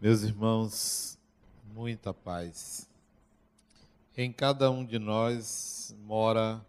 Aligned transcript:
Meus 0.00 0.22
irmãos, 0.22 1.18
muita 1.74 2.14
paz. 2.14 2.88
Em 4.16 4.32
cada 4.32 4.70
um 4.70 4.84
de 4.84 4.96
nós 4.96 5.92
mora 6.06 6.64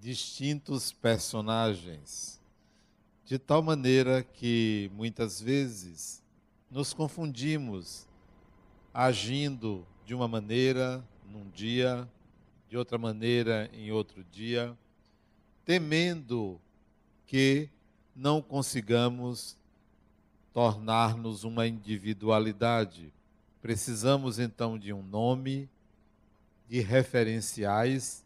distintos 0.00 0.92
personagens, 0.92 2.40
de 3.24 3.40
tal 3.40 3.60
maneira 3.60 4.22
que 4.22 4.88
muitas 4.94 5.40
vezes 5.40 6.22
nos 6.70 6.94
confundimos 6.94 8.06
agindo 8.94 9.84
de 10.06 10.14
uma 10.14 10.28
maneira 10.28 11.04
num 11.28 11.50
dia, 11.50 12.08
de 12.68 12.76
outra 12.76 12.96
maneira 12.96 13.68
em 13.72 13.90
outro 13.90 14.22
dia, 14.22 14.78
temendo 15.64 16.60
que 17.26 17.68
não 18.14 18.40
consigamos 18.40 19.58
tornar-nos 20.58 21.44
uma 21.44 21.68
individualidade. 21.68 23.12
Precisamos 23.62 24.40
então 24.40 24.76
de 24.76 24.92
um 24.92 25.04
nome, 25.04 25.70
de 26.68 26.80
referenciais, 26.80 28.24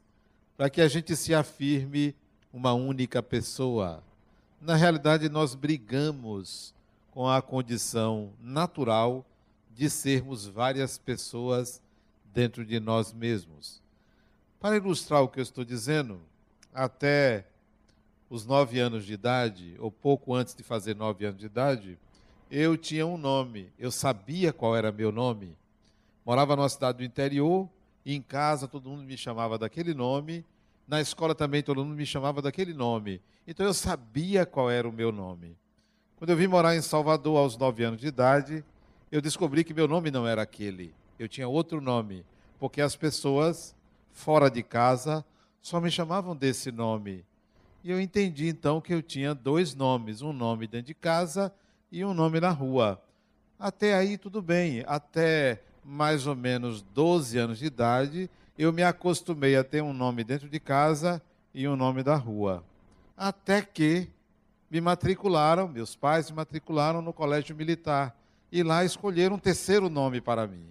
para 0.57 0.71
que 0.71 0.81
a 0.81 0.89
gente 0.89 1.15
se 1.15 1.35
afirme 1.35 2.15
uma 2.51 2.73
única 2.73 3.23
pessoa. 3.23 4.03
Na 4.63 4.75
realidade, 4.77 5.29
nós 5.29 5.55
brigamos 5.55 6.75
com 7.11 7.29
a 7.29 7.43
condição 7.43 8.33
natural 8.41 9.27
de 9.77 9.91
sermos 9.91 10.47
várias 10.47 10.97
pessoas 10.97 11.83
dentro 12.33 12.65
de 12.65 12.81
nós 12.81 13.13
mesmos. 13.13 13.83
Para 14.59 14.79
ilustrar 14.79 15.21
o 15.21 15.29
que 15.29 15.39
eu 15.39 15.43
estou 15.43 15.67
dizendo, 15.67 16.19
até 16.73 17.45
os 18.31 18.47
nove 18.47 18.81
anos 18.81 19.05
de 19.05 19.13
idade, 19.13 19.77
ou 19.79 19.93
pouco 19.93 20.35
antes 20.35 20.55
de 20.55 20.63
fazer 20.63 20.97
nove 20.97 21.27
anos 21.27 21.39
de 21.39 21.45
idade, 21.45 21.99
eu 22.55 22.77
tinha 22.77 23.07
um 23.07 23.17
nome, 23.17 23.73
eu 23.79 23.91
sabia 23.91 24.53
qual 24.53 24.77
era 24.77 24.93
meu 24.93 25.11
nome. 25.11 25.57
Morava 26.23 26.55
numa 26.55 26.69
cidade 26.69 26.99
do 26.99 27.05
interior, 27.05 27.67
e 28.05 28.15
em 28.15 28.21
casa 28.21 28.69
todo 28.69 28.91
mundo 28.91 29.03
me 29.05 29.17
chamava 29.17 29.57
daquele 29.57 29.95
nome, 29.95 30.45
na 30.87 31.01
escola 31.01 31.35
também 31.35 31.63
todo 31.63 31.83
mundo 31.83 31.97
me 31.97 32.05
chamava 32.05 32.43
daquele 32.43 32.75
nome. 32.75 33.23
Então 33.49 33.65
eu 33.65 33.73
sabia 33.73 34.45
qual 34.45 34.71
era 34.71 34.87
o 34.87 34.93
meu 34.93 35.11
nome. 35.11 35.57
Quando 36.17 36.29
eu 36.29 36.37
vim 36.37 36.47
morar 36.47 36.77
em 36.77 36.83
Salvador 36.83 37.39
aos 37.39 37.57
nove 37.57 37.85
anos 37.85 37.99
de 37.99 38.09
idade, 38.09 38.63
eu 39.11 39.23
descobri 39.23 39.65
que 39.65 39.73
meu 39.73 39.89
nome 39.89 40.11
não 40.11 40.27
era 40.27 40.43
aquele. 40.43 40.95
Eu 41.19 41.29
tinha 41.29 41.49
outro 41.49 41.81
nome, 41.81 42.23
porque 42.59 42.83
as 42.83 42.95
pessoas 42.95 43.75
fora 44.13 44.51
de 44.51 44.63
casa 44.63 45.25
só 45.63 45.81
me 45.81 45.91
chamavam 45.91 46.37
desse 46.37 46.71
nome. 46.71 47.25
E 47.83 47.91
eu 47.91 47.99
entendi 47.99 48.49
então 48.49 48.79
que 48.79 48.93
eu 48.93 49.01
tinha 49.01 49.35
dois 49.35 49.75
nomes, 49.75 50.21
um 50.21 50.35
nome 50.35 50.67
dentro 50.67 50.89
de 50.89 50.95
casa 50.95 51.51
e 51.93 52.03
um 52.07 52.15
nome 52.15 52.41
na 52.41 52.49
rua. 52.49 53.01
Até 53.59 53.95
aí 53.95 54.17
tudo 54.17 54.41
bem, 54.41 54.83
até 54.87 55.63
mais 55.85 56.27
ou 56.27 56.35
menos 56.35 56.81
12 56.81 57.37
anos 57.37 57.59
de 57.59 57.67
idade, 57.67 58.31
eu 58.59 58.73
me 58.73 58.83
acostumei 58.83 59.57
a 59.57 59.63
ter 59.63 59.83
um 59.83 59.93
nome 59.93 60.25
dentro 60.25 60.49
de 60.49 60.59
casa 60.59 61.21
e 61.55 61.69
um 61.69 61.77
nome 61.77 62.03
da 62.03 62.17
rua. 62.17 62.65
Até 63.15 63.61
que 63.61 64.09
me 64.71 64.81
matricularam, 64.81 65.69
meus 65.69 65.95
pais 65.95 66.31
me 66.31 66.37
matricularam 66.37 67.03
no 67.03 67.13
colégio 67.13 67.55
militar 67.55 68.17
e 68.51 68.63
lá 68.63 68.85
escolheram 68.85 69.37
um 69.37 69.39
terceiro 69.39 69.91
nome 69.91 70.21
para 70.21 70.47
mim. 70.47 70.67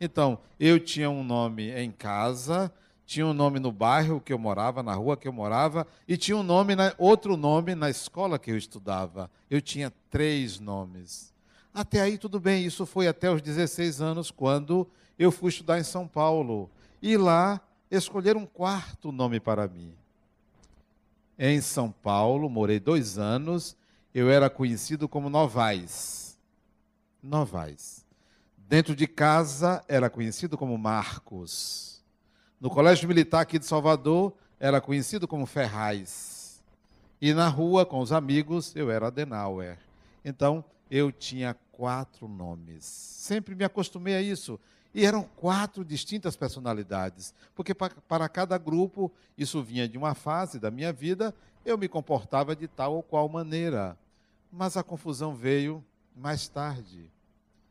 Então, 0.00 0.38
eu 0.58 0.80
tinha 0.80 1.08
um 1.08 1.22
nome 1.22 1.70
em 1.70 1.92
casa, 1.92 2.70
tinha 3.06 3.26
um 3.26 3.34
nome 3.34 3.58
no 3.58 3.70
bairro 3.70 4.20
que 4.20 4.32
eu 4.32 4.38
morava, 4.38 4.82
na 4.82 4.94
rua 4.94 5.16
que 5.16 5.28
eu 5.28 5.32
morava, 5.32 5.86
e 6.08 6.16
tinha 6.16 6.36
um 6.36 6.42
nome 6.42 6.74
na, 6.74 6.94
outro 6.96 7.36
nome 7.36 7.74
na 7.74 7.90
escola 7.90 8.38
que 8.38 8.50
eu 8.50 8.56
estudava. 8.56 9.30
Eu 9.50 9.60
tinha 9.60 9.92
três 10.10 10.58
nomes. 10.58 11.32
Até 11.72 12.00
aí 12.00 12.16
tudo 12.16 12.40
bem, 12.40 12.64
isso 12.64 12.86
foi 12.86 13.06
até 13.06 13.30
os 13.30 13.42
16 13.42 14.00
anos, 14.00 14.30
quando 14.30 14.88
eu 15.18 15.30
fui 15.30 15.50
estudar 15.50 15.78
em 15.78 15.84
São 15.84 16.08
Paulo. 16.08 16.70
E 17.02 17.16
lá 17.16 17.60
escolheram 17.90 18.40
um 18.40 18.46
quarto 18.46 19.12
nome 19.12 19.38
para 19.38 19.68
mim. 19.68 19.92
Em 21.38 21.60
São 21.60 21.90
Paulo, 21.90 22.48
morei 22.48 22.80
dois 22.80 23.18
anos, 23.18 23.76
eu 24.14 24.30
era 24.30 24.48
conhecido 24.48 25.08
como 25.08 25.28
Novaes. 25.28 26.38
Novaes. 27.22 28.06
Dentro 28.56 28.94
de 28.96 29.06
casa, 29.06 29.84
era 29.88 30.08
conhecido 30.08 30.56
como 30.56 30.78
Marcos. 30.78 31.93
No 32.60 32.70
Colégio 32.70 33.08
Militar 33.08 33.40
aqui 33.40 33.58
de 33.58 33.66
Salvador, 33.66 34.32
era 34.58 34.80
conhecido 34.80 35.28
como 35.28 35.44
Ferraz. 35.44 36.62
E 37.20 37.34
na 37.34 37.48
rua, 37.48 37.84
com 37.84 38.00
os 38.00 38.12
amigos, 38.12 38.74
eu 38.74 38.90
era 38.90 39.08
Adenauer. 39.08 39.78
Então, 40.24 40.64
eu 40.90 41.10
tinha 41.10 41.54
quatro 41.72 42.28
nomes. 42.28 42.84
Sempre 42.84 43.54
me 43.54 43.64
acostumei 43.64 44.14
a 44.14 44.22
isso. 44.22 44.58
E 44.94 45.04
eram 45.04 45.24
quatro 45.24 45.84
distintas 45.84 46.36
personalidades, 46.36 47.34
porque 47.54 47.74
para 47.74 48.28
cada 48.28 48.56
grupo 48.56 49.10
isso 49.36 49.60
vinha 49.60 49.88
de 49.88 49.98
uma 49.98 50.14
fase 50.14 50.60
da 50.60 50.70
minha 50.70 50.92
vida, 50.92 51.34
eu 51.66 51.76
me 51.76 51.88
comportava 51.88 52.54
de 52.54 52.68
tal 52.68 52.94
ou 52.94 53.02
qual 53.02 53.28
maneira. 53.28 53.98
Mas 54.52 54.76
a 54.76 54.84
confusão 54.84 55.34
veio 55.34 55.84
mais 56.14 56.46
tarde. 56.46 57.10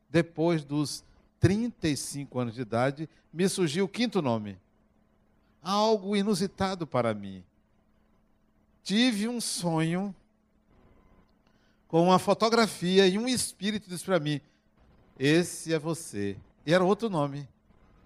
Depois 0.09 0.65
dos 0.65 1.01
35 1.39 2.39
anos 2.39 2.55
de 2.55 2.61
idade, 2.61 3.09
me 3.31 3.47
surgiu 3.47 3.85
o 3.85 3.89
quinto 3.89 4.21
nome 4.21 4.57
algo 5.63 6.15
inusitado 6.15 6.85
para 6.85 7.13
mim. 7.13 7.43
Tive 8.83 9.27
um 9.27 9.39
sonho 9.39 10.13
com 11.87 12.03
uma 12.03 12.19
fotografia 12.19 13.07
e 13.07 13.17
um 13.17 13.27
espírito 13.27 13.89
disse 13.89 14.03
para 14.03 14.19
mim: 14.19 14.41
Esse 15.17 15.73
é 15.73 15.79
você. 15.79 16.37
E 16.65 16.73
era 16.73 16.83
outro 16.83 17.09
nome, 17.09 17.47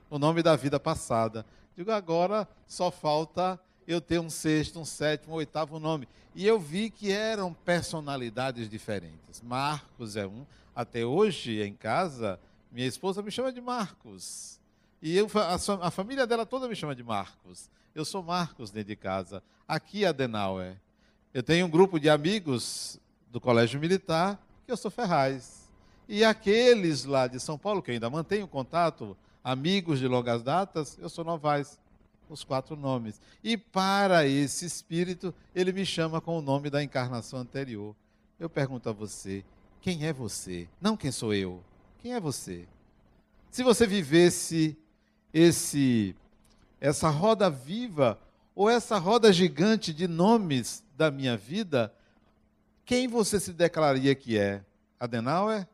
o 0.09 0.19
nome 0.19 0.43
da 0.43 0.55
vida 0.55 0.79
passada. 0.79 1.45
Digo, 1.75 1.91
agora 1.91 2.47
só 2.67 2.91
falta 2.91 3.59
eu 3.87 4.01
ter 4.01 4.19
um 4.19 4.29
sexto, 4.29 4.79
um 4.79 4.85
sétimo, 4.85 5.33
um 5.33 5.37
oitavo 5.37 5.79
nome. 5.79 6.07
E 6.35 6.45
eu 6.45 6.59
vi 6.59 6.89
que 6.89 7.11
eram 7.11 7.53
personalidades 7.53 8.69
diferentes. 8.69 9.41
Marcos 9.41 10.15
é 10.15 10.27
um. 10.27 10.45
Até 10.75 11.03
hoje, 11.05 11.61
em 11.61 11.73
casa, 11.73 12.39
minha 12.71 12.85
esposa 12.85 13.23
me 13.23 13.31
chama 13.31 13.51
de 13.51 13.61
Marcos. 13.61 14.59
E 15.01 15.15
eu, 15.15 15.27
a, 15.35 15.87
a, 15.87 15.91
família 15.91 16.25
dela 16.25 16.45
toda 16.45 16.67
me 16.67 16.75
chama 16.75 16.95
de 16.95 17.03
Marcos. 17.03 17.69
Eu 17.93 18.03
sou 18.03 18.23
Marcos 18.23 18.71
dentro 18.71 18.89
de 18.89 18.95
casa. 18.95 19.43
Aqui 19.67 20.05
Adenauer. 20.05 20.77
Eu 21.33 21.43
tenho 21.43 21.67
um 21.67 21.69
grupo 21.69 21.99
de 21.99 22.09
amigos 22.09 22.99
do 23.29 23.39
Colégio 23.39 23.79
Militar 23.79 24.39
que 24.65 24.71
eu 24.71 24.77
sou 24.77 24.89
Ferraz. 24.89 25.69
E 26.09 26.23
aqueles 26.23 27.05
lá 27.05 27.27
de 27.27 27.39
São 27.39 27.57
Paulo, 27.57 27.81
que 27.81 27.91
ainda 27.91 28.09
mantenho 28.09 28.47
contato, 28.47 29.15
amigos 29.43 29.99
de 29.99 30.07
longas 30.07 30.41
datas, 30.41 30.97
eu 30.99 31.09
sou 31.09 31.23
Novaes. 31.23 31.79
Os 32.29 32.43
quatro 32.43 32.75
nomes. 32.75 33.21
E 33.41 33.55
para 33.55 34.27
esse 34.27 34.65
espírito, 34.65 35.33
ele 35.55 35.71
me 35.71 35.85
chama 35.85 36.19
com 36.19 36.37
o 36.37 36.41
nome 36.41 36.69
da 36.69 36.83
encarnação 36.83 37.39
anterior. 37.39 37.95
Eu 38.37 38.49
pergunto 38.49 38.89
a 38.89 38.91
você: 38.91 39.45
quem 39.79 40.05
é 40.05 40.11
você? 40.11 40.67
Não 40.81 40.97
quem 40.97 41.09
sou 41.09 41.33
eu. 41.33 41.63
Quem 42.01 42.13
é 42.13 42.19
você? 42.19 42.67
Se 43.49 43.63
você 43.63 43.87
vivesse 43.87 44.77
esse 45.37 46.15
essa 46.81 47.09
roda 47.09 47.49
viva 47.49 48.19
ou 48.55 48.69
essa 48.69 48.97
roda 48.97 49.31
gigante 49.31 49.93
de 49.93 50.07
nomes 50.07 50.83
da 50.95 51.11
minha 51.11 51.37
vida, 51.37 51.93
quem 52.83 53.07
você 53.07 53.39
se 53.39 53.53
declararia 53.53 54.15
que 54.15 54.37
é? 54.37 54.63
Adenauer, 54.99 55.67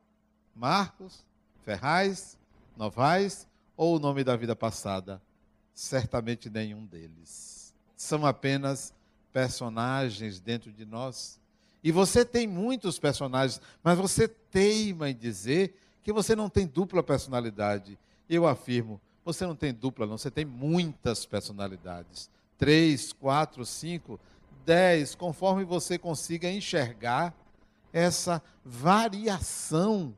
Marcos, 0.54 1.26
Ferraz, 1.64 2.38
Novaes 2.76 3.48
ou 3.78 3.96
o 3.96 4.00
nome 4.00 4.24
da 4.24 4.36
vida 4.36 4.56
passada? 4.56 5.22
Certamente 5.74 6.50
nenhum 6.50 6.86
deles. 6.86 7.74
São 7.96 8.26
apenas 8.26 8.94
personagens 9.32 10.42
dentro 10.42 10.74
de 10.74 10.86
nós. 10.86 11.40
E 11.82 11.92
você 11.92 12.26
tem 12.26 12.48
muitos 12.48 13.00
personagens, 13.00 13.62
mas 13.82 13.98
você 13.98 14.28
teima 14.28 15.10
em 15.10 15.16
dizer 15.16 15.78
que 16.02 16.12
você 16.12 16.36
não 16.36 16.50
tem 16.50 16.68
dupla 16.68 17.02
personalidade. 17.02 17.98
Eu 18.30 18.46
afirmo, 18.46 19.00
você 19.24 19.46
não 19.46 19.56
tem 19.56 19.74
dupla, 19.74 20.06
não, 20.06 20.18
você 20.18 20.32
tem 20.32 20.46
muitas 20.46 21.26
personalidades. 21.26 22.30
Três, 22.58 23.14
quatro, 23.14 23.66
cinco, 23.66 24.20
dez, 24.66 25.16
conforme 25.16 25.64
você 25.64 25.98
consiga 25.98 26.50
enxergar 26.52 27.34
essa 27.92 28.42
variação 28.66 30.16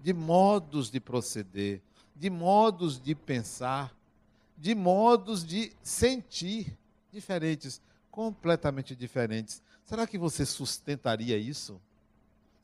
de 0.00 0.12
modos 0.12 0.90
de 0.90 1.00
proceder, 1.00 1.80
de 2.14 2.28
modos 2.28 3.00
de 3.00 3.14
pensar, 3.14 3.94
de 4.56 4.74
modos 4.74 5.44
de 5.44 5.72
sentir 5.82 6.76
diferentes, 7.10 7.80
completamente 8.10 8.94
diferentes. 8.94 9.62
Será 9.84 10.06
que 10.06 10.18
você 10.18 10.44
sustentaria 10.44 11.36
isso? 11.36 11.80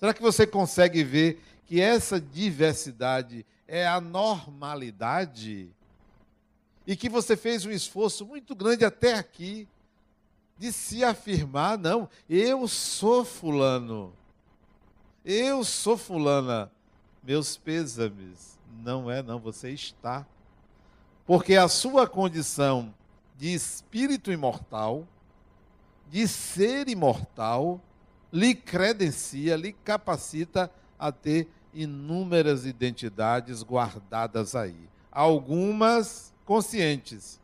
Será 0.01 0.15
que 0.15 0.23
você 0.23 0.47
consegue 0.47 1.05
ver 1.05 1.43
que 1.67 1.79
essa 1.79 2.19
diversidade 2.19 3.45
é 3.69 3.87
a 3.87 4.01
normalidade 4.01 5.71
e 6.87 6.97
que 6.97 7.09
você 7.09 7.37
fez 7.37 7.67
um 7.67 7.71
esforço 7.71 8.25
muito 8.25 8.55
grande 8.55 8.83
até 8.85 9.15
aqui 9.15 9.69
de 10.59 10.73
se 10.73 11.05
afirmar, 11.05 11.79
não, 11.79 12.09
eu 12.29 12.67
sou 12.67 13.25
fulano. 13.25 14.13
Eu 15.25 15.63
sou 15.65 15.97
fulana. 15.97 16.73
meus 17.23 17.57
pêsames. 17.57 18.59
Não 18.83 19.11
é, 19.11 19.23
não, 19.23 19.39
você 19.39 19.71
está. 19.71 20.27
Porque 21.27 21.57
a 21.57 21.69
sua 21.69 22.07
condição 22.07 22.95
de 23.37 23.53
espírito 23.55 24.33
imortal, 24.33 25.07
de 26.09 26.27
ser 26.27 26.89
imortal, 26.89 27.81
lhe 28.33 28.55
credencia, 28.55 29.57
lhe 29.57 29.73
capacita 29.73 30.71
a 30.99 31.11
ter 31.11 31.49
inúmeras 31.73 32.67
identidades 32.67 33.63
guardadas 33.63 34.55
aí. 34.55 34.89
Algumas 35.11 36.33
conscientes, 36.45 37.41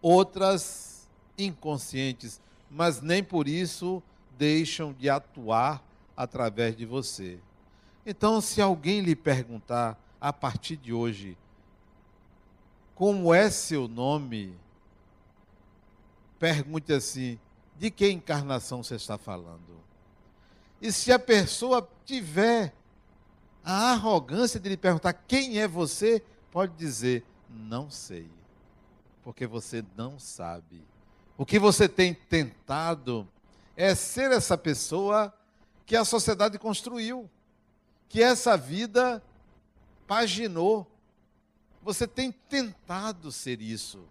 outras 0.00 1.08
inconscientes, 1.38 2.40
mas 2.70 3.00
nem 3.00 3.22
por 3.22 3.46
isso 3.46 4.02
deixam 4.38 4.92
de 4.92 5.08
atuar 5.08 5.82
através 6.16 6.76
de 6.76 6.86
você. 6.86 7.38
Então, 8.04 8.40
se 8.40 8.60
alguém 8.60 9.00
lhe 9.00 9.14
perguntar 9.14 9.98
a 10.20 10.32
partir 10.32 10.76
de 10.76 10.92
hoje, 10.92 11.36
como 12.94 13.32
é 13.32 13.50
seu 13.50 13.88
nome? 13.88 14.54
Pergunte 16.38 16.92
assim: 16.92 17.38
de 17.82 17.90
que 17.90 18.08
encarnação 18.08 18.80
você 18.80 18.94
está 18.94 19.18
falando? 19.18 19.82
E 20.80 20.92
se 20.92 21.10
a 21.10 21.18
pessoa 21.18 21.90
tiver 22.04 22.72
a 23.64 23.90
arrogância 23.90 24.60
de 24.60 24.68
lhe 24.68 24.76
perguntar 24.76 25.12
quem 25.12 25.58
é 25.58 25.66
você, 25.66 26.22
pode 26.52 26.76
dizer: 26.76 27.24
não 27.50 27.90
sei, 27.90 28.30
porque 29.24 29.48
você 29.48 29.84
não 29.96 30.16
sabe. 30.16 30.80
O 31.36 31.44
que 31.44 31.58
você 31.58 31.88
tem 31.88 32.14
tentado 32.14 33.26
é 33.76 33.96
ser 33.96 34.30
essa 34.30 34.56
pessoa 34.56 35.34
que 35.84 35.96
a 35.96 36.04
sociedade 36.04 36.60
construiu, 36.60 37.28
que 38.08 38.22
essa 38.22 38.56
vida 38.56 39.20
paginou. 40.06 40.86
Você 41.82 42.06
tem 42.06 42.30
tentado 42.30 43.32
ser 43.32 43.60
isso. 43.60 44.04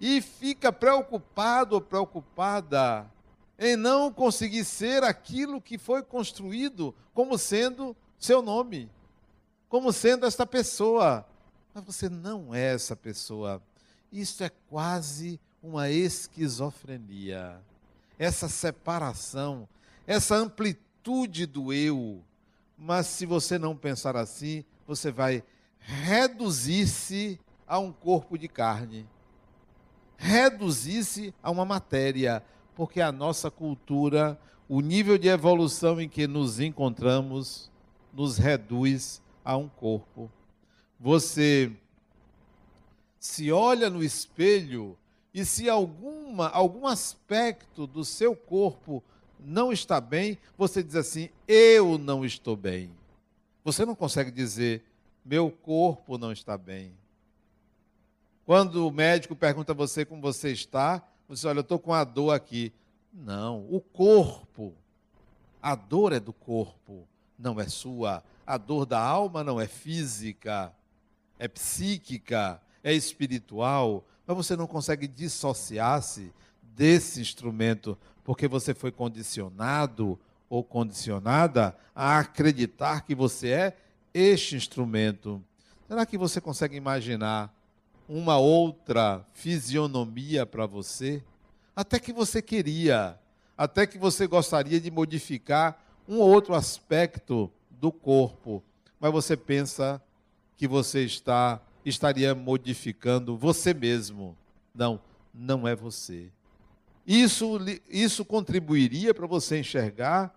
E 0.00 0.20
fica 0.20 0.72
preocupado 0.72 1.76
ou 1.76 1.80
preocupada 1.80 3.10
em 3.58 3.76
não 3.76 4.12
conseguir 4.12 4.64
ser 4.64 5.02
aquilo 5.04 5.60
que 5.60 5.78
foi 5.78 6.02
construído 6.02 6.94
como 7.12 7.38
sendo 7.38 7.96
seu 8.18 8.42
nome, 8.42 8.90
como 9.68 9.92
sendo 9.92 10.26
esta 10.26 10.46
pessoa. 10.46 11.24
Mas 11.72 11.84
você 11.84 12.08
não 12.08 12.54
é 12.54 12.74
essa 12.74 12.96
pessoa. 12.96 13.62
Isso 14.12 14.42
é 14.44 14.50
quase 14.68 15.40
uma 15.62 15.90
esquizofrenia. 15.90 17.60
Essa 18.18 18.48
separação, 18.48 19.68
essa 20.06 20.36
amplitude 20.36 21.46
do 21.46 21.72
eu. 21.72 22.22
Mas 22.76 23.06
se 23.06 23.26
você 23.26 23.58
não 23.58 23.76
pensar 23.76 24.16
assim, 24.16 24.64
você 24.86 25.10
vai 25.10 25.42
reduzir-se 25.78 27.40
a 27.66 27.78
um 27.78 27.92
corpo 27.92 28.38
de 28.38 28.48
carne. 28.48 29.06
Reduzir-se 30.24 31.34
a 31.42 31.50
uma 31.50 31.66
matéria, 31.66 32.42
porque 32.74 32.98
a 33.02 33.12
nossa 33.12 33.50
cultura, 33.50 34.40
o 34.66 34.80
nível 34.80 35.18
de 35.18 35.28
evolução 35.28 36.00
em 36.00 36.08
que 36.08 36.26
nos 36.26 36.60
encontramos, 36.60 37.70
nos 38.10 38.38
reduz 38.38 39.20
a 39.44 39.54
um 39.54 39.68
corpo. 39.68 40.32
Você 40.98 41.70
se 43.18 43.52
olha 43.52 43.90
no 43.90 44.02
espelho 44.02 44.96
e 45.34 45.44
se 45.44 45.68
alguma, 45.68 46.48
algum 46.48 46.86
aspecto 46.86 47.86
do 47.86 48.02
seu 48.02 48.34
corpo 48.34 49.04
não 49.38 49.70
está 49.70 50.00
bem, 50.00 50.38
você 50.56 50.82
diz 50.82 50.96
assim: 50.96 51.28
eu 51.46 51.98
não 51.98 52.24
estou 52.24 52.56
bem. 52.56 52.90
Você 53.62 53.84
não 53.84 53.94
consegue 53.94 54.30
dizer, 54.30 54.82
meu 55.22 55.50
corpo 55.50 56.16
não 56.16 56.32
está 56.32 56.56
bem. 56.56 56.94
Quando 58.46 58.86
o 58.86 58.90
médico 58.90 59.34
pergunta 59.34 59.72
a 59.72 59.74
você 59.74 60.04
como 60.04 60.20
você 60.20 60.52
está, 60.52 61.02
você 61.26 61.46
olha, 61.46 61.58
eu 61.58 61.62
estou 61.62 61.78
com 61.78 61.94
a 61.94 62.04
dor 62.04 62.32
aqui. 62.32 62.72
Não, 63.12 63.66
o 63.70 63.80
corpo. 63.80 64.74
A 65.62 65.74
dor 65.74 66.12
é 66.12 66.20
do 66.20 66.32
corpo, 66.32 67.08
não 67.38 67.58
é 67.58 67.66
sua. 67.68 68.22
A 68.46 68.58
dor 68.58 68.84
da 68.84 69.00
alma 69.00 69.42
não 69.42 69.58
é 69.58 69.66
física, 69.66 70.74
é 71.38 71.48
psíquica, 71.48 72.60
é 72.82 72.92
espiritual. 72.92 74.04
Mas 74.26 74.36
você 74.36 74.54
não 74.54 74.66
consegue 74.66 75.08
dissociar-se 75.08 76.30
desse 76.62 77.22
instrumento, 77.22 77.96
porque 78.22 78.46
você 78.46 78.74
foi 78.74 78.92
condicionado 78.92 80.18
ou 80.50 80.62
condicionada 80.62 81.74
a 81.94 82.18
acreditar 82.18 83.06
que 83.06 83.14
você 83.14 83.48
é 83.48 83.76
este 84.12 84.54
instrumento. 84.54 85.42
Será 85.88 86.04
que 86.04 86.18
você 86.18 86.42
consegue 86.42 86.76
imaginar 86.76 87.54
uma 88.08 88.38
outra 88.38 89.24
fisionomia 89.32 90.44
para 90.44 90.66
você? 90.66 91.22
Até 91.74 91.98
que 91.98 92.12
você 92.12 92.40
queria, 92.40 93.18
até 93.56 93.86
que 93.86 93.98
você 93.98 94.26
gostaria 94.26 94.80
de 94.80 94.90
modificar 94.90 95.82
um 96.08 96.18
outro 96.18 96.54
aspecto 96.54 97.50
do 97.70 97.90
corpo, 97.90 98.62
mas 99.00 99.12
você 99.12 99.36
pensa 99.36 100.02
que 100.56 100.68
você 100.68 101.04
está 101.04 101.60
estaria 101.84 102.34
modificando 102.34 103.36
você 103.36 103.74
mesmo. 103.74 104.36
Não, 104.74 105.00
não 105.32 105.68
é 105.68 105.76
você. 105.76 106.30
Isso, 107.06 107.58
isso 107.88 108.24
contribuiria 108.24 109.12
para 109.12 109.26
você 109.26 109.58
enxergar 109.58 110.34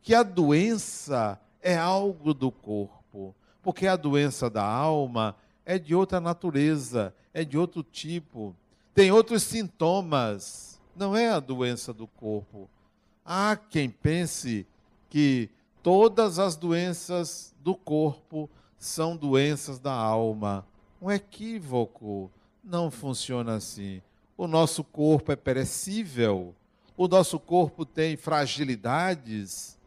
que 0.00 0.14
a 0.14 0.22
doença 0.22 1.38
é 1.60 1.76
algo 1.76 2.32
do 2.32 2.50
corpo, 2.50 3.34
porque 3.62 3.86
a 3.86 3.96
doença 3.96 4.48
da 4.48 4.64
alma 4.64 5.36
é 5.66 5.78
de 5.78 5.94
outra 5.94 6.20
natureza, 6.20 7.12
é 7.34 7.44
de 7.44 7.58
outro 7.58 7.82
tipo, 7.82 8.54
tem 8.94 9.12
outros 9.12 9.42
sintomas, 9.42 10.80
não 10.96 11.14
é 11.14 11.28
a 11.28 11.38
doença 11.38 11.92
do 11.92 12.06
corpo. 12.06 12.70
Há 13.22 13.56
quem 13.56 13.90
pense 13.90 14.66
que 15.10 15.50
todas 15.82 16.38
as 16.38 16.56
doenças 16.56 17.54
do 17.60 17.74
corpo 17.74 18.48
são 18.78 19.16
doenças 19.16 19.78
da 19.78 19.92
alma. 19.92 20.66
Um 21.02 21.10
equívoco. 21.10 22.30
Não 22.64 22.90
funciona 22.90 23.56
assim. 23.56 24.00
O 24.36 24.46
nosso 24.46 24.82
corpo 24.82 25.30
é 25.30 25.36
perecível, 25.36 26.54
o 26.96 27.06
nosso 27.06 27.38
corpo 27.38 27.84
tem 27.84 28.16
fragilidades. 28.16 29.78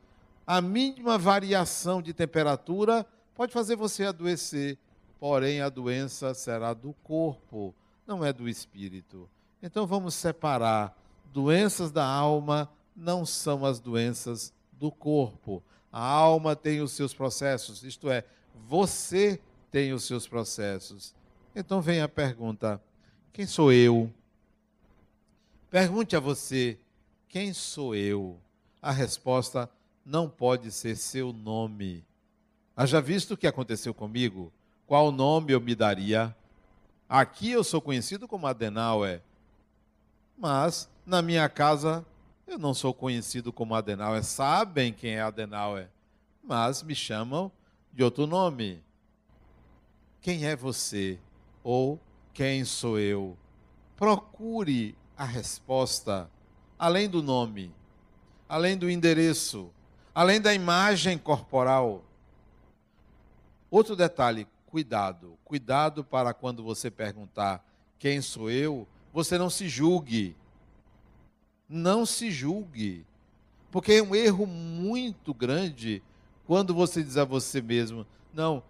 A 0.46 0.62
mínima 0.62 1.18
variação 1.18 2.02
de 2.02 2.14
temperatura 2.14 3.06
pode 3.36 3.54
fazer 3.54 3.76
você 3.76 4.06
adoecer, 4.06 4.78
porém 5.20 5.62
a 5.62 5.70
doença 5.70 6.34
será 6.34 6.74
do 6.74 6.94
corpo, 7.04 7.76
não 8.08 8.24
é 8.24 8.32
do 8.32 8.48
espírito. 8.48 9.30
Então 9.62 9.86
vamos 9.86 10.16
separar. 10.16 10.98
Doenças 11.26 11.92
da 11.92 12.06
alma 12.06 12.70
não 12.96 13.26
são 13.26 13.66
as 13.66 13.80
doenças 13.80 14.54
do 14.72 14.92
corpo. 14.92 15.62
A 15.92 16.02
alma 16.02 16.56
tem 16.56 16.82
os 16.82 16.92
seus 16.92 17.14
processos, 17.14 17.84
isto 17.84 18.10
é, 18.10 18.24
você 18.68 19.40
tem 19.70 19.94
os 19.94 20.04
seus 20.04 20.28
processos. 20.28 21.14
Então 21.56 21.82
vem 21.82 22.02
a 22.02 22.08
pergunta: 22.08 22.82
quem 23.34 23.46
sou 23.46 23.72
eu? 23.72 24.12
Pergunte 25.70 26.16
a 26.16 26.20
você: 26.20 26.80
quem 27.28 27.54
sou 27.54 27.96
eu? 27.96 28.40
A 28.82 28.92
resposta 28.92 29.70
não 30.06 30.30
pode 30.30 30.72
ser 30.72 30.96
seu 30.96 31.34
nome. 31.34 32.06
Haja 32.76 33.02
visto 33.02 33.34
o 33.34 33.38
que 33.38 33.46
aconteceu 33.46 33.94
comigo? 33.94 34.54
Qual 34.90 35.12
nome 35.12 35.54
eu 35.54 35.62
me 35.62 35.76
daria? 35.76 36.36
Aqui 37.08 37.52
eu 37.52 37.64
sou 37.64 37.80
conhecido 37.80 38.28
como 38.28 38.48
Adenauer, 38.48 39.22
mas 40.36 40.90
na 41.06 41.22
minha 41.22 41.48
casa 41.48 42.04
eu 42.48 42.58
não 42.58 42.74
sou 42.74 42.92
conhecido 42.92 43.54
como 43.54 43.76
Adenauer. 43.76 44.24
Sabem 44.24 44.92
quem 44.92 45.12
é 45.12 45.22
Adenauer, 45.22 45.92
mas 46.44 46.82
me 46.82 46.96
chamam 46.96 47.52
de 47.94 48.04
outro 48.04 48.26
nome. 48.26 48.84
Quem 50.22 50.48
é 50.48 50.56
você? 50.56 51.20
Ou 51.64 52.00
quem 52.34 52.66
sou 52.66 52.98
eu? 52.98 53.38
Procure 53.96 54.98
a 55.16 55.24
resposta, 55.24 56.28
além 56.80 57.08
do 57.08 57.22
nome, 57.22 57.72
além 58.48 58.76
do 58.76 58.90
endereço, 58.90 59.70
além 60.16 60.42
da 60.42 60.52
imagem 60.52 61.16
corporal. 61.16 62.04
Outro 63.70 63.96
detalhe, 63.96 64.48
cuidado. 64.70 65.38
Cuidado 65.44 66.04
para 66.04 66.34
quando 66.34 66.64
você 66.64 66.92
perguntar 66.92 67.66
quem 67.98 68.22
sou 68.22 68.50
eu, 68.50 68.88
você 69.12 69.38
não 69.38 69.50
se 69.50 69.68
julgue. 69.68 70.36
Não 71.68 72.06
se 72.06 72.32
julgue. 72.32 73.06
Porque 73.72 73.94
é 73.94 74.04
um 74.04 74.16
erro 74.16 74.46
muito 74.46 75.34
grande 75.34 76.02
quando 76.46 76.74
você 76.74 77.04
diz 77.04 77.18
a 77.18 77.26
você 77.26 77.62
mesmo: 77.62 78.06
não, 78.34 78.64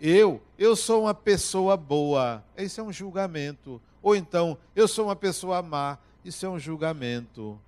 eu, 0.00 0.42
eu 0.58 0.74
sou 0.74 1.02
uma 1.02 1.14
pessoa 1.14 1.76
boa. 1.76 2.42
Isso 2.56 2.80
é 2.80 2.84
um 2.84 2.92
julgamento. 2.92 3.80
Ou 4.02 4.16
então, 4.16 4.56
eu 4.74 4.88
sou 4.88 5.06
uma 5.06 5.16
pessoa 5.16 5.62
má. 5.62 5.98
Isso 6.24 6.44
é 6.44 6.48
um 6.48 6.58
julgamento. 6.58 7.58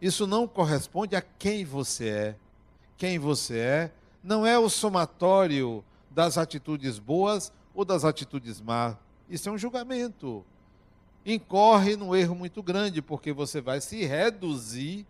Isso 0.00 0.26
não 0.26 0.48
corresponde 0.48 1.14
a 1.14 1.20
quem 1.20 1.64
você 1.64 2.08
é. 2.08 2.36
Quem 2.96 3.18
você 3.18 3.58
é 3.58 3.92
não 4.22 4.46
é 4.46 4.58
o 4.58 4.68
somatório 4.68 5.84
das 6.10 6.36
atitudes 6.36 6.98
boas 6.98 7.52
ou 7.74 7.84
das 7.84 8.04
atitudes 8.04 8.60
más. 8.60 8.96
Isso 9.28 9.48
é 9.48 9.52
um 9.52 9.58
julgamento. 9.58 10.44
Incorre 11.24 11.96
num 11.96 12.14
erro 12.14 12.34
muito 12.34 12.62
grande, 12.62 13.00
porque 13.00 13.32
você 13.32 13.60
vai 13.60 13.80
se 13.80 14.04
reduzir 14.04 15.06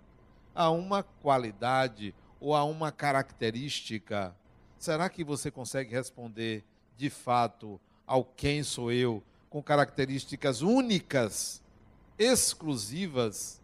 a 0.54 0.70
uma 0.70 1.02
qualidade 1.02 2.14
ou 2.38 2.54
a 2.54 2.64
uma 2.64 2.92
característica. 2.92 4.34
Será 4.78 5.08
que 5.08 5.24
você 5.24 5.50
consegue 5.50 5.94
responder 5.94 6.64
de 6.96 7.08
fato 7.08 7.80
ao 8.06 8.24
quem 8.24 8.62
sou 8.62 8.92
eu, 8.92 9.22
com 9.48 9.62
características 9.62 10.62
únicas, 10.62 11.62
exclusivas, 12.18 13.60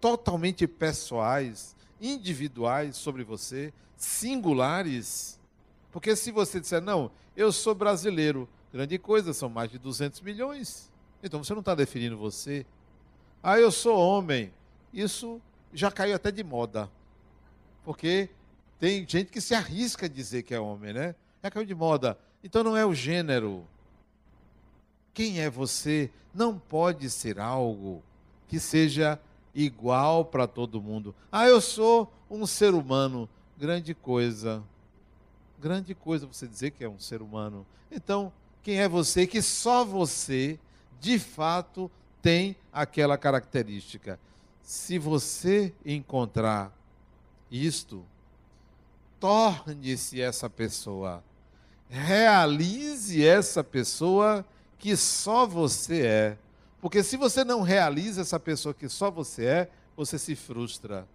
totalmente 0.00 0.66
pessoais, 0.66 1.76
individuais 2.00 2.96
sobre 2.96 3.22
você, 3.22 3.72
singulares? 3.96 5.38
Porque 5.92 6.16
se 6.16 6.32
você 6.32 6.58
disser, 6.58 6.80
não, 6.80 7.10
eu 7.36 7.52
sou 7.52 7.74
brasileiro, 7.74 8.48
grande 8.72 8.98
coisa, 8.98 9.34
são 9.34 9.50
mais 9.50 9.70
de 9.70 9.78
200 9.78 10.22
milhões. 10.22 10.90
Então 11.22 11.44
você 11.44 11.52
não 11.52 11.60
está 11.60 11.74
definindo 11.74 12.16
você. 12.16 12.64
Ah, 13.42 13.60
eu 13.60 13.70
sou 13.70 13.96
homem. 13.98 14.52
Isso 14.92 15.40
já 15.72 15.90
caiu 15.90 16.16
até 16.16 16.30
de 16.30 16.42
moda. 16.42 16.90
Porque 17.84 18.30
tem 18.80 19.06
gente 19.06 19.30
que 19.30 19.40
se 19.40 19.54
arrisca 19.54 20.06
a 20.06 20.08
dizer 20.08 20.42
que 20.44 20.54
é 20.54 20.58
homem, 20.58 20.94
né? 20.94 21.14
Já 21.42 21.50
caiu 21.50 21.66
de 21.66 21.74
moda. 21.74 22.18
Então 22.42 22.64
não 22.64 22.76
é 22.76 22.86
o 22.86 22.94
gênero. 22.94 23.66
Quem 25.12 25.40
é 25.40 25.50
você 25.50 26.10
não 26.32 26.58
pode 26.58 27.10
ser 27.10 27.38
algo 27.38 28.02
que 28.48 28.58
seja 28.58 29.20
igual 29.54 30.24
para 30.24 30.46
todo 30.46 30.80
mundo. 30.80 31.14
Ah, 31.30 31.46
eu 31.46 31.60
sou 31.60 32.10
um 32.30 32.46
ser 32.46 32.72
humano. 32.72 33.28
Grande 33.58 33.94
coisa 33.94 34.64
grande 35.62 35.94
coisa 35.94 36.26
você 36.26 36.48
dizer 36.48 36.72
que 36.72 36.82
é 36.82 36.88
um 36.88 36.98
ser 36.98 37.22
humano. 37.22 37.64
Então, 37.88 38.32
quem 38.64 38.80
é 38.80 38.88
você 38.88 39.28
que 39.28 39.40
só 39.40 39.84
você, 39.84 40.58
de 41.00 41.20
fato, 41.20 41.88
tem 42.20 42.56
aquela 42.72 43.16
característica? 43.16 44.18
Se 44.60 44.98
você 44.98 45.72
encontrar 45.86 46.76
isto, 47.48 48.04
torne-se 49.20 50.20
essa 50.20 50.50
pessoa. 50.50 51.22
Realize 51.88 53.24
essa 53.24 53.62
pessoa 53.62 54.44
que 54.80 54.96
só 54.96 55.46
você 55.46 56.04
é. 56.04 56.38
Porque 56.80 57.04
se 57.04 57.16
você 57.16 57.44
não 57.44 57.62
realiza 57.62 58.22
essa 58.22 58.40
pessoa 58.40 58.74
que 58.74 58.88
só 58.88 59.12
você 59.12 59.44
é, 59.44 59.70
você 59.96 60.18
se 60.18 60.34
frustra. 60.34 61.06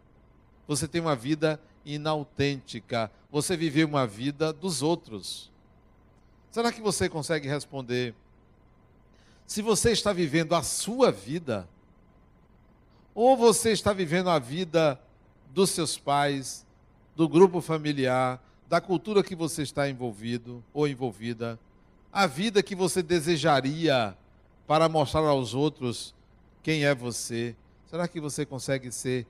Você 0.65 0.87
tem 0.87 1.01
uma 1.01 1.15
vida 1.17 1.59
inautêntica. 1.87 3.11
Você 3.31 3.55
viveu 3.57 3.87
uma 3.87 4.05
vida 4.05 4.51
dos 4.51 4.81
outros. 4.81 5.51
Será 6.51 6.71
que 6.71 6.81
você 6.81 7.07
consegue 7.07 7.47
responder? 7.47 8.13
Se 9.45 9.61
você 9.61 9.91
está 9.91 10.11
vivendo 10.11 10.53
a 10.53 10.61
sua 10.61 11.11
vida, 11.11 11.67
ou 13.15 13.37
você 13.37 13.71
está 13.71 13.93
vivendo 13.93 14.29
a 14.29 14.37
vida 14.37 14.99
dos 15.53 15.69
seus 15.69 15.97
pais, 15.97 16.65
do 17.15 17.27
grupo 17.27 17.61
familiar, 17.61 18.43
da 18.67 18.81
cultura 18.81 19.23
que 19.23 19.35
você 19.35 19.63
está 19.63 19.89
envolvido 19.89 20.63
ou 20.73 20.87
envolvida, 20.87 21.59
a 22.11 22.27
vida 22.27 22.61
que 22.61 22.75
você 22.75 23.01
desejaria 23.01 24.15
para 24.67 24.89
mostrar 24.89 25.21
aos 25.21 25.53
outros 25.53 26.13
quem 26.61 26.83
é 26.83 26.93
você. 26.93 27.55
Será 27.89 28.07
que 28.07 28.19
você 28.19 28.45
consegue 28.45 28.91
ser 28.91 29.25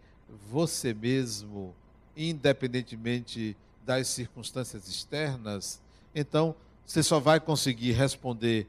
você 0.49 0.93
mesmo? 0.93 1.75
Independentemente 2.17 3.55
das 3.85 4.07
circunstâncias 4.07 4.87
externas, 4.87 5.79
então 6.13 6.55
você 6.85 7.03
só 7.03 7.19
vai 7.19 7.39
conseguir 7.39 7.91
responder 7.91 8.67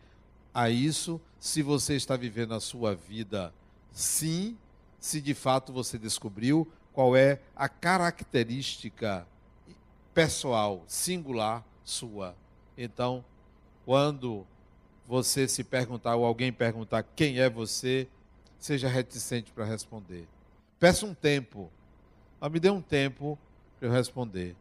a 0.53 0.69
isso 0.69 1.21
se 1.41 1.63
você 1.63 1.95
está 1.95 2.17
vivendo 2.17 2.55
a 2.55 2.61
sua 2.61 2.95
vida 2.95 3.53
sim, 3.93 4.57
se 5.01 5.21
de 5.21 5.35
fato 5.35 5.73
você 5.73 5.99
descobriu 5.99 6.71
qual 6.93 7.17
é 7.17 7.41
a 7.55 7.69
característica 7.69 9.27
pessoal, 10.15 10.85
singular 10.87 11.65
sua. 11.85 12.35
Então, 12.77 13.25
quando 13.85 14.47
você 15.07 15.49
se 15.49 15.65
perguntar 15.65 16.17
ou 16.17 16.25
alguém 16.25 16.53
perguntar 16.53 17.03
quem 17.03 17.41
é 17.41 17.49
você, 17.49 18.07
seja 18.59 18.89
reticente 18.89 19.51
para 19.53 19.65
responder. 19.65 20.27
Peça 20.79 21.07
um 21.07 21.15
tempo 21.15 21.71
mas 22.41 22.53
me 22.53 22.61
dê 22.61 22.71
um 22.71 22.81
tempo 22.81 23.39
para 23.79 23.89
eu 23.89 23.93
responder. 23.93 24.57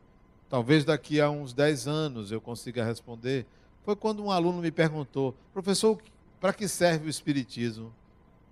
Talvez 0.49 0.85
daqui 0.85 1.19
a 1.19 1.29
uns 1.29 1.53
10 1.53 1.87
anos 1.87 2.31
eu 2.31 2.39
consiga 2.39 2.83
responder. 2.83 3.45
Foi 3.83 3.95
quando 3.95 4.23
um 4.23 4.31
aluno 4.31 4.61
me 4.61 4.71
perguntou, 4.71 5.35
professor, 5.53 6.01
para 6.39 6.53
que 6.53 6.67
serve 6.67 7.07
o 7.07 7.09
Espiritismo? 7.09 7.93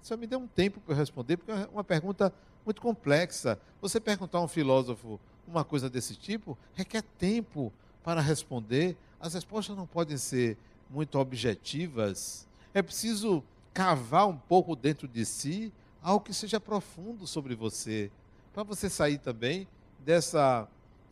Só 0.01 0.15
me 0.17 0.27
dê 0.27 0.35
um 0.35 0.47
tempo 0.47 0.79
para 0.81 0.93
eu 0.93 0.97
responder, 0.97 1.37
porque 1.37 1.51
é 1.51 1.67
uma 1.71 1.83
pergunta 1.83 2.33
muito 2.65 2.81
complexa. 2.81 3.59
Você 3.81 3.99
perguntar 3.99 4.39
a 4.39 4.41
um 4.41 4.47
filósofo 4.47 5.19
uma 5.47 5.63
coisa 5.63 5.89
desse 5.89 6.15
tipo 6.15 6.57
requer 6.73 7.01
tempo 7.01 7.71
para 8.03 8.21
responder. 8.21 8.97
As 9.19 9.33
respostas 9.33 9.75
não 9.75 9.87
podem 9.87 10.17
ser 10.17 10.57
muito 10.89 11.17
objetivas. 11.17 12.47
É 12.73 12.81
preciso 12.81 13.43
cavar 13.73 14.27
um 14.27 14.37
pouco 14.37 14.75
dentro 14.75 15.07
de 15.07 15.25
si 15.25 15.71
algo 16.01 16.23
que 16.23 16.33
seja 16.33 16.59
profundo 16.59 17.25
sobre 17.25 17.55
você 17.55 18.11
para 18.55 18.63
você 18.63 18.89
sair 18.89 19.17
também 19.17 19.67
dessa 19.99 20.65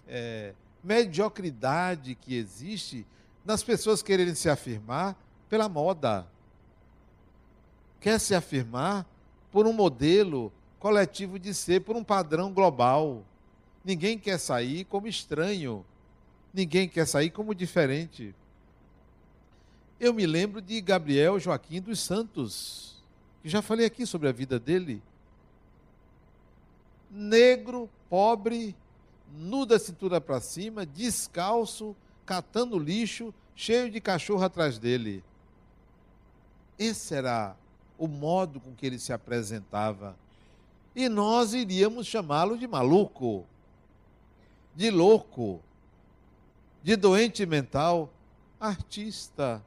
é, 0.07 0.53
mediocridade 0.81 2.15
que 2.15 2.37
existe 2.37 3.05
nas 3.43 3.61
pessoas 3.61 4.01
quererem 4.01 4.33
se 4.33 4.49
afirmar 4.49 5.13
pela 5.49 5.67
moda. 5.67 6.25
Quer 7.99 8.17
se 8.17 8.33
afirmar 8.33 9.05
por 9.51 9.67
um 9.67 9.73
modelo 9.73 10.53
coletivo 10.79 11.37
de 11.37 11.53
ser, 11.53 11.81
por 11.81 11.97
um 11.97 12.03
padrão 12.03 12.53
global. 12.53 13.25
Ninguém 13.83 14.17
quer 14.17 14.39
sair 14.39 14.85
como 14.85 15.05
estranho. 15.05 15.85
Ninguém 16.53 16.87
quer 16.87 17.05
sair 17.05 17.29
como 17.29 17.53
diferente. 17.53 18.33
Eu 19.99 20.13
me 20.13 20.25
lembro 20.25 20.61
de 20.61 20.79
Gabriel 20.79 21.37
Joaquim 21.41 21.81
dos 21.81 21.99
Santos, 21.99 23.03
que 23.41 23.49
já 23.49 23.61
falei 23.61 23.85
aqui 23.85 24.05
sobre 24.05 24.29
a 24.29 24.31
vida 24.31 24.57
dele 24.57 25.03
negro, 27.13 27.87
pobre, 28.09 28.75
nu 29.31 29.65
da 29.65 29.77
cintura 29.77 30.19
para 30.19 30.41
cima, 30.41 30.85
descalço, 30.85 31.95
catando 32.25 32.79
lixo, 32.79 33.33
cheio 33.55 33.89
de 33.91 34.01
cachorro 34.01 34.43
atrás 34.43 34.79
dele. 34.79 35.23
Esse 36.77 37.13
era 37.13 37.55
o 37.97 38.07
modo 38.07 38.59
com 38.59 38.73
que 38.73 38.85
ele 38.85 38.97
se 38.97 39.13
apresentava. 39.13 40.17
E 40.95 41.07
nós 41.07 41.53
iríamos 41.53 42.07
chamá-lo 42.07 42.57
de 42.57 42.67
maluco, 42.67 43.45
de 44.75 44.89
louco, 44.89 45.61
de 46.81 46.95
doente 46.95 47.45
mental, 47.45 48.11
artista. 48.59 49.63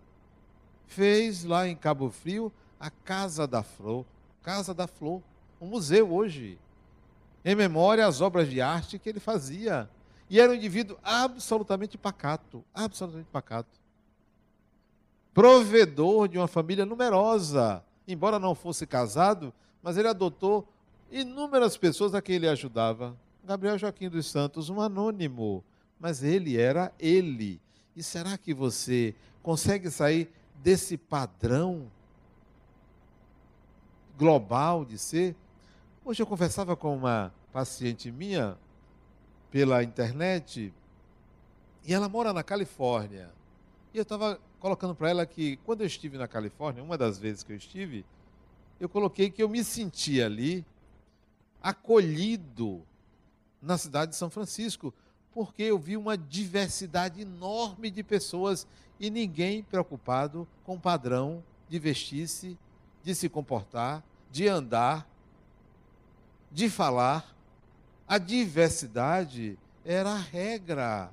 Fez 0.87 1.45
lá 1.45 1.69
em 1.69 1.77
Cabo 1.77 2.11
Frio 2.11 2.53
a 2.79 2.91
Casa 2.91 3.47
da 3.47 3.63
Flor, 3.63 4.05
Casa 4.43 4.75
da 4.75 4.87
Flor, 4.87 5.21
um 5.61 5.67
museu 5.67 6.13
hoje 6.13 6.59
em 7.47 7.55
memória 7.55 8.05
às 8.05 8.21
obras 8.21 8.51
de 8.51 8.61
arte 8.61 8.99
que 8.99 9.09
ele 9.09 9.21
fazia. 9.21 9.89
E 10.29 10.41
era 10.41 10.51
um 10.51 10.55
indivíduo 10.57 10.99
absolutamente 11.01 11.97
pacato, 11.97 12.65
absolutamente 12.75 13.29
pacato. 13.31 13.71
Provedor 15.33 16.27
de 16.27 16.39
uma 16.39 16.49
família 16.49 16.85
numerosa, 16.85 17.85
embora 18.09 18.41
não 18.41 18.53
fosse 18.53 18.85
casado, 18.85 19.55
mas 19.81 19.97
ele 19.97 20.09
adotou 20.09 20.67
inúmeras 21.09 21.77
pessoas 21.77 22.17
a 22.17 22.21
quem 22.21 22.35
ele 22.35 22.49
ajudava. 22.49 23.17
Gabriel 23.45 23.79
Joaquim 23.79 24.09
dos 24.09 24.27
Santos, 24.27 24.69
um 24.69 24.81
anônimo, 24.81 25.63
mas 26.01 26.25
ele 26.25 26.59
era 26.59 26.93
ele. 26.99 27.61
E 27.95 28.03
será 28.03 28.37
que 28.37 28.53
você 28.53 29.15
consegue 29.41 29.89
sair 29.89 30.29
desse 30.65 30.97
padrão 30.97 31.87
global 34.19 34.85
de 34.85 34.99
ser? 34.99 35.37
Hoje 36.09 36.23
eu 36.23 36.27
conversava 36.29 36.77
com 36.77 36.97
uma 36.97 37.35
paciente 37.53 38.13
minha 38.13 38.57
pela 39.51 39.83
internet 39.83 40.73
e 41.85 41.93
ela 41.93 42.09
mora 42.09 42.33
na 42.33 42.45
Califórnia. 42.45 43.35
E 43.93 43.99
eu 43.99 44.05
estava 44.05 44.41
colocando 44.61 44.95
para 44.95 45.11
ela 45.11 45.27
que 45.27 45.57
quando 45.65 45.81
eu 45.81 45.87
estive 45.89 46.17
na 46.17 46.29
Califórnia, 46.29 46.81
uma 46.81 46.97
das 46.97 47.19
vezes 47.19 47.43
que 47.43 47.51
eu 47.51 47.57
estive, 47.57 48.07
eu 48.79 48.89
coloquei 48.89 49.31
que 49.31 49.43
eu 49.43 49.49
me 49.49 49.65
sentia 49.65 50.27
ali 50.27 50.65
acolhido 51.61 52.87
na 53.61 53.77
cidade 53.77 54.13
de 54.13 54.17
São 54.17 54.31
Francisco, 54.31 54.95
porque 55.33 55.65
eu 55.65 55.77
vi 55.77 55.97
uma 55.97 56.17
diversidade 56.17 57.23
enorme 57.23 57.91
de 57.91 58.05
pessoas 58.05 58.65
e 59.01 59.11
ninguém 59.11 59.61
preocupado 59.61 60.47
com 60.63 60.77
o 60.77 60.81
padrão 60.81 61.43
de 61.69 61.81
vestir-se, 61.81 62.57
de 63.03 63.13
se 63.13 63.29
comportar, 63.29 64.05
de 64.31 64.47
andar, 64.47 65.16
de 66.57 66.71
falar, 66.71 67.37
a 68.09 68.17
diversidade 68.17 69.59
era 69.85 70.13
a 70.13 70.17
regra. 70.17 71.13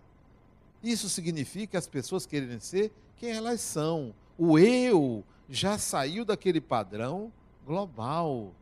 Isso 0.82 1.10
significa 1.10 1.78
as 1.78 1.86
pessoas 1.86 2.26
querem 2.26 2.62
ser 2.62 2.94
quem 3.18 3.32
elas 3.32 3.60
são. 3.60 4.14
O 4.38 4.58
eu 4.58 5.22
já 5.50 5.78
saiu 5.78 6.24
daquele 6.24 6.62
padrão 6.62 7.30
global. 7.66 8.54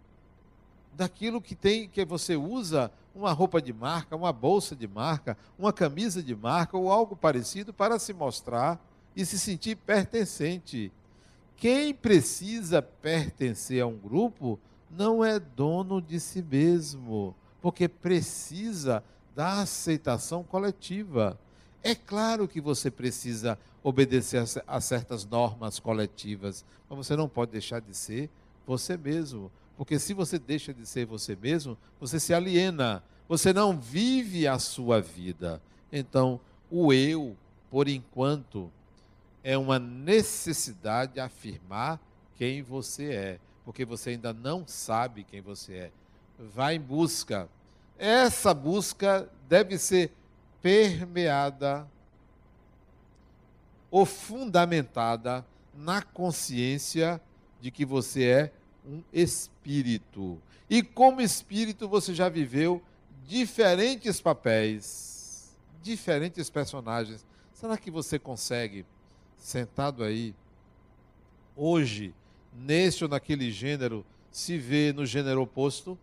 Daquilo 0.95 1.39
que 1.39 1.53
tem 1.53 1.87
que 1.87 2.03
você 2.03 2.35
usa 2.35 2.91
uma 3.13 3.31
roupa 3.31 3.61
de 3.61 3.71
marca, 3.71 4.15
uma 4.15 4.33
bolsa 4.33 4.75
de 4.75 4.87
marca, 4.87 5.37
uma 5.59 5.71
camisa 5.71 6.23
de 6.23 6.35
marca 6.35 6.75
ou 6.75 6.91
algo 6.91 7.15
parecido 7.15 7.71
para 7.71 7.99
se 7.99 8.11
mostrar 8.11 8.83
e 9.15 9.23
se 9.23 9.37
sentir 9.37 9.75
pertencente. 9.75 10.91
Quem 11.57 11.93
precisa 11.93 12.81
pertencer 12.81 13.83
a 13.83 13.85
um 13.85 13.95
grupo 13.95 14.59
não 14.97 15.23
é 15.23 15.39
dono 15.39 16.01
de 16.01 16.19
si 16.19 16.41
mesmo, 16.41 17.35
porque 17.61 17.87
precisa 17.87 19.03
da 19.35 19.61
aceitação 19.61 20.43
coletiva. 20.43 21.39
É 21.83 21.95
claro 21.95 22.47
que 22.47 22.61
você 22.61 22.91
precisa 22.91 23.57
obedecer 23.83 24.43
a 24.67 24.81
certas 24.81 25.25
normas 25.25 25.79
coletivas, 25.79 26.63
mas 26.89 27.07
você 27.07 27.15
não 27.15 27.27
pode 27.27 27.51
deixar 27.51 27.79
de 27.79 27.95
ser 27.95 28.29
você 28.65 28.97
mesmo. 28.97 29.51
Porque 29.77 29.97
se 29.97 30.13
você 30.13 30.37
deixa 30.37 30.73
de 30.73 30.85
ser 30.85 31.05
você 31.05 31.35
mesmo, 31.35 31.77
você 31.99 32.19
se 32.19 32.33
aliena, 32.33 33.03
você 33.27 33.51
não 33.51 33.77
vive 33.77 34.47
a 34.47 34.59
sua 34.59 35.01
vida. 35.01 35.61
Então, 35.91 36.39
o 36.69 36.93
eu, 36.93 37.35
por 37.69 37.87
enquanto, 37.87 38.71
é 39.43 39.57
uma 39.57 39.79
necessidade 39.79 41.13
de 41.13 41.19
afirmar 41.19 41.99
quem 42.35 42.61
você 42.61 43.13
é, 43.13 43.39
porque 43.63 43.85
você 43.85 44.11
ainda 44.11 44.33
não 44.33 44.65
sabe 44.67 45.23
quem 45.23 45.41
você 45.41 45.73
é. 45.73 45.91
Vá 46.39 46.73
em 46.73 46.79
busca. 46.79 47.47
Essa 47.97 48.53
busca 48.53 49.29
deve 49.47 49.77
ser 49.77 50.11
permeada 50.61 51.87
ou 53.89 54.05
fundamentada 54.05 55.45
na 55.73 56.01
consciência 56.01 57.21
de 57.59 57.69
que 57.69 57.85
você 57.85 58.23
é 58.25 58.53
um 58.85 59.03
espírito. 59.13 60.41
E 60.69 60.81
como 60.81 61.21
espírito 61.21 61.87
você 61.87 62.13
já 62.13 62.29
viveu 62.29 62.81
diferentes 63.27 64.19
papéis, 64.19 65.55
diferentes 65.81 66.49
personagens. 66.49 67.25
Será 67.53 67.77
que 67.77 67.91
você 67.91 68.17
consegue, 68.17 68.85
sentado 69.37 70.03
aí, 70.03 70.33
hoje, 71.55 72.13
neste 72.53 73.03
ou 73.03 73.09
naquele 73.09 73.51
gênero, 73.51 74.05
se 74.31 74.57
ver 74.57 74.93
no 74.93 75.05
gênero 75.05 75.41
oposto? 75.41 75.97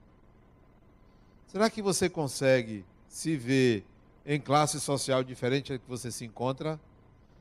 Será 1.46 1.70
que 1.70 1.80
você 1.80 2.08
consegue 2.08 2.84
se 3.08 3.36
ver 3.36 3.84
em 4.26 4.38
classe 4.38 4.78
social 4.78 5.24
diferente 5.24 5.72
da 5.72 5.78
que 5.78 5.88
você 5.88 6.10
se 6.10 6.24
encontra? 6.24 6.78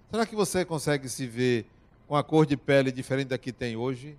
Será 0.10 0.26
que 0.26 0.36
você 0.36 0.64
consegue 0.64 1.10
se 1.10 1.28
ver 1.28 1.66
com 2.08 2.16
a 2.16 2.24
cor 2.24 2.46
de 2.46 2.56
pele 2.56 2.92
diferente 2.92 3.28
da 3.28 3.38
que 3.38 3.52
tem 3.52 3.76
hoje? 3.76 4.18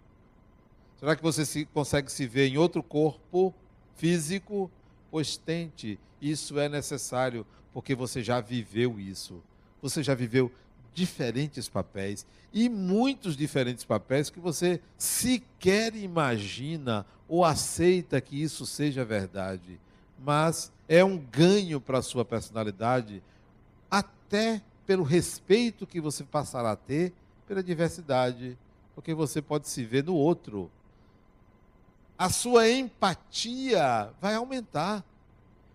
Será 0.99 1.17
que 1.17 1.23
você 1.23 1.47
se, 1.47 1.65
consegue 1.67 2.13
se 2.13 2.27
ver 2.27 2.49
em 2.49 2.59
outro 2.59 2.83
corpo 2.83 3.55
físico? 3.97 4.71
Pois 5.11 5.39
tente, 5.39 5.99
isso 6.21 6.59
é 6.59 6.69
necessário, 6.69 7.47
porque 7.73 7.95
você 7.95 8.23
já 8.23 8.41
viveu 8.41 9.01
isso. 9.01 9.43
Você 9.81 10.03
já 10.03 10.15
viveu 10.15 10.53
diferentes 10.99 11.69
papéis 11.69 12.27
e 12.53 12.69
muitos 12.69 13.37
diferentes 13.37 13.85
papéis 13.85 14.29
que 14.29 14.41
você 14.41 14.81
sequer 14.97 15.95
imagina 15.95 17.07
ou 17.29 17.45
aceita 17.45 18.21
que 18.21 18.43
isso 18.43 18.67
seja 18.67 19.05
verdade. 19.05 19.79
Mas 20.19 20.73
é 20.89 21.05
um 21.05 21.17
ganho 21.17 21.81
para 21.81 21.99
a 21.99 22.03
sua 22.03 22.25
personalidade, 22.25 23.23
até 23.89 24.61
pelo 24.85 25.05
respeito 25.05 25.87
que 25.87 26.01
você 26.01 26.25
passará 26.25 26.73
a 26.73 26.77
ter 26.77 27.13
pela 27.47 27.63
diversidade, 27.63 28.59
porque 28.95 29.15
você 29.15 29.41
pode 29.41 29.69
se 29.69 29.85
ver 29.85 30.03
no 30.03 30.15
outro. 30.15 30.69
A 32.19 32.29
sua 32.29 32.69
empatia 32.69 34.11
vai 34.21 34.35
aumentar, 34.35 35.05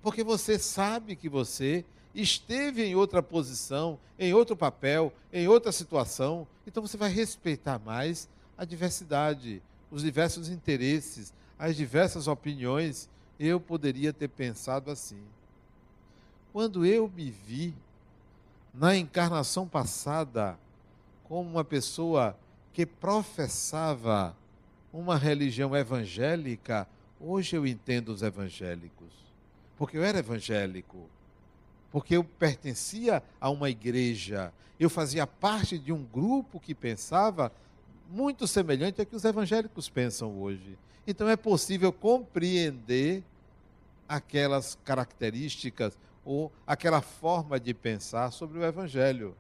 porque 0.02 0.24
você 0.24 0.60
sabe 0.60 1.16
que 1.16 1.30
você 1.30 1.86
esteve 2.14 2.84
em 2.84 2.96
outra 2.96 3.24
posição, 3.24 4.00
em 4.20 4.34
outro 4.34 4.56
papel, 4.56 5.14
em 5.32 5.48
outra 5.48 5.72
situação, 5.72 6.48
então 6.68 6.86
você 6.86 6.98
vai 6.98 7.10
respeitar 7.10 7.80
mais 7.80 8.30
a 8.58 8.66
diversidade, 8.66 9.62
os 9.90 10.04
diversos 10.04 10.50
interesses, 10.50 11.34
as 11.58 11.76
diversas 11.76 12.28
opiniões. 12.28 13.10
Eu 13.40 13.60
poderia 13.60 14.14
ter 14.14 14.28
pensado 14.28 14.92
assim. 14.92 15.22
Quando 16.52 16.86
eu 16.86 17.12
me 17.14 17.32
vi 17.32 17.74
na 18.74 18.96
encarnação 18.96 19.68
passada 19.68 20.58
como 21.24 21.50
uma 21.50 21.64
pessoa 21.64 22.38
que 22.72 22.86
professava 22.86 24.36
uma 24.92 25.18
religião 25.18 25.76
evangélica, 25.76 26.88
hoje 27.20 27.56
eu 27.56 27.66
entendo 27.66 28.10
os 28.10 28.22
evangélicos. 28.22 29.12
Porque 29.78 29.98
eu 29.98 30.04
era 30.04 30.20
evangélico. 30.20 31.10
Porque 31.94 32.18
eu 32.18 32.24
pertencia 32.24 33.22
a 33.40 33.52
uma 33.52 33.70
igreja. 33.70 34.52
Eu 34.80 34.90
fazia 34.90 35.28
parte 35.28 35.78
de 35.78 35.94
um 35.94 36.04
grupo 36.04 36.60
que 36.60 36.74
pensava 36.74 37.52
muito 38.10 38.48
semelhante 38.48 39.00
ao 39.00 39.06
que 39.06 39.16
os 39.16 39.24
evangélicos 39.24 39.90
pensam 39.90 40.42
hoje. 40.42 40.76
Então 41.06 41.30
é 41.30 41.36
possível 41.36 41.94
compreender 41.94 43.24
aquelas 44.10 44.76
características 44.84 45.96
ou 46.26 46.52
aquela 46.66 47.00
forma 47.00 47.60
de 47.60 47.76
pensar 47.76 48.32
sobre 48.32 48.58
o 48.58 48.66
Evangelho. 48.66 49.36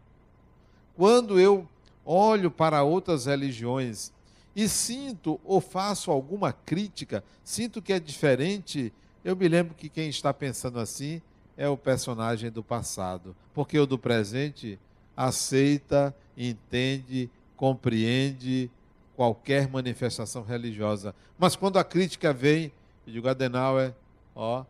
Quando 0.96 1.40
eu 1.40 1.68
olho 2.06 2.52
para 2.52 2.84
outras 2.84 3.26
religiões 3.26 4.14
e 4.56 4.70
sinto 4.70 5.40
ou 5.44 5.60
faço 5.60 6.12
alguma 6.12 6.54
crítica, 6.54 7.24
sinto 7.44 7.82
que 7.82 7.94
é 7.94 8.00
diferente, 8.00 8.94
eu 9.26 9.36
me 9.36 9.48
lembro 9.48 9.74
que 9.74 9.90
quem 9.90 10.08
está 10.08 10.32
pensando 10.32 10.80
assim 10.80 11.20
é 11.58 11.68
o 11.68 11.78
personagem 11.78 12.52
do 12.52 12.64
passado, 12.64 13.36
porque 13.54 13.78
o 13.80 13.86
do 13.86 13.98
presente 13.98 14.80
aceita, 15.16 16.16
entende, 16.36 17.30
compreende 17.56 18.70
qualquer 19.16 19.68
manifestação 19.70 20.44
religiosa. 20.44 21.14
Mas 21.38 21.56
quando 21.56 21.78
a 21.78 21.84
crítica 21.84 22.34
vem, 22.34 22.72
eu 23.06 23.14
digo, 23.14 23.28
Adenauer, 23.28 23.94
ó, 24.36 24.66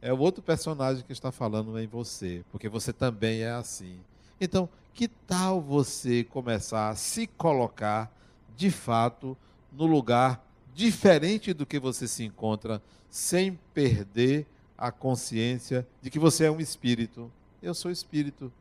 é 0.00 0.12
o 0.12 0.18
outro 0.18 0.42
personagem 0.42 1.02
que 1.04 1.12
está 1.12 1.32
falando 1.32 1.78
em 1.78 1.86
você, 1.86 2.44
porque 2.52 2.68
você 2.68 2.92
também 2.92 3.40
é 3.40 3.50
assim. 3.50 3.98
Então, 4.40 4.68
que 4.94 5.08
tal 5.08 5.60
você 5.60 6.24
começar 6.24 6.90
a 6.90 6.94
se 6.94 7.26
colocar, 7.26 8.12
de 8.56 8.70
fato, 8.70 9.36
no 9.72 9.86
lugar 9.86 10.44
diferente 10.74 11.52
do 11.52 11.66
que 11.66 11.78
você 11.78 12.06
se 12.06 12.24
encontra, 12.24 12.82
sem 13.10 13.58
perder 13.72 14.46
a 14.78 14.92
consciência 14.92 15.86
de 16.00 16.08
que 16.08 16.18
você 16.18 16.44
é 16.44 16.50
um 16.50 16.60
espírito? 16.60 17.30
Eu 17.60 17.74
sou 17.74 17.90
espírito. 17.90 18.52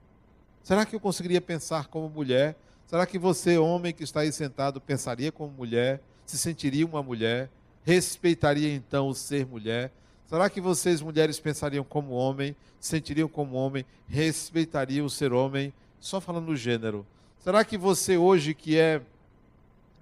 Será 0.64 0.86
que 0.86 0.96
eu 0.96 1.00
conseguiria 1.00 1.40
pensar 1.40 1.88
como 1.88 2.10
mulher? 2.10 2.58
Será 2.88 3.06
que 3.06 3.20
você, 3.20 3.58
homem 3.58 3.94
que 3.94 4.04
está 4.04 4.22
aí 4.22 4.32
sentado, 4.32 4.82
pensaria 4.82 5.32
como 5.32 5.52
mulher? 5.52 6.02
Se 6.26 6.38
sentiria 6.38 6.86
uma 6.86 7.04
mulher? 7.04 7.50
Respeitaria 7.84 8.74
então 8.74 9.08
o 9.08 9.14
ser 9.14 9.46
mulher? 9.46 9.92
Será 10.26 10.50
que 10.50 10.60
vocês, 10.60 11.02
mulheres, 11.02 11.40
pensariam 11.40 11.86
como 11.86 12.12
homem, 12.12 12.56
sentiriam 12.82 13.30
como 13.30 13.56
homem, 13.56 13.86
respeitariam 14.10 15.06
o 15.06 15.10
ser 15.10 15.32
homem? 15.32 15.72
Só 16.00 16.20
falando 16.20 16.48
do 16.48 16.56
gênero. 16.56 17.06
Será 17.40 17.64
que 17.64 17.78
você, 17.78 18.18
hoje, 18.18 18.54
que 18.54 18.78
é 18.78 19.02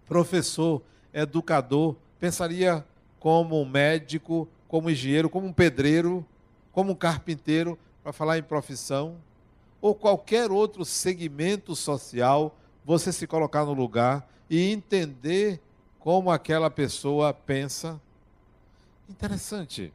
professor, 0.07 0.81
educador, 1.13 1.95
pensaria 2.19 2.83
como 3.19 3.63
médico, 3.65 4.47
como 4.75 4.89
engenheiro, 4.89 5.29
como 5.29 5.47
um 5.47 5.53
pedreiro, 5.53 6.25
como 6.73 6.91
um 6.91 6.95
carpinteiro, 6.95 7.79
para 8.03 8.11
falar 8.11 8.37
em 8.37 8.43
profissão? 8.43 9.15
Ou 9.79 9.95
qualquer 9.95 10.51
outro 10.51 10.83
segmento 10.83 11.73
social, 11.77 12.53
você 12.83 13.13
se 13.13 13.25
colocar 13.25 13.63
no 13.63 13.71
lugar 13.71 14.29
e 14.49 14.69
entender 14.73 15.61
como 15.97 16.29
aquela 16.29 16.69
pessoa 16.69 17.33
pensa? 17.33 18.01
Interessante. 19.07 19.93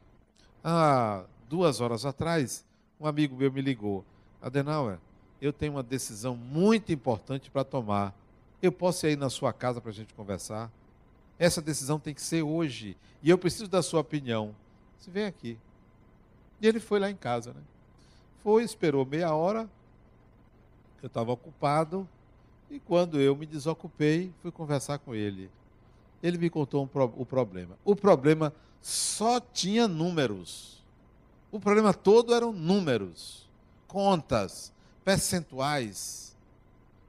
Há 0.63 1.25
duas 1.47 1.79
horas 1.79 2.03
atrás, 2.03 2.65
um 2.99 3.05
amigo 3.05 3.35
meu 3.35 3.51
me 3.51 3.61
ligou. 3.61 4.03
Adenauer, 4.41 4.97
eu 5.39 5.53
tenho 5.53 5.73
uma 5.73 5.83
decisão 5.83 6.35
muito 6.35 6.91
importante 6.91 7.51
para 7.51 7.63
tomar. 7.63 8.15
Eu 8.59 8.71
posso 8.71 9.05
ir 9.05 9.15
na 9.15 9.29
sua 9.29 9.53
casa 9.53 9.79
para 9.79 9.91
a 9.91 9.93
gente 9.93 10.11
conversar? 10.15 10.71
Essa 11.37 11.61
decisão 11.61 11.99
tem 11.99 12.15
que 12.15 12.21
ser 12.23 12.41
hoje. 12.41 12.97
E 13.21 13.29
eu 13.29 13.37
preciso 13.37 13.67
da 13.67 13.83
sua 13.83 13.99
opinião. 13.99 14.55
Você 15.01 15.09
vem 15.09 15.25
aqui. 15.25 15.57
E 16.61 16.67
ele 16.67 16.79
foi 16.79 16.99
lá 16.99 17.09
em 17.09 17.15
casa, 17.15 17.53
né? 17.53 17.61
Foi, 18.43 18.63
esperou 18.63 19.03
meia 19.03 19.33
hora. 19.33 19.67
Eu 21.01 21.07
estava 21.07 21.31
ocupado. 21.31 22.07
E 22.69 22.79
quando 22.79 23.19
eu 23.19 23.35
me 23.35 23.47
desocupei, 23.47 24.31
fui 24.43 24.51
conversar 24.51 24.99
com 24.99 25.15
ele. 25.15 25.49
Ele 26.21 26.37
me 26.37 26.51
contou 26.51 26.83
um 26.83 26.87
pro, 26.87 27.11
o 27.17 27.25
problema. 27.25 27.75
O 27.83 27.95
problema 27.95 28.53
só 28.79 29.39
tinha 29.39 29.87
números. 29.87 30.83
O 31.51 31.59
problema 31.59 31.93
todo 31.93 32.33
eram 32.33 32.53
números, 32.53 33.49
contas, 33.87 34.71
percentuais, 35.03 36.37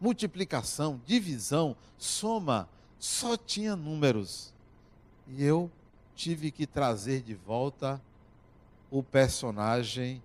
multiplicação, 0.01 1.01
divisão, 1.07 1.77
soma, 1.97 2.69
só 2.99 3.37
tinha 3.37 3.77
números. 3.77 4.53
E 5.29 5.45
eu 5.45 5.71
tive 6.15 6.51
que 6.51 6.67
trazer 6.67 7.23
de 7.23 7.35
volta 7.35 8.01
o 8.91 9.03
personagem 9.03 10.23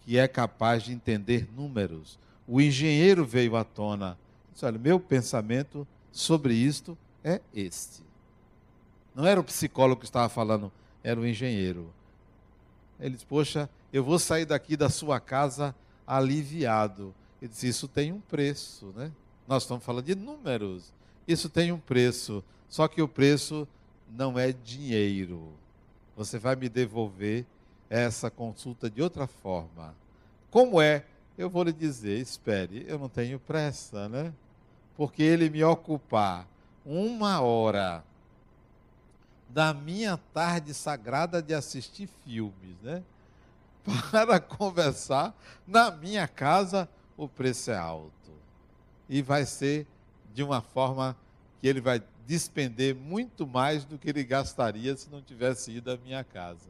que 0.00 0.16
é 0.16 0.26
capaz 0.26 0.82
de 0.84 0.92
entender 0.92 1.48
números. 1.54 2.18
O 2.46 2.60
engenheiro 2.60 3.24
veio 3.26 3.56
à 3.56 3.64
tona. 3.64 4.18
Disse, 4.52 4.64
olha, 4.64 4.78
meu 4.78 4.98
pensamento 4.98 5.86
sobre 6.10 6.54
isto 6.54 6.96
é 7.22 7.40
este. 7.54 8.02
Não 9.14 9.26
era 9.26 9.38
o 9.38 9.44
psicólogo 9.44 10.00
que 10.00 10.06
estava 10.06 10.28
falando, 10.28 10.72
era 11.04 11.20
o 11.20 11.26
engenheiro. 11.26 11.92
Ele 12.98 13.10
disse, 13.10 13.26
poxa, 13.26 13.68
eu 13.92 14.02
vou 14.02 14.18
sair 14.18 14.46
daqui 14.46 14.76
da 14.76 14.88
sua 14.88 15.20
casa 15.20 15.74
aliviado. 16.06 17.14
Ele 17.40 17.50
disse, 17.50 17.68
isso 17.68 17.86
tem 17.86 18.12
um 18.12 18.20
preço, 18.20 18.92
né? 18.96 19.12
Nós 19.46 19.64
estamos 19.64 19.84
falando 19.84 20.06
de 20.06 20.14
números. 20.14 20.92
Isso 21.26 21.48
tem 21.48 21.70
um 21.70 21.78
preço. 21.78 22.42
Só 22.68 22.88
que 22.88 23.00
o 23.02 23.08
preço 23.08 23.68
não 24.10 24.38
é 24.38 24.52
dinheiro. 24.52 25.52
Você 26.16 26.38
vai 26.38 26.56
me 26.56 26.68
devolver 26.68 27.46
essa 27.88 28.30
consulta 28.30 28.90
de 28.90 29.02
outra 29.02 29.26
forma. 29.26 29.94
Como 30.50 30.80
é? 30.80 31.04
Eu 31.36 31.48
vou 31.48 31.62
lhe 31.62 31.72
dizer, 31.72 32.18
espere, 32.18 32.84
eu 32.88 32.98
não 32.98 33.08
tenho 33.08 33.38
pressa, 33.38 34.08
né? 34.08 34.32
Porque 34.96 35.22
ele 35.22 35.48
me 35.48 35.62
ocupar 35.62 36.46
uma 36.84 37.40
hora 37.40 38.02
da 39.48 39.72
minha 39.72 40.16
tarde 40.34 40.74
sagrada 40.74 41.40
de 41.40 41.54
assistir 41.54 42.08
filmes, 42.24 42.76
né? 42.82 43.02
Para 44.10 44.40
conversar 44.40 45.34
na 45.66 45.90
minha 45.90 46.26
casa, 46.26 46.88
o 47.16 47.28
preço 47.28 47.70
é 47.70 47.76
alto. 47.76 48.12
E 49.08 49.22
vai 49.22 49.46
ser 49.46 49.86
de 50.34 50.42
uma 50.42 50.60
forma 50.60 51.16
que 51.60 51.66
ele 51.66 51.80
vai 51.80 52.02
despender 52.28 52.94
muito 52.94 53.46
mais 53.46 53.86
do 53.86 53.96
que 53.96 54.10
ele 54.10 54.22
gastaria 54.22 54.94
se 54.94 55.08
não 55.08 55.22
tivesse 55.22 55.72
ido 55.72 55.90
à 55.90 55.96
minha 55.96 56.22
casa. 56.22 56.68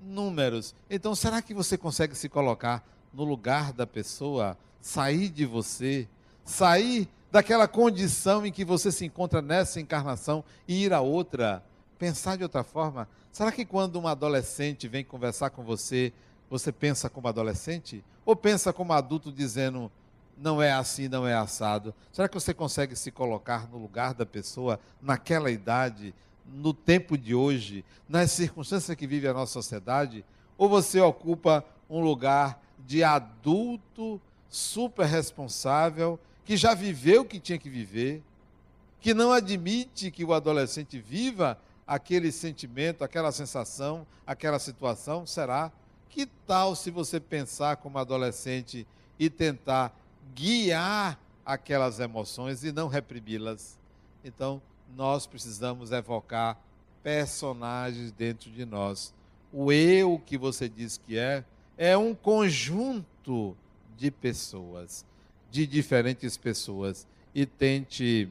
Números. 0.00 0.76
Então, 0.88 1.12
será 1.12 1.42
que 1.42 1.52
você 1.52 1.76
consegue 1.76 2.14
se 2.14 2.28
colocar 2.28 2.86
no 3.12 3.24
lugar 3.24 3.72
da 3.72 3.84
pessoa, 3.84 4.56
sair 4.80 5.28
de 5.28 5.44
você, 5.44 6.06
sair 6.44 7.08
daquela 7.32 7.66
condição 7.66 8.46
em 8.46 8.52
que 8.52 8.64
você 8.64 8.92
se 8.92 9.04
encontra 9.04 9.42
nessa 9.42 9.80
encarnação 9.80 10.44
e 10.68 10.84
ir 10.84 10.92
a 10.92 11.00
outra? 11.00 11.64
Pensar 11.98 12.36
de 12.36 12.44
outra 12.44 12.62
forma? 12.62 13.08
Será 13.32 13.50
que 13.50 13.64
quando 13.64 13.98
um 13.98 14.06
adolescente 14.06 14.86
vem 14.86 15.04
conversar 15.04 15.50
com 15.50 15.64
você, 15.64 16.12
você 16.48 16.70
pensa 16.70 17.10
como 17.10 17.26
adolescente? 17.26 18.04
Ou 18.24 18.36
pensa 18.36 18.72
como 18.72 18.92
adulto 18.92 19.32
dizendo, 19.32 19.90
não 20.36 20.60
é 20.60 20.72
assim, 20.72 21.08
não 21.08 21.26
é 21.26 21.34
assado? 21.34 21.94
Será 22.12 22.28
que 22.28 22.34
você 22.34 22.52
consegue 22.52 22.94
se 22.94 23.10
colocar 23.10 23.68
no 23.68 23.78
lugar 23.78 24.12
da 24.14 24.26
pessoa 24.26 24.78
naquela 25.00 25.50
idade, 25.50 26.14
no 26.46 26.74
tempo 26.74 27.16
de 27.16 27.34
hoje, 27.34 27.84
nas 28.08 28.30
circunstâncias 28.32 28.96
que 28.96 29.06
vive 29.06 29.26
a 29.26 29.32
nossa 29.32 29.52
sociedade? 29.52 30.24
Ou 30.58 30.68
você 30.68 31.00
ocupa 31.00 31.64
um 31.88 32.00
lugar 32.00 32.62
de 32.86 33.02
adulto 33.02 34.20
super 34.48 35.06
responsável, 35.06 36.18
que 36.44 36.56
já 36.56 36.74
viveu 36.74 37.22
o 37.22 37.24
que 37.24 37.40
tinha 37.40 37.58
que 37.58 37.68
viver, 37.68 38.22
que 39.00 39.14
não 39.14 39.32
admite 39.32 40.10
que 40.10 40.24
o 40.24 40.32
adolescente 40.32 40.98
viva 40.98 41.58
aquele 41.86 42.32
sentimento, 42.32 43.04
aquela 43.04 43.32
sensação, 43.32 44.06
aquela 44.26 44.58
situação? 44.58 45.26
Será? 45.26 45.72
Que 46.08 46.26
tal 46.26 46.74
se 46.74 46.90
você 46.90 47.20
pensar 47.20 47.76
como 47.76 47.98
adolescente 47.98 48.86
e 49.18 49.30
tentar 49.30 49.96
guiar 50.36 51.18
aquelas 51.44 51.98
emoções 51.98 52.62
e 52.62 52.70
não 52.70 52.88
reprimi-las. 52.88 53.78
Então, 54.22 54.60
nós 54.94 55.26
precisamos 55.26 55.92
evocar 55.92 56.60
personagens 57.02 58.12
dentro 58.12 58.50
de 58.50 58.66
nós. 58.66 59.14
O 59.50 59.72
eu 59.72 60.20
que 60.26 60.36
você 60.36 60.68
diz 60.68 60.98
que 60.98 61.16
é, 61.16 61.42
é 61.78 61.96
um 61.96 62.14
conjunto 62.14 63.56
de 63.96 64.10
pessoas, 64.10 65.06
de 65.50 65.66
diferentes 65.66 66.36
pessoas, 66.36 67.06
e 67.34 67.46
tente 67.46 68.28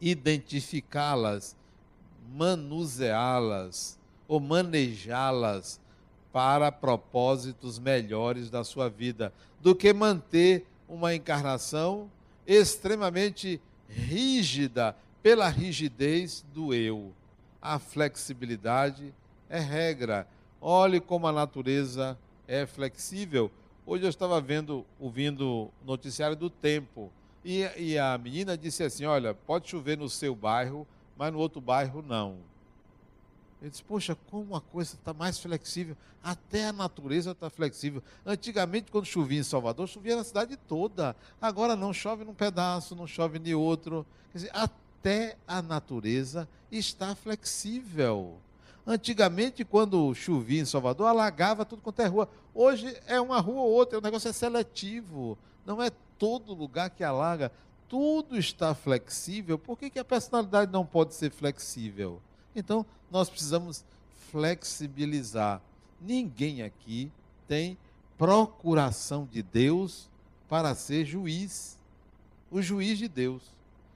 identificá-las, 0.00 1.54
manuseá-las 2.32 3.98
ou 4.26 4.40
manejá-las 4.40 5.80
para 6.32 6.70
propósitos 6.70 7.78
melhores 7.78 8.48
da 8.48 8.62
sua 8.62 8.88
vida, 8.88 9.32
do 9.60 9.74
que 9.74 9.92
manter 9.92 10.66
uma 10.88 11.14
encarnação 11.14 12.10
extremamente 12.46 13.60
rígida 13.88 14.96
pela 15.22 15.48
rigidez 15.48 16.44
do 16.54 16.72
eu. 16.72 17.12
A 17.60 17.78
flexibilidade 17.78 19.12
é 19.48 19.58
regra. 19.58 20.26
Olhe 20.60 21.00
como 21.00 21.26
a 21.26 21.32
natureza 21.32 22.18
é 22.46 22.66
flexível. 22.66 23.50
Hoje 23.84 24.04
eu 24.04 24.10
estava 24.10 24.40
vendo, 24.40 24.84
ouvindo 24.98 25.46
o 25.46 25.72
noticiário 25.84 26.36
do 26.36 26.48
tempo. 26.48 27.12
E, 27.44 27.62
e 27.76 27.98
a 27.98 28.16
menina 28.18 28.56
disse 28.56 28.82
assim: 28.82 29.04
Olha, 29.04 29.34
pode 29.34 29.68
chover 29.68 29.96
no 29.96 30.08
seu 30.08 30.34
bairro, 30.34 30.86
mas 31.16 31.32
no 31.32 31.38
outro 31.38 31.60
bairro 31.60 32.02
não. 32.02 32.36
Ele 33.60 33.70
disse, 33.70 33.82
poxa, 33.82 34.16
como 34.30 34.54
a 34.54 34.60
coisa 34.60 34.94
está 34.94 35.12
mais 35.12 35.38
flexível. 35.38 35.96
Até 36.22 36.66
a 36.66 36.72
natureza 36.72 37.32
está 37.32 37.50
flexível. 37.50 38.02
Antigamente, 38.24 38.90
quando 38.90 39.06
chovia 39.06 39.40
em 39.40 39.42
Salvador, 39.42 39.88
chovia 39.88 40.16
na 40.16 40.24
cidade 40.24 40.56
toda. 40.56 41.16
Agora 41.40 41.74
não, 41.74 41.92
chove 41.92 42.24
num 42.24 42.34
pedaço, 42.34 42.94
não 42.94 43.06
chove 43.06 43.38
em 43.38 43.54
outro. 43.54 44.06
Quer 44.30 44.38
dizer, 44.38 44.50
até 44.54 45.36
a 45.46 45.60
natureza 45.60 46.48
está 46.70 47.14
flexível. 47.16 48.38
Antigamente, 48.86 49.64
quando 49.64 50.14
chovia 50.14 50.60
em 50.60 50.64
Salvador, 50.64 51.08
alagava 51.08 51.64
tudo 51.64 51.82
quanto 51.82 52.00
é 52.00 52.06
rua. 52.06 52.28
Hoje 52.54 52.96
é 53.06 53.20
uma 53.20 53.40
rua 53.40 53.62
ou 53.62 53.70
outra, 53.70 53.98
o 53.98 54.02
negócio 54.02 54.28
é 54.28 54.32
seletivo. 54.32 55.36
Não 55.66 55.82
é 55.82 55.90
todo 56.18 56.54
lugar 56.54 56.90
que 56.90 57.02
alaga. 57.02 57.50
Tudo 57.88 58.38
está 58.38 58.74
flexível. 58.74 59.58
Por 59.58 59.76
que, 59.76 59.90
que 59.90 59.98
a 59.98 60.04
personalidade 60.04 60.72
não 60.72 60.86
pode 60.86 61.14
ser 61.14 61.30
flexível? 61.30 62.22
Então, 62.58 62.84
nós 63.10 63.28
precisamos 63.28 63.84
flexibilizar. 64.30 65.60
Ninguém 66.00 66.62
aqui 66.62 67.10
tem 67.46 67.78
procuração 68.16 69.26
de 69.30 69.42
Deus 69.42 70.08
para 70.48 70.74
ser 70.74 71.04
juiz. 71.04 71.78
O 72.50 72.60
juiz 72.60 72.98
de 72.98 73.08
Deus. 73.08 73.42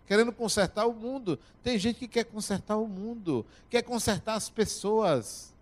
Querendo 0.07 0.33
consertar 0.33 0.87
o 0.87 0.92
mundo. 0.92 1.38
Tem 1.62 1.79
gente 1.79 1.98
que 1.98 2.09
quer 2.09 2.25
consertar 2.25 2.77
o 2.77 2.88
mundo, 2.88 3.46
quer 3.70 3.83
consertar 3.83 4.35
as 4.35 4.48
pessoas. 4.48 5.53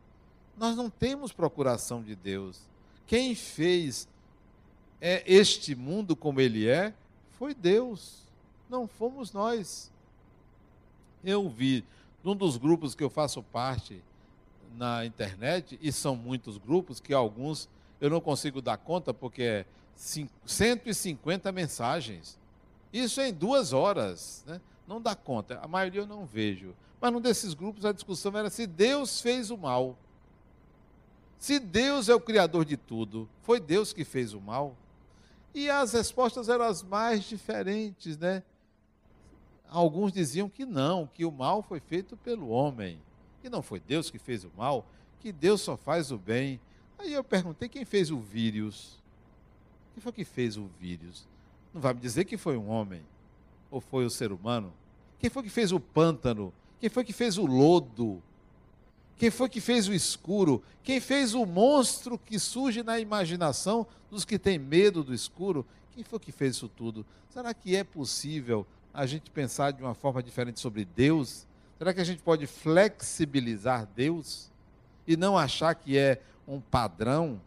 Nós 0.57 0.77
não 0.77 0.91
temos 0.91 1.33
procuração 1.33 2.03
de 2.03 2.15
Deus. 2.15 2.61
Quem 3.07 3.35
fez 3.35 4.09
é 5.01 5.23
este 5.27 5.75
mundo 5.75 6.15
como 6.15 6.41
ele 6.41 6.69
é 6.69 6.95
foi 7.41 7.55
Deus, 7.55 8.19
não 8.69 8.87
fomos 8.87 9.33
nós. 9.33 9.91
Eu 11.25 11.49
vi 11.49 11.85
num 12.23 12.37
dos 12.37 12.57
grupos 12.57 12.95
que 12.95 13.03
eu 13.03 13.11
faço 13.11 13.43
parte 13.43 14.03
na 14.77 15.05
internet, 15.05 15.79
e 15.83 15.91
são 15.91 16.15
muitos 16.15 16.57
grupos, 16.57 17.01
que 17.01 17.13
alguns 17.13 17.69
eu 18.01 18.09
não 18.09 18.21
consigo 18.21 18.63
dar 18.63 18.79
conta, 18.79 19.13
porque 19.13 19.43
é 19.43 19.67
150 20.47 21.53
mensagens. 21.53 22.39
Isso 22.93 23.21
é 23.21 23.29
em 23.29 23.33
duas 23.33 23.73
horas. 23.73 24.43
Né? 24.47 24.61
Não 24.87 25.01
dá 25.01 25.15
conta. 25.15 25.61
A 25.63 25.69
maioria 25.69 26.01
eu 26.01 26.07
não 26.07 26.25
vejo. 26.25 26.75
Mas 27.01 27.13
num 27.13 27.21
desses 27.21 27.55
grupos 27.55 27.85
a 27.85 27.93
discussão 27.93 28.37
era 28.37 28.51
se 28.51 28.67
Deus 28.67 29.21
fez 29.21 29.51
o 29.51 29.59
mal. 29.59 29.97
Se 31.39 31.59
Deus 31.59 32.09
é 32.09 32.15
o 32.15 32.21
criador 32.21 32.65
de 32.65 32.77
tudo, 32.77 33.29
foi 33.43 33.61
Deus 33.61 33.93
que 33.93 34.05
fez 34.05 34.35
o 34.35 34.41
mal? 34.41 34.77
E 35.55 35.71
as 35.71 35.93
respostas 35.93 36.49
eram 36.49 36.65
as 36.65 36.83
mais 36.83 37.25
diferentes, 37.25 38.19
né? 38.19 38.43
Alguns 39.71 40.13
diziam 40.13 40.49
que 40.49 40.67
não, 40.67 41.07
que 41.07 41.25
o 41.25 41.31
mal 41.31 41.63
foi 41.63 41.79
feito 41.79 42.17
pelo 42.17 42.49
homem, 42.49 43.01
que 43.41 43.49
não 43.49 43.63
foi 43.63 43.79
Deus 43.79 44.11
que 44.11 44.19
fez 44.19 44.45
o 44.45 44.51
mal, 44.57 44.85
que 45.21 45.31
Deus 45.31 45.61
só 45.61 45.77
faz 45.77 46.11
o 46.11 46.19
bem. 46.19 46.61
Aí 46.99 47.13
eu 47.13 47.23
perguntei 47.23 47.69
quem 47.69 47.85
fez 47.85 48.11
o 48.11 48.19
vírus. 48.19 49.01
Quem 49.95 50.03
foi 50.03 50.13
que 50.13 50.25
fez 50.25 50.57
o 50.57 50.69
vírus? 50.81 51.27
Não 51.73 51.81
vai 51.81 51.95
me 51.95 52.01
dizer 52.01 52.25
que 52.25 52.37
foi 52.37 52.57
um 52.57 52.69
homem 52.69 53.03
ou 53.71 53.81
foi 53.81 54.05
o 54.05 54.11
ser 54.11 54.33
humano? 54.33 54.73
Quem 55.21 55.31
foi 55.31 55.45
que 55.45 55.51
fez 55.51 55.71
o 55.71 55.79
pântano? 55.79 56.53
Quem 56.81 56.91
foi 56.91 57.05
que 57.05 57.13
fez 57.13 57.39
o 57.39 57.47
lodo? 57.47 58.21
Quem 59.17 59.31
foi 59.31 59.49
que 59.49 59.61
fez 59.61 59.87
o 59.87 59.95
escuro? 59.95 60.65
Quem 60.83 60.99
fez 60.99 61.33
o 61.33 61.47
monstro 61.47 62.19
que 62.19 62.41
surge 62.41 62.83
na 62.83 62.99
imaginação 62.99 63.87
dos 64.11 64.25
que 64.25 64.39
têm 64.39 64.59
medo 64.59 65.05
do 65.05 65.15
escuro? 65.15 65.65
Quem 65.93 66.03
foi 66.03 66.19
que 66.19 66.33
fez 66.33 66.57
isso 66.57 66.69
tudo? 66.69 67.07
Será 67.29 67.55
que 67.55 67.77
é 67.77 67.85
possível 67.85 68.67
a 68.93 69.07
gente 69.07 69.31
pensar 69.31 69.73
de 69.73 69.83
uma 69.83 69.95
forma 69.95 70.23
diferente 70.23 70.61
sobre 70.61 70.85
Deus? 70.85 71.47
Será 71.79 71.95
que 71.95 72.01
a 72.01 72.05
gente 72.05 72.23
pode 72.23 72.47
flexibilizar 72.47 73.89
Deus 73.95 74.51
e 75.07 75.17
não 75.17 75.37
achar 75.37 75.75
que 75.75 75.97
é 75.97 76.21
um 76.47 76.61
padrão, 76.61 77.41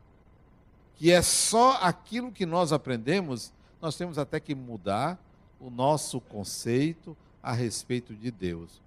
que 0.95 1.11
é 1.11 1.21
só 1.21 1.73
aquilo 1.81 2.31
que 2.31 2.45
nós 2.45 2.71
aprendemos, 2.71 3.53
nós 3.81 3.95
temos 3.95 4.17
até 4.17 4.39
que 4.39 4.55
mudar 4.55 5.19
o 5.59 5.69
nosso 5.69 6.19
conceito 6.19 7.15
a 7.41 7.51
respeito 7.51 8.13
de 8.15 8.31
Deus. 8.31 8.81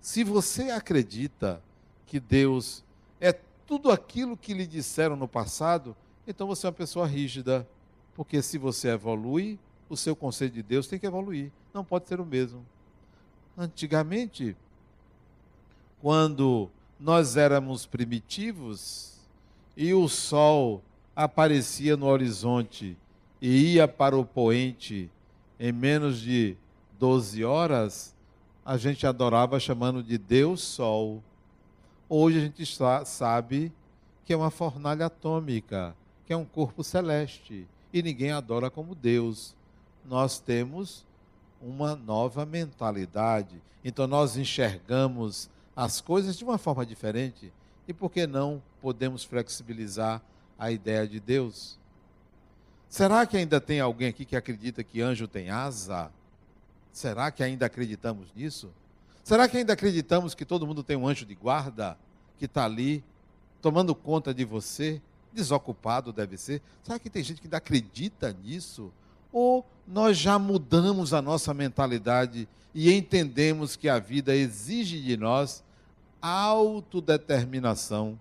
Se 0.00 0.22
você 0.22 0.70
acredita 0.70 1.60
que 2.06 2.20
Deus 2.20 2.84
é 3.20 3.32
tudo 3.66 3.90
aquilo 3.90 4.36
que 4.36 4.54
lhe 4.54 4.66
disseram 4.66 5.16
no 5.16 5.26
passado, 5.26 5.96
então 6.26 6.46
você 6.46 6.66
é 6.66 6.68
uma 6.68 6.74
pessoa 6.74 7.06
rígida. 7.06 7.68
Porque 8.14 8.40
se 8.40 8.56
você 8.56 8.88
evolui, 8.88 9.58
o 9.88 9.96
seu 9.96 10.14
conceito 10.16 10.54
de 10.54 10.62
Deus 10.62 10.86
tem 10.86 10.98
que 10.98 11.06
evoluir. 11.06 11.50
Não 11.72 11.84
pode 11.84 12.08
ser 12.08 12.20
o 12.20 12.26
mesmo. 12.26 12.64
Antigamente, 13.56 14.56
quando 16.00 16.68
nós 16.98 17.36
éramos 17.36 17.86
primitivos 17.86 19.18
e 19.76 19.92
o 19.94 20.08
sol 20.08 20.82
aparecia 21.14 21.96
no 21.96 22.06
horizonte 22.06 22.96
e 23.40 23.74
ia 23.74 23.88
para 23.88 24.16
o 24.16 24.24
poente 24.24 25.10
em 25.58 25.72
menos 25.72 26.20
de 26.20 26.56
12 26.98 27.44
horas, 27.44 28.14
a 28.64 28.76
gente 28.76 29.06
adorava 29.06 29.58
chamando 29.58 30.02
de 30.02 30.18
Deus 30.18 30.60
Sol. 30.60 31.22
Hoje 32.08 32.38
a 32.38 32.40
gente 32.42 32.64
sabe 33.04 33.72
que 34.24 34.32
é 34.32 34.36
uma 34.36 34.50
fornalha 34.50 35.06
atômica, 35.06 35.96
que 36.26 36.32
é 36.32 36.36
um 36.36 36.44
corpo 36.44 36.84
celeste, 36.84 37.66
e 37.92 38.02
ninguém 38.02 38.32
adora 38.32 38.70
como 38.70 38.94
Deus. 38.94 39.55
Nós 40.08 40.38
temos 40.38 41.04
uma 41.60 41.96
nova 41.96 42.46
mentalidade. 42.46 43.60
Então 43.84 44.06
nós 44.06 44.36
enxergamos 44.36 45.50
as 45.74 46.00
coisas 46.00 46.36
de 46.36 46.44
uma 46.44 46.58
forma 46.58 46.86
diferente. 46.86 47.52
E 47.88 47.92
por 47.92 48.10
que 48.10 48.26
não 48.26 48.62
podemos 48.80 49.24
flexibilizar 49.24 50.22
a 50.58 50.70
ideia 50.70 51.06
de 51.06 51.20
Deus? 51.20 51.78
Será 52.88 53.26
que 53.26 53.36
ainda 53.36 53.60
tem 53.60 53.80
alguém 53.80 54.08
aqui 54.08 54.24
que 54.24 54.36
acredita 54.36 54.82
que 54.82 55.00
anjo 55.00 55.28
tem 55.28 55.50
asa? 55.50 56.10
Será 56.92 57.30
que 57.30 57.42
ainda 57.42 57.66
acreditamos 57.66 58.28
nisso? 58.34 58.70
Será 59.22 59.48
que 59.48 59.56
ainda 59.56 59.72
acreditamos 59.72 60.34
que 60.34 60.44
todo 60.44 60.66
mundo 60.66 60.82
tem 60.82 60.96
um 60.96 61.06
anjo 61.06 61.26
de 61.26 61.34
guarda 61.34 61.98
que 62.38 62.46
está 62.46 62.64
ali 62.64 63.04
tomando 63.60 63.94
conta 63.94 64.32
de 64.32 64.44
você? 64.44 65.02
Desocupado 65.32 66.12
deve 66.12 66.38
ser. 66.38 66.62
Será 66.82 66.98
que 66.98 67.10
tem 67.10 67.22
gente 67.22 67.40
que 67.40 67.46
ainda 67.46 67.58
acredita 67.58 68.32
nisso? 68.32 68.92
Ou 69.32 69.64
nós 69.86 70.16
já 70.16 70.38
mudamos 70.38 71.12
a 71.12 71.22
nossa 71.22 71.54
mentalidade 71.54 72.48
e 72.74 72.92
entendemos 72.92 73.76
que 73.76 73.88
a 73.88 73.98
vida 73.98 74.34
exige 74.34 75.00
de 75.00 75.16
nós 75.16 75.62
autodeterminação? 76.20 78.18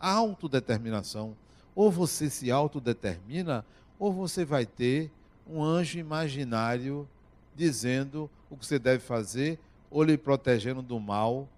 Autodeterminação. 0.00 1.36
Ou 1.74 1.90
você 1.90 2.28
se 2.28 2.50
autodetermina, 2.50 3.64
ou 3.98 4.12
você 4.12 4.44
vai 4.44 4.66
ter 4.66 5.10
um 5.46 5.62
anjo 5.62 5.98
imaginário 5.98 7.08
dizendo 7.54 8.30
o 8.50 8.56
que 8.56 8.66
você 8.66 8.78
deve 8.78 9.00
fazer 9.00 9.58
ou 9.90 10.02
lhe 10.02 10.16
protegendo 10.16 10.82
do 10.82 10.98
mal, 10.98 11.48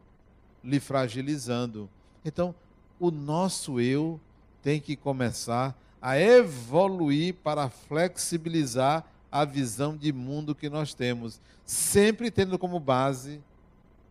lhe 0.63 0.81
fragilizando. 0.81 1.89
Então, 2.25 2.55
o 2.99 3.11
nosso 3.11 3.81
eu 3.81 4.21
tem 4.63 4.81
que 4.81 4.97
começar 4.97 5.77
a 6.05 6.21
evoluir 6.21 7.33
para 7.43 7.71
flexibilizar 7.71 9.03
a 9.33 9.43
visão 9.43 9.97
de 9.97 10.13
mundo 10.13 10.55
que 10.55 10.69
nós 10.69 10.93
temos, 10.93 11.41
sempre 11.65 12.31
tendo 12.31 12.59
como 12.59 12.79
base 12.79 13.41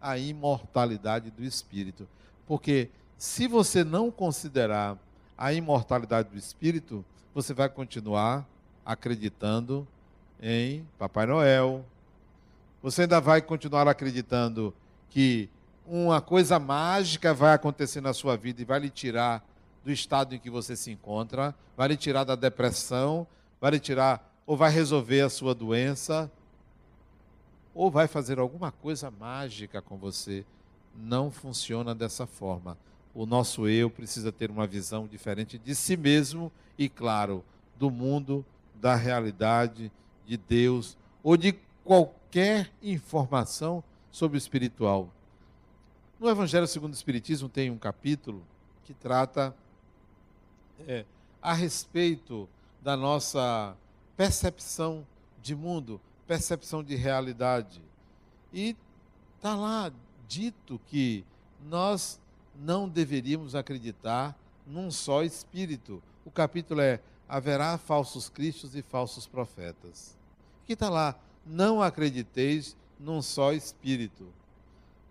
a 0.01 0.17
imortalidade 0.17 1.29
do 1.29 1.43
espírito. 1.43 2.09
Porque 2.47 2.89
se 3.15 3.47
você 3.47 3.83
não 3.83 4.09
considerar 4.09 4.97
a 5.37 5.53
imortalidade 5.53 6.29
do 6.29 6.35
espírito, 6.35 7.05
você 7.31 7.53
vai 7.53 7.69
continuar 7.69 8.43
acreditando 8.83 9.87
em 10.41 10.83
Papai 10.97 11.27
Noel. 11.27 11.85
Você 12.81 13.03
ainda 13.03 13.21
vai 13.21 13.39
continuar 13.39 13.87
acreditando 13.87 14.73
que 15.11 15.47
uma 15.85 16.19
coisa 16.19 16.57
mágica 16.57 17.35
vai 17.35 17.53
acontecer 17.53 18.01
na 18.01 18.13
sua 18.13 18.35
vida 18.35 18.63
e 18.63 18.65
vai 18.65 18.79
lhe 18.79 18.89
tirar 18.89 19.45
do 19.83 19.91
estado 19.91 20.33
em 20.33 20.39
que 20.39 20.49
você 20.49 20.75
se 20.75 20.91
encontra, 20.91 21.53
vai 21.75 21.89
lhe 21.89 21.97
tirar 21.97 22.23
da 22.23 22.35
depressão, 22.35 23.27
vai 23.59 23.71
lhe 23.71 23.79
tirar 23.79 24.31
ou 24.45 24.57
vai 24.57 24.71
resolver 24.71 25.21
a 25.21 25.29
sua 25.29 25.53
doença, 25.55 26.31
ou 27.73 27.89
vai 27.89 28.07
fazer 28.07 28.39
alguma 28.39 28.71
coisa 28.71 29.09
mágica 29.09 29.81
com 29.81 29.97
você. 29.97 30.45
Não 30.95 31.31
funciona 31.31 31.95
dessa 31.95 32.27
forma. 32.27 32.77
O 33.13 33.25
nosso 33.25 33.67
eu 33.67 33.89
precisa 33.89 34.31
ter 34.31 34.51
uma 34.51 34.67
visão 34.67 35.07
diferente 35.07 35.57
de 35.57 35.73
si 35.73 35.95
mesmo 35.95 36.51
e, 36.77 36.89
claro, 36.89 37.43
do 37.77 37.89
mundo, 37.89 38.45
da 38.75 38.95
realidade, 38.95 39.91
de 40.25 40.37
Deus 40.37 40.97
ou 41.21 41.37
de 41.37 41.53
qualquer 41.83 42.71
informação 42.81 43.83
sobre 44.11 44.37
o 44.37 44.39
espiritual. 44.39 45.09
No 46.19 46.29
Evangelho 46.29 46.67
segundo 46.67 46.93
o 46.93 46.95
Espiritismo 46.95 47.49
tem 47.49 47.69
um 47.69 47.77
capítulo 47.77 48.43
que 48.83 48.93
trata 48.93 49.55
é, 50.87 51.05
a 51.41 51.53
respeito 51.53 52.47
da 52.81 52.95
nossa 52.97 53.75
percepção 54.15 55.05
de 55.41 55.55
mundo, 55.55 55.99
percepção 56.27 56.83
de 56.83 56.95
realidade. 56.95 57.81
E 58.51 58.75
está 59.35 59.55
lá 59.55 59.91
dito 60.27 60.79
que 60.87 61.25
nós 61.65 62.19
não 62.55 62.87
deveríamos 62.87 63.55
acreditar 63.55 64.37
num 64.65 64.91
só 64.91 65.23
espírito. 65.23 66.01
O 66.25 66.31
capítulo 66.31 66.81
é 66.81 66.99
haverá 67.27 67.77
falsos 67.77 68.29
cristos 68.29 68.75
e 68.75 68.81
falsos 68.81 69.25
profetas. 69.25 70.17
Que 70.65 70.73
está 70.73 70.89
lá, 70.89 71.15
não 71.45 71.81
acrediteis 71.81 72.77
num 72.99 73.21
só 73.21 73.53
espírito. 73.53 74.27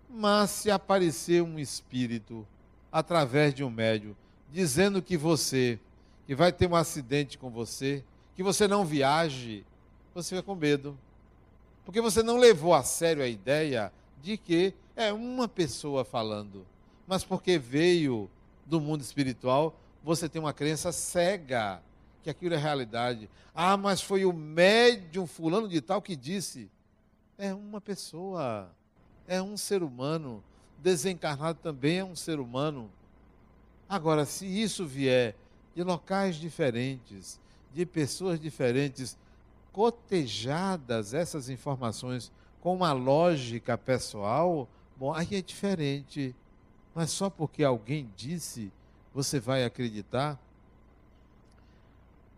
Mas 0.09 0.51
se 0.51 0.71
aparecer 0.71 1.43
um 1.43 1.59
espírito 1.59 2.47
através 2.91 3.53
de 3.53 3.63
um 3.63 3.69
médium 3.69 4.15
dizendo 4.53 5.01
que 5.01 5.17
você, 5.17 5.79
que 6.27 6.35
vai 6.35 6.51
ter 6.51 6.69
um 6.69 6.75
acidente 6.75 7.39
com 7.39 7.49
você, 7.49 8.03
que 8.35 8.43
você 8.43 8.67
não 8.67 8.85
viaje, 8.85 9.65
você 10.13 10.35
fica 10.35 10.43
com 10.43 10.53
medo. 10.53 10.95
Porque 11.83 11.99
você 11.99 12.21
não 12.21 12.37
levou 12.37 12.75
a 12.75 12.83
sério 12.83 13.23
a 13.23 13.27
ideia 13.27 13.91
de 14.21 14.37
que 14.37 14.75
é 14.95 15.11
uma 15.11 15.47
pessoa 15.47 16.05
falando, 16.05 16.67
mas 17.07 17.23
porque 17.23 17.57
veio 17.57 18.29
do 18.63 18.79
mundo 18.79 19.01
espiritual, 19.01 19.75
você 20.03 20.29
tem 20.29 20.39
uma 20.39 20.53
crença 20.53 20.91
cega 20.91 21.81
que 22.21 22.29
aquilo 22.29 22.53
é 22.53 22.57
realidade. 22.57 23.27
Ah, 23.55 23.75
mas 23.75 24.01
foi 24.01 24.23
o 24.23 24.31
médium 24.31 25.25
fulano 25.25 25.67
de 25.67 25.81
tal 25.81 25.99
que 25.99 26.15
disse. 26.15 26.69
É 27.39 27.55
uma 27.55 27.81
pessoa, 27.81 28.69
é 29.27 29.41
um 29.41 29.57
ser 29.57 29.81
humano. 29.81 30.43
Desencarnado 30.77 31.57
também 31.59 31.97
é 31.97 32.05
um 32.05 32.15
ser 32.15 32.39
humano. 32.39 32.89
Agora, 33.93 34.25
se 34.25 34.47
isso 34.47 34.87
vier 34.87 35.35
de 35.75 35.83
locais 35.83 36.37
diferentes, 36.37 37.39
de 37.71 37.85
pessoas 37.85 38.39
diferentes, 38.39 39.15
cotejadas 39.71 41.13
essas 41.13 41.47
informações 41.47 42.31
com 42.59 42.73
uma 42.75 42.91
lógica 42.91 43.77
pessoal, 43.77 44.67
bom, 44.97 45.13
aí 45.13 45.27
é 45.35 45.43
diferente. 45.43 46.35
Mas 46.95 47.11
só 47.11 47.29
porque 47.29 47.63
alguém 47.63 48.09
disse, 48.17 48.71
você 49.13 49.39
vai 49.39 49.63
acreditar? 49.63 50.39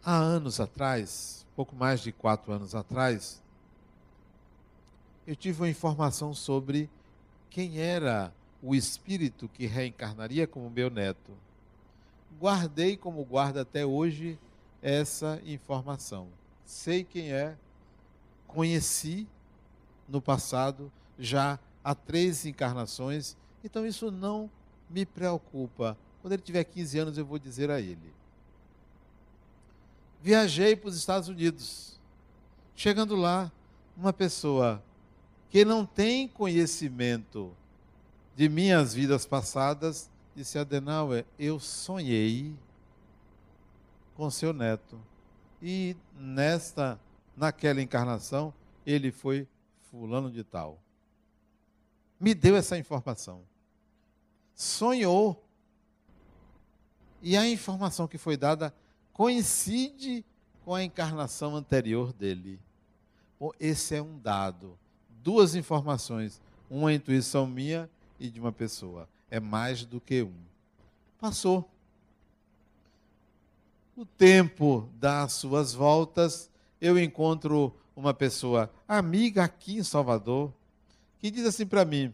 Há 0.04 0.14
anos 0.14 0.60
atrás, 0.60 1.48
pouco 1.56 1.74
mais 1.74 2.02
de 2.02 2.12
quatro 2.12 2.52
anos 2.52 2.76
atrás, 2.76 3.42
eu 5.26 5.38
tive 5.38 5.62
uma 5.62 5.70
informação 5.70 6.34
sobre 6.34 6.90
quem 7.50 7.80
era 7.80 8.34
o 8.62 8.76
espírito 8.76 9.48
que 9.48 9.66
reencarnaria 9.66 10.46
como 10.46 10.70
meu 10.70 10.90
neto. 10.90 11.45
Guardei 12.40 12.98
como 12.98 13.24
guarda 13.24 13.62
até 13.62 13.86
hoje 13.86 14.40
essa 14.82 15.42
informação. 15.46 16.28
Sei 16.66 17.04
quem 17.04 17.32
é, 17.32 17.58
conheci 18.48 19.28
no 20.08 20.22
passado, 20.22 20.92
já 21.18 21.60
há 21.84 21.96
três 21.96 22.46
encarnações, 22.46 23.36
então 23.64 23.86
isso 23.86 24.12
não 24.12 24.50
me 24.90 25.06
preocupa. 25.06 25.98
Quando 26.22 26.34
ele 26.34 26.42
tiver 26.42 26.64
15 26.64 27.00
anos, 27.00 27.18
eu 27.18 27.26
vou 27.26 27.40
dizer 27.40 27.70
a 27.72 27.80
ele 27.80 28.16
viajei 30.26 30.76
para 30.76 30.90
os 30.90 30.98
Estados 30.98 31.30
Unidos. 31.30 32.00
Chegando 32.76 33.16
lá, 33.16 33.52
uma 33.96 34.12
pessoa 34.12 34.84
que 35.52 35.64
não 35.64 35.86
tem 35.86 36.28
conhecimento 36.28 37.56
de 38.36 38.50
minhas 38.50 38.92
vidas 38.92 39.24
passadas 39.28 40.10
disse: 40.36 40.60
Adenauer, 40.60 41.26
eu 41.40 41.60
sonhei 41.60 42.54
com 44.16 44.30
seu 44.30 44.54
neto. 44.54 45.00
E 45.62 45.96
nesta, 46.14 47.00
naquela 47.36 47.82
encarnação, 47.82 48.54
ele 48.86 49.12
foi 49.12 49.48
fulano 49.90 50.30
de 50.30 50.44
tal. 50.44 50.80
Me 52.20 52.34
deu 52.34 52.56
essa 52.56 52.78
informação. 52.78 53.44
Sonhou. 54.54 55.44
E 57.22 57.36
a 57.36 57.48
informação 57.48 58.08
que 58.08 58.18
foi 58.18 58.38
dada 58.38 58.74
coincide 59.14 60.24
com 60.64 60.76
a 60.76 60.84
encarnação 60.84 61.56
anterior 61.56 62.14
dele. 62.14 62.60
Bom, 63.40 63.52
esse 63.60 63.96
é 63.96 64.02
um 64.02 64.20
dado. 64.20 64.78
Duas 65.10 65.56
informações. 65.56 66.42
Uma 66.70 66.94
intuição 66.94 67.48
minha 67.48 67.90
e 68.20 68.30
de 68.30 68.40
uma 68.40 68.52
pessoa. 68.52 69.10
É 69.30 69.40
mais 69.40 69.86
do 69.86 70.00
que 70.00 70.24
um. 70.24 70.34
Passou. 71.20 71.70
O 73.96 74.06
tempo 74.06 74.90
dá 75.00 75.24
as 75.24 75.34
suas 75.34 75.74
voltas. 75.74 76.50
Eu 76.80 77.00
encontro 77.00 77.76
uma 77.96 78.14
pessoa 78.14 78.70
amiga 78.88 79.44
aqui 79.44 79.78
em 79.78 79.84
Salvador 79.84 80.54
que 81.20 81.32
diz 81.32 81.46
assim 81.46 81.66
para 81.66 81.86
mim: 81.86 82.14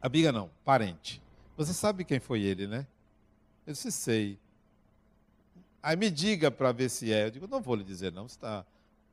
amiga 0.00 0.30
não, 0.30 0.50
parente. 0.64 1.22
Você 1.56 1.72
sabe 1.74 2.04
quem 2.04 2.20
foi 2.20 2.42
ele, 2.42 2.66
né? 2.66 2.86
Eu 3.66 3.72
disse, 3.72 3.90
sei. 3.92 4.38
Aí 5.82 5.96
me 5.96 6.10
diga 6.10 6.50
para 6.50 6.72
ver 6.72 6.88
se 6.88 7.12
é. 7.12 7.26
Eu 7.26 7.30
digo, 7.30 7.46
não 7.46 7.60
vou 7.60 7.74
lhe 7.74 7.84
dizer, 7.84 8.12
não. 8.12 8.28
Você 8.28 8.36
está 8.36 8.64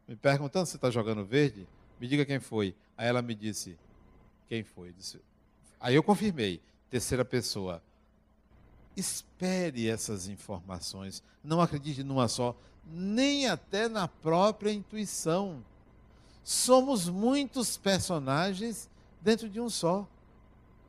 me 0.07 0.15
perguntando 0.15 0.65
se 0.65 0.75
está 0.75 0.89
jogando 0.89 1.25
verde? 1.25 1.67
Me 1.99 2.07
diga 2.07 2.25
quem 2.25 2.39
foi. 2.39 2.75
Aí 2.97 3.07
ela 3.07 3.21
me 3.21 3.35
disse, 3.35 3.77
quem 4.47 4.63
foi? 4.63 4.93
Disse, 4.93 5.19
Aí 5.79 5.95
eu 5.95 6.03
confirmei. 6.03 6.61
Terceira 6.89 7.25
pessoa. 7.25 7.81
Espere 8.95 9.87
essas 9.87 10.27
informações. 10.27 11.21
Não 11.43 11.61
acredite 11.61 12.03
numa 12.03 12.27
só, 12.27 12.55
nem 12.85 13.47
até 13.47 13.87
na 13.87 14.07
própria 14.07 14.71
intuição. 14.71 15.63
Somos 16.43 17.09
muitos 17.09 17.77
personagens 17.77 18.89
dentro 19.21 19.49
de 19.49 19.59
um 19.59 19.69
só. 19.69 20.07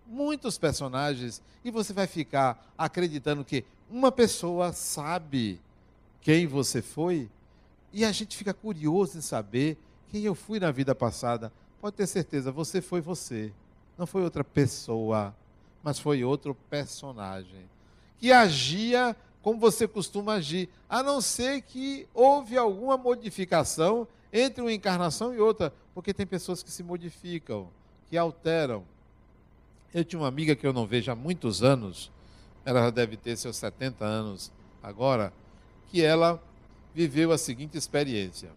Muitos 0.06 0.56
personagens. 0.56 1.42
E 1.64 1.70
você 1.70 1.92
vai 1.92 2.06
ficar 2.06 2.72
acreditando 2.78 3.44
que 3.44 3.64
uma 3.90 4.12
pessoa 4.12 4.72
sabe 4.72 5.60
quem 6.20 6.46
você 6.46 6.80
foi. 6.80 7.28
E 7.92 8.04
a 8.04 8.12
gente 8.12 8.36
fica 8.36 8.54
curioso 8.54 9.18
em 9.18 9.20
saber 9.20 9.76
quem 10.08 10.22
eu 10.22 10.34
fui 10.34 10.60
na 10.60 10.70
vida 10.70 10.94
passada. 10.94 11.52
Pode 11.80 11.96
ter 11.96 12.06
certeza, 12.06 12.50
você 12.50 12.80
foi 12.80 13.00
você. 13.00 13.52
Não 13.98 14.06
foi 14.06 14.22
outra 14.22 14.44
pessoa, 14.44 15.34
mas 15.82 15.98
foi 15.98 16.22
outro 16.22 16.54
personagem. 16.70 17.68
Que 18.18 18.32
agia 18.32 19.14
como 19.42 19.58
você 19.58 19.86
costuma 19.88 20.34
agir, 20.34 20.68
a 20.88 21.02
não 21.02 21.20
ser 21.20 21.62
que 21.62 22.06
houve 22.12 22.56
alguma 22.58 22.96
modificação 22.96 24.06
entre 24.32 24.60
uma 24.60 24.72
encarnação 24.72 25.34
e 25.34 25.38
outra, 25.38 25.72
porque 25.94 26.12
tem 26.12 26.26
pessoas 26.26 26.62
que 26.62 26.70
se 26.70 26.82
modificam, 26.82 27.68
que 28.10 28.16
alteram. 28.18 28.84
Eu 29.94 30.04
tinha 30.04 30.20
uma 30.20 30.28
amiga 30.28 30.54
que 30.54 30.66
eu 30.66 30.72
não 30.72 30.86
vejo 30.86 31.10
há 31.10 31.14
muitos 31.14 31.62
anos, 31.62 32.10
ela 32.64 32.80
já 32.82 32.90
deve 32.90 33.16
ter 33.16 33.36
seus 33.36 33.56
70 33.56 34.04
anos 34.04 34.52
agora, 34.82 35.32
que 35.90 36.02
ela 36.02 36.42
viveu 36.94 37.32
a 37.32 37.38
seguinte 37.38 37.78
experiência. 37.78 38.50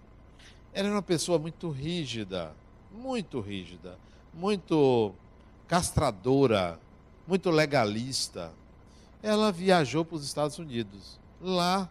Ela 0.73 0.87
era 0.87 0.95
uma 0.95 1.01
pessoa 1.01 1.39
muito 1.39 1.69
rígida, 1.69 2.53
muito 2.91 3.39
rígida, 3.39 3.97
muito 4.33 5.13
castradora, 5.71 6.77
muito 7.25 7.49
legalista. 7.49 8.51
Ela 9.23 9.53
viajou 9.53 10.03
para 10.03 10.17
os 10.17 10.25
Estados 10.25 10.59
Unidos. 10.59 11.17
Lá, 11.39 11.89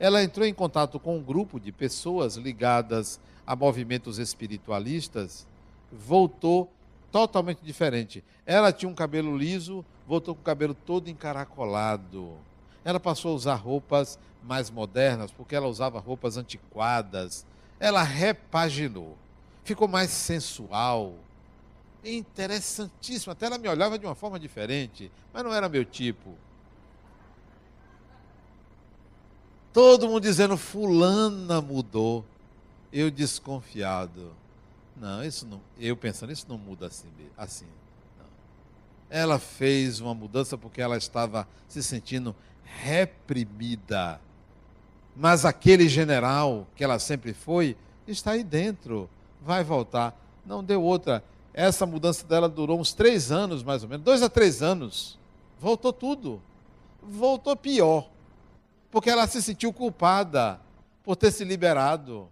ela 0.00 0.24
entrou 0.24 0.44
em 0.44 0.52
contato 0.52 0.98
com 0.98 1.18
um 1.18 1.22
grupo 1.22 1.60
de 1.60 1.70
pessoas 1.70 2.34
ligadas 2.34 3.20
a 3.46 3.54
movimentos 3.54 4.18
espiritualistas, 4.18 5.46
voltou 5.92 6.68
totalmente 7.12 7.60
diferente. 7.62 8.24
Ela 8.44 8.72
tinha 8.72 8.90
um 8.90 8.94
cabelo 8.94 9.36
liso, 9.36 9.84
voltou 10.04 10.34
com 10.34 10.40
o 10.40 10.44
cabelo 10.44 10.74
todo 10.74 11.08
encaracolado. 11.08 12.32
Ela 12.84 12.98
passou 12.98 13.30
a 13.30 13.36
usar 13.36 13.54
roupas 13.54 14.18
mais 14.42 14.68
modernas, 14.68 15.30
porque 15.30 15.54
ela 15.54 15.68
usava 15.68 16.00
roupas 16.00 16.36
antiquadas. 16.36 17.46
Ela 17.78 18.02
repaginou, 18.02 19.16
ficou 19.62 19.86
mais 19.86 20.10
sensual, 20.10 21.14
interessantíssimo. 22.04 23.32
Até 23.32 23.46
ela 23.46 23.58
me 23.58 23.68
olhava 23.68 23.98
de 23.98 24.06
uma 24.06 24.14
forma 24.14 24.38
diferente, 24.38 25.10
mas 25.32 25.44
não 25.44 25.52
era 25.52 25.68
meu 25.68 25.84
tipo. 25.84 26.36
Todo 29.72 30.06
mundo 30.06 30.20
dizendo, 30.20 30.56
fulana 30.56 31.60
mudou. 31.60 32.24
Eu 32.92 33.10
desconfiado. 33.10 34.32
Não, 34.96 35.24
isso 35.24 35.46
não. 35.46 35.60
Eu 35.78 35.96
pensando, 35.96 36.32
isso 36.32 36.46
não 36.48 36.58
muda 36.58 36.86
assim. 36.86 37.08
assim 37.36 37.66
não. 38.18 38.26
Ela 39.08 39.38
fez 39.38 39.98
uma 39.98 40.14
mudança 40.14 40.58
porque 40.58 40.82
ela 40.82 40.98
estava 40.98 41.48
se 41.68 41.82
sentindo 41.82 42.36
reprimida. 42.64 44.20
Mas 45.16 45.44
aquele 45.44 45.88
general 45.88 46.66
que 46.76 46.84
ela 46.84 46.98
sempre 46.98 47.32
foi, 47.32 47.76
está 48.06 48.32
aí 48.32 48.44
dentro. 48.44 49.08
Vai 49.40 49.64
voltar. 49.64 50.14
Não 50.44 50.62
deu 50.62 50.82
outra. 50.82 51.24
Essa 51.54 51.84
mudança 51.84 52.26
dela 52.26 52.48
durou 52.48 52.80
uns 52.80 52.92
três 52.92 53.30
anos, 53.30 53.62
mais 53.62 53.82
ou 53.82 53.88
menos, 53.88 54.04
dois 54.04 54.22
a 54.22 54.28
três 54.28 54.62
anos. 54.62 55.18
Voltou 55.60 55.92
tudo. 55.92 56.42
Voltou 57.02 57.56
pior. 57.56 58.08
Porque 58.90 59.10
ela 59.10 59.26
se 59.26 59.42
sentiu 59.42 59.72
culpada 59.72 60.60
por 61.02 61.16
ter 61.16 61.30
se 61.30 61.44
liberado. 61.44 62.28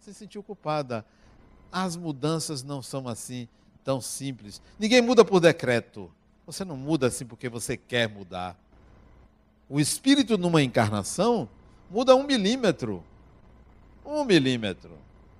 Se 0.00 0.14
sentiu 0.14 0.42
culpada. 0.42 1.04
As 1.72 1.96
mudanças 1.96 2.62
não 2.62 2.82
são 2.82 3.08
assim 3.08 3.48
tão 3.84 4.00
simples. 4.00 4.62
Ninguém 4.78 5.02
muda 5.02 5.24
por 5.24 5.40
decreto. 5.40 6.10
Você 6.46 6.64
não 6.64 6.76
muda 6.76 7.08
assim 7.08 7.26
porque 7.26 7.48
você 7.48 7.76
quer 7.76 8.08
mudar. 8.08 8.56
O 9.68 9.80
espírito 9.80 10.38
numa 10.38 10.62
encarnação 10.62 11.48
muda 11.90 12.14
um 12.14 12.22
milímetro. 12.22 13.02
Um 14.04 14.24
milímetro. 14.24 14.92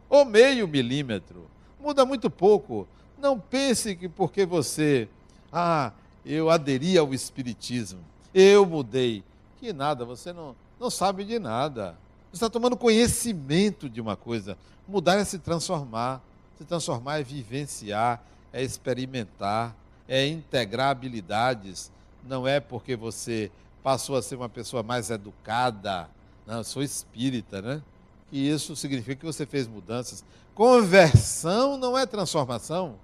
Ou 0.09 0.25
meio 0.25 0.67
milímetro. 0.67 1.49
Muda 1.81 2.05
muito 2.05 2.29
pouco. 2.29 2.89
Não 3.19 3.39
pense 3.39 3.97
que 3.97 4.09
porque 4.09 4.45
você, 4.45 5.09
ah, 5.53 5.93
eu 6.25 6.51
aderi 6.51 6.99
ao 6.99 7.15
Espiritismo, 7.15 8.01
eu 8.35 8.67
mudei. 8.67 9.25
Que 9.59 9.73
nada, 9.73 10.05
você 10.05 10.33
não, 10.33 10.55
não 10.79 10.91
sabe 10.91 11.25
de 11.25 11.39
nada. 11.39 11.97
Você 12.31 12.37
está 12.37 12.51
tomando 12.51 12.77
conhecimento 12.77 13.89
de 13.89 14.01
uma 14.01 14.17
coisa. 14.17 14.59
Mudar 14.87 15.17
é 15.17 15.25
se 15.25 15.39
transformar. 15.39 16.21
Se 16.59 16.65
transformar 16.65 17.21
é 17.21 17.23
vivenciar, 17.23 18.23
é 18.53 18.63
experimentar, 18.63 19.75
é 20.07 20.27
integrar 20.27 20.91
habilidades. 20.91 21.91
Não 22.23 22.47
é 22.47 22.61
porque 22.61 22.97
você 22.97 23.51
passou 23.83 24.17
a 24.17 24.23
ser 24.23 24.37
uma 24.37 24.49
pessoa 24.49 24.83
mais 24.83 25.11
educada. 25.11 26.11
Não, 26.47 26.63
sou 26.63 26.83
espírita, 26.83 27.63
né? 27.63 27.83
Que 28.31 28.37
isso 28.37 28.77
significa 28.77 29.17
que 29.17 29.27
você 29.27 29.47
fez 29.47 29.67
mudanças. 29.67 30.25
Conversão 30.55 31.79
não 31.79 31.97
é 31.97 32.05
transformação 32.05 32.97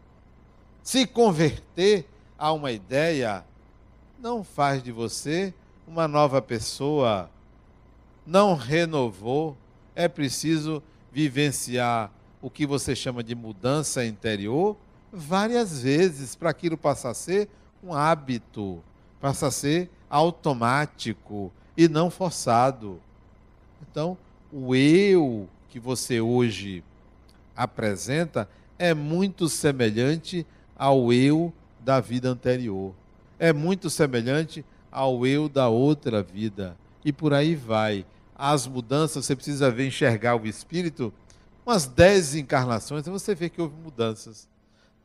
se 0.82 1.06
converter 1.06 2.06
a 2.38 2.52
uma 2.52 2.72
ideia 2.72 3.44
não 4.18 4.42
faz 4.42 4.82
de 4.82 4.90
você 4.90 5.54
uma 5.86 6.08
nova 6.08 6.40
pessoa, 6.40 7.30
não 8.26 8.54
renovou. 8.54 9.56
É 9.94 10.08
preciso 10.08 10.82
vivenciar 11.12 12.10
o 12.40 12.48
que 12.48 12.66
você 12.66 12.96
chama 12.96 13.22
de 13.22 13.34
mudança 13.34 14.04
interior 14.04 14.76
várias 15.12 15.82
vezes 15.82 16.34
para 16.34 16.50
aquilo 16.50 16.76
passar 16.76 17.10
a 17.10 17.14
ser 17.14 17.48
um 17.82 17.92
hábito, 17.92 18.82
passar 19.20 19.48
a 19.48 19.50
ser 19.52 19.90
automático 20.08 21.52
e 21.76 21.88
não 21.88 22.10
forçado. 22.10 23.00
Então, 23.82 24.16
o 24.52 24.74
eu 24.74 25.48
que 25.68 25.78
você 25.78 26.20
hoje 26.20 26.82
apresenta 27.54 28.48
é 28.78 28.94
muito 28.94 29.48
semelhante 29.48 30.46
ao 30.82 31.12
eu 31.12 31.54
da 31.78 32.00
vida 32.00 32.28
anterior. 32.28 32.92
É 33.38 33.52
muito 33.52 33.88
semelhante 33.88 34.64
ao 34.90 35.24
eu 35.24 35.48
da 35.48 35.68
outra 35.68 36.24
vida. 36.24 36.76
E 37.04 37.12
por 37.12 37.32
aí 37.32 37.54
vai. 37.54 38.04
As 38.34 38.66
mudanças, 38.66 39.24
você 39.24 39.36
precisa 39.36 39.70
ver, 39.70 39.86
enxergar 39.86 40.34
o 40.34 40.44
espírito. 40.44 41.14
Umas 41.64 41.86
dez 41.86 42.34
encarnações, 42.34 43.06
você 43.06 43.32
vê 43.32 43.48
que 43.48 43.62
houve 43.62 43.76
mudanças. 43.76 44.48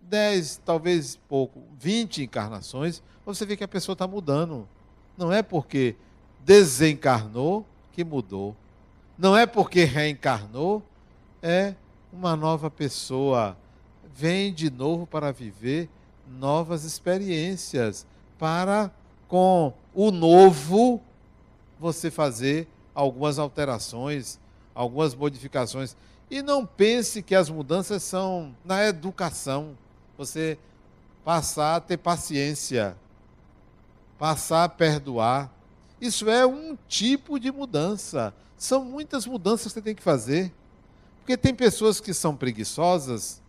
Dez, 0.01 0.59
talvez 0.65 1.19
pouco, 1.29 1.61
vinte 1.77 2.23
encarnações, 2.23 3.03
você 3.23 3.45
vê 3.45 3.55
que 3.55 3.63
a 3.63 3.67
pessoa 3.67 3.93
está 3.93 4.07
mudando. 4.07 4.67
Não 5.15 5.31
é 5.31 5.43
porque 5.43 5.95
desencarnou 6.43 7.63
que 7.91 8.03
mudou. 8.03 8.55
Não 9.15 9.37
é 9.37 9.45
porque 9.45 9.83
reencarnou, 9.83 10.81
é 11.39 11.75
uma 12.11 12.35
nova 12.35 12.71
pessoa 12.71 13.55
vem 14.17 14.51
de 14.51 14.71
novo 14.71 15.05
para 15.05 15.31
viver 15.31 15.87
novas 16.27 16.83
experiências, 16.83 18.07
para 18.39 18.91
com 19.27 19.71
o 19.93 20.09
novo 20.09 20.99
você 21.79 22.09
fazer 22.09 22.67
algumas 22.95 23.37
alterações, 23.37 24.39
algumas 24.73 25.13
modificações. 25.13 25.95
E 26.31 26.41
não 26.41 26.65
pense 26.65 27.21
que 27.21 27.35
as 27.35 27.47
mudanças 27.47 28.01
são 28.01 28.55
na 28.65 28.83
educação. 28.85 29.77
Você 30.17 30.57
passar 31.23 31.75
a 31.75 31.79
ter 31.79 31.97
paciência, 31.97 32.97
passar 34.17 34.63
a 34.63 34.69
perdoar. 34.69 35.53
Isso 36.01 36.27
é 36.27 36.43
um 36.43 36.75
tipo 36.87 37.39
de 37.39 37.51
mudança. 37.51 38.33
São 38.57 38.83
muitas 38.83 39.27
mudanças 39.27 39.67
que 39.67 39.73
você 39.73 39.81
tem 39.81 39.93
que 39.93 40.01
fazer. 40.01 40.51
Porque 41.19 41.37
tem 41.37 41.53
pessoas 41.53 41.99
que 41.99 42.13
são 42.15 42.35
preguiçosas, 42.35 43.41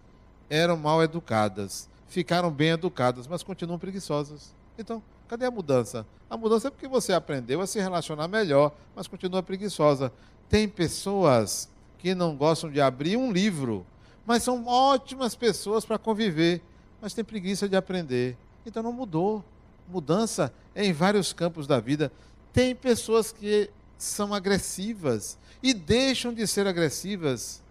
eram 0.48 0.76
mal 0.76 1.02
educadas, 1.02 1.88
ficaram 2.08 2.50
bem 2.50 2.70
educadas, 2.70 3.26
mas 3.26 3.42
continuam 3.42 3.78
preguiçosas. 3.78 4.54
Então, 4.78 5.02
cadê 5.26 5.44
a 5.44 5.50
mudança? 5.50 6.06
A 6.30 6.36
mudança 6.36 6.68
é 6.68 6.70
porque 6.70 6.88
você 6.88 7.12
aprendeu 7.12 7.60
a 7.60 7.66
se 7.66 7.80
relacionar 7.80 8.28
melhor, 8.28 8.72
mas 8.94 9.06
continua 9.06 9.42
preguiçosa. 9.42 10.12
Tem 10.48 10.68
pessoas 10.68 11.68
que 11.98 12.14
não 12.14 12.36
gostam 12.36 12.70
de 12.70 12.80
abrir 12.80 13.16
um 13.16 13.32
livro, 13.32 13.84
mas 14.24 14.42
são 14.42 14.66
ótimas 14.66 15.34
pessoas 15.34 15.84
para 15.84 15.98
conviver, 15.98 16.62
mas 17.00 17.14
tem 17.14 17.24
preguiça 17.24 17.68
de 17.68 17.76
aprender. 17.76 18.36
Então 18.64 18.82
não 18.82 18.92
mudou. 18.92 19.44
Mudança 19.88 20.52
é 20.74 20.84
em 20.84 20.92
vários 20.92 21.32
campos 21.32 21.66
da 21.66 21.80
vida. 21.80 22.12
Tem 22.52 22.74
pessoas 22.74 23.32
que 23.32 23.70
são 23.96 24.32
agressivas 24.34 25.38
e 25.62 25.74
deixam 25.74 26.32
de 26.32 26.46
ser 26.46 26.66
agressivas, 26.66 27.62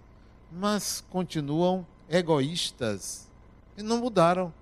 mas 0.52 1.04
continuam 1.10 1.86
egoístas 2.10 3.28
e 3.78 3.84
não 3.84 3.98
mudaram. 3.98 4.54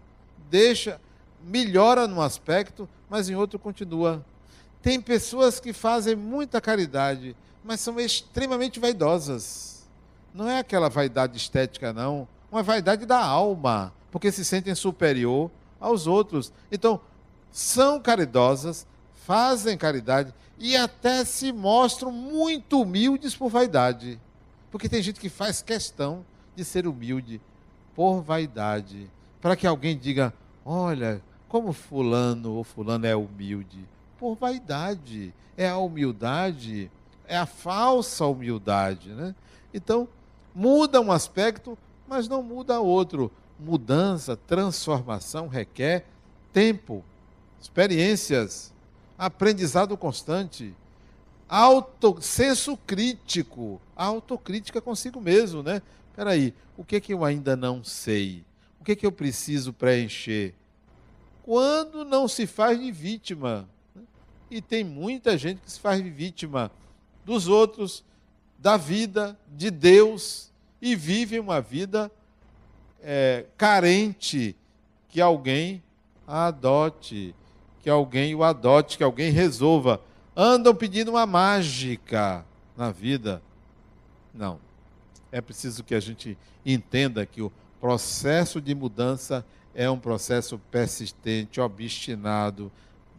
Deixa, 0.49 0.99
melhora 1.43 2.07
num 2.07 2.21
aspecto, 2.21 2.87
mas 3.09 3.29
em 3.29 3.35
outro 3.35 3.57
continua. 3.57 4.23
Tem 4.81 5.01
pessoas 5.01 5.59
que 5.59 5.73
fazem 5.73 6.15
muita 6.15 6.61
caridade, 6.61 7.35
mas 7.63 7.79
são 7.79 7.99
extremamente 7.99 8.79
vaidosas. 8.79 9.87
Não 10.33 10.49
é 10.49 10.59
aquela 10.59 10.89
vaidade 10.89 11.37
estética, 11.37 11.93
não. 11.93 12.27
Uma 12.51 12.61
vaidade 12.61 13.05
da 13.05 13.23
alma, 13.23 13.93
porque 14.11 14.31
se 14.31 14.45
sentem 14.45 14.75
superior 14.75 15.49
aos 15.79 16.07
outros. 16.07 16.51
Então, 16.71 17.01
são 17.51 17.99
caridosas, 17.99 18.85
fazem 19.25 19.77
caridade 19.77 20.33
e 20.59 20.75
até 20.75 21.25
se 21.25 21.51
mostram 21.51 22.11
muito 22.11 22.81
humildes 22.81 23.35
por 23.35 23.49
vaidade. 23.49 24.19
Porque 24.69 24.89
tem 24.89 25.01
gente 25.01 25.19
que 25.19 25.29
faz 25.29 25.61
questão 25.61 26.25
de 26.55 26.63
ser 26.63 26.87
humilde 26.87 27.41
por 27.95 28.21
vaidade, 28.21 29.09
para 29.41 29.55
que 29.55 29.67
alguém 29.67 29.97
diga: 29.97 30.33
olha, 30.65 31.21
como 31.47 31.71
fulano 31.71 32.53
ou 32.53 32.63
fulano 32.63 33.05
é 33.05 33.15
humilde. 33.15 33.85
Por 34.19 34.35
vaidade. 34.35 35.33
É 35.57 35.69
a 35.69 35.77
humildade, 35.77 36.91
é 37.25 37.37
a 37.37 37.45
falsa 37.45 38.25
humildade. 38.25 39.09
Né? 39.09 39.33
Então, 39.73 40.05
muda 40.53 40.99
um 40.99 41.13
aspecto, 41.13 41.77
mas 42.05 42.27
não 42.27 42.43
muda 42.43 42.81
outro. 42.81 43.31
Mudança, 43.57 44.35
transformação 44.35 45.47
requer 45.47 46.05
tempo, 46.51 47.05
experiências, 47.61 48.73
aprendizado 49.17 49.95
constante, 49.95 50.75
auto, 51.47 52.17
senso 52.21 52.77
crítico, 52.77 53.81
autocrítica 53.95 54.81
consigo 54.81 55.21
mesmo, 55.21 55.61
né? 55.61 55.81
Espera 56.09 56.31
aí, 56.31 56.53
o 56.77 56.83
que 56.83 56.95
é 56.95 56.99
que 56.99 57.13
eu 57.13 57.23
ainda 57.23 57.55
não 57.55 57.83
sei? 57.83 58.43
O 58.79 58.83
que 58.83 58.93
é 58.93 58.95
que 58.95 59.05
eu 59.05 59.11
preciso 59.11 59.73
preencher? 59.73 60.53
Quando 61.43 62.03
não 62.05 62.27
se 62.27 62.47
faz 62.47 62.79
de 62.79 62.91
vítima. 62.91 63.67
Né? 63.93 64.01
E 64.49 64.61
tem 64.61 64.83
muita 64.83 65.37
gente 65.37 65.61
que 65.61 65.71
se 65.71 65.79
faz 65.79 66.03
de 66.03 66.09
vítima 66.09 66.71
dos 67.23 67.47
outros, 67.47 68.03
da 68.57 68.77
vida, 68.77 69.37
de 69.47 69.69
Deus, 69.69 70.51
e 70.81 70.95
vive 70.95 71.39
uma 71.39 71.61
vida 71.61 72.11
é, 73.01 73.45
carente 73.57 74.55
que 75.09 75.21
alguém 75.21 75.81
adote, 76.27 77.35
que 77.81 77.89
alguém 77.89 78.33
o 78.33 78.43
adote, 78.43 78.97
que 78.97 79.03
alguém 79.03 79.31
resolva. 79.31 80.01
Andam 80.36 80.75
pedindo 80.75 81.11
uma 81.11 81.25
mágica 81.25 82.45
na 82.75 82.91
vida. 82.91 83.41
Não. 84.33 84.59
É 85.31 85.39
preciso 85.39 85.83
que 85.83 85.95
a 85.95 85.99
gente 85.99 86.38
entenda 86.65 87.25
que 87.25 87.41
o 87.41 87.51
processo 87.79 88.59
de 88.59 88.75
mudança 88.75 89.45
é 89.73 89.89
um 89.89 89.99
processo 89.99 90.59
persistente, 90.69 91.61
obstinado, 91.61 92.71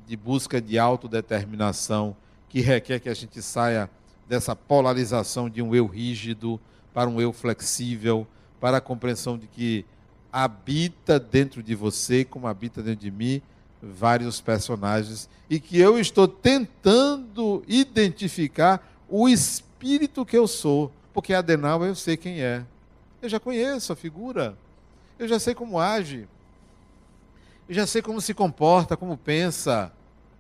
de 0.07 0.17
busca 0.17 0.61
de 0.61 0.79
autodeterminação, 0.79 2.17
que 2.49 2.61
requer 2.61 3.01
que 3.01 3.09
a 3.09 3.15
gente 3.15 3.41
saia 3.43 3.91
dessa 4.29 4.55
polarização 4.55 5.49
de 5.49 5.63
um 5.63 5.75
eu 5.75 5.87
rígido 5.87 6.61
para 6.93 7.09
um 7.09 7.21
eu 7.21 7.33
flexível, 7.33 8.27
para 8.61 8.79
a 8.79 8.81
compreensão 8.81 9.39
de 9.39 9.47
que 9.47 9.85
habita 10.33 11.19
dentro 11.19 11.63
de 11.63 11.75
você, 11.75 12.25
como 12.25 12.47
habita 12.47 12.83
dentro 12.83 13.01
de 13.01 13.11
mim, 13.11 13.41
vários 13.93 14.41
personagens, 14.41 15.29
e 15.49 15.61
que 15.61 15.79
eu 15.79 15.99
estou 15.99 16.27
tentando 16.27 17.63
identificar 17.67 18.87
o 19.09 19.29
espírito 19.29 20.25
que 20.25 20.37
eu 20.37 20.47
sou, 20.47 20.93
porque 21.13 21.33
Adenauer 21.33 21.89
eu 21.89 21.95
sei 21.95 22.17
quem 22.17 22.43
é. 22.43 22.65
Eu 23.23 23.29
já 23.29 23.41
conheço 23.41 23.93
a 23.93 23.97
figura, 23.97 24.57
eu 25.19 25.27
já 25.27 25.39
sei 25.39 25.55
como 25.55 25.79
age, 25.79 26.29
eu 27.69 27.75
já 27.75 27.87
sei 27.87 28.03
como 28.03 28.21
se 28.21 28.35
comporta, 28.35 28.97
como 28.97 29.17
pensa, 29.17 29.93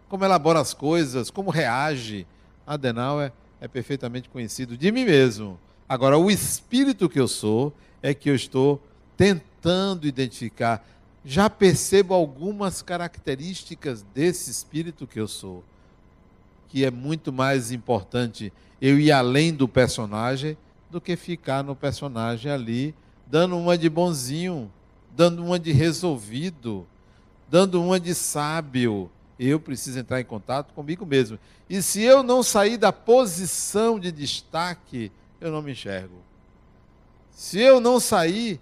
como 0.08 0.24
elabora 0.24 0.60
as 0.60 0.72
coisas, 0.72 1.30
como 1.30 1.50
reage. 1.50 2.26
Adenauer 2.66 3.32
é, 3.60 3.64
é 3.64 3.68
perfeitamente 3.68 4.28
conhecido 4.28 4.76
de 4.76 4.92
mim 4.92 5.04
mesmo. 5.04 5.58
Agora, 5.88 6.18
o 6.18 6.30
espírito 6.30 7.08
que 7.08 7.18
eu 7.18 7.28
sou 7.28 7.72
é 8.02 8.12
que 8.12 8.28
eu 8.28 8.34
estou 8.34 8.82
tentando 9.16 10.06
identificar. 10.06 10.86
Já 11.28 11.50
percebo 11.50 12.14
algumas 12.14 12.82
características 12.82 14.00
desse 14.14 14.48
espírito 14.48 15.08
que 15.08 15.18
eu 15.18 15.26
sou, 15.26 15.64
que 16.68 16.84
é 16.84 16.90
muito 16.90 17.32
mais 17.32 17.72
importante 17.72 18.52
eu 18.80 18.96
ir 18.96 19.10
além 19.10 19.52
do 19.52 19.66
personagem 19.66 20.56
do 20.88 21.00
que 21.00 21.16
ficar 21.16 21.64
no 21.64 21.74
personagem 21.74 22.52
ali, 22.52 22.94
dando 23.26 23.58
uma 23.58 23.76
de 23.76 23.90
bonzinho, 23.90 24.70
dando 25.16 25.44
uma 25.44 25.58
de 25.58 25.72
resolvido, 25.72 26.86
dando 27.50 27.82
uma 27.82 27.98
de 27.98 28.14
sábio. 28.14 29.10
Eu 29.36 29.58
preciso 29.58 29.98
entrar 29.98 30.20
em 30.20 30.24
contato 30.24 30.72
comigo 30.74 31.04
mesmo. 31.04 31.40
E 31.68 31.82
se 31.82 32.02
eu 32.02 32.22
não 32.22 32.40
sair 32.40 32.76
da 32.76 32.92
posição 32.92 33.98
de 33.98 34.12
destaque, 34.12 35.10
eu 35.40 35.50
não 35.50 35.60
me 35.60 35.72
enxergo. 35.72 36.18
Se 37.32 37.58
eu 37.58 37.80
não 37.80 37.98
sair 37.98 38.60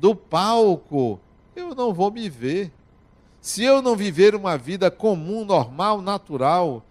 do 0.00 0.16
palco, 0.16 1.20
eu 1.60 1.74
não 1.74 1.92
vou 1.92 2.10
me 2.10 2.28
ver. 2.28 2.72
Se 3.40 3.64
eu 3.64 3.80
não 3.80 3.96
viver 3.96 4.34
uma 4.34 4.58
vida 4.58 4.90
comum, 4.90 5.44
normal, 5.44 6.02
natural, 6.02 6.84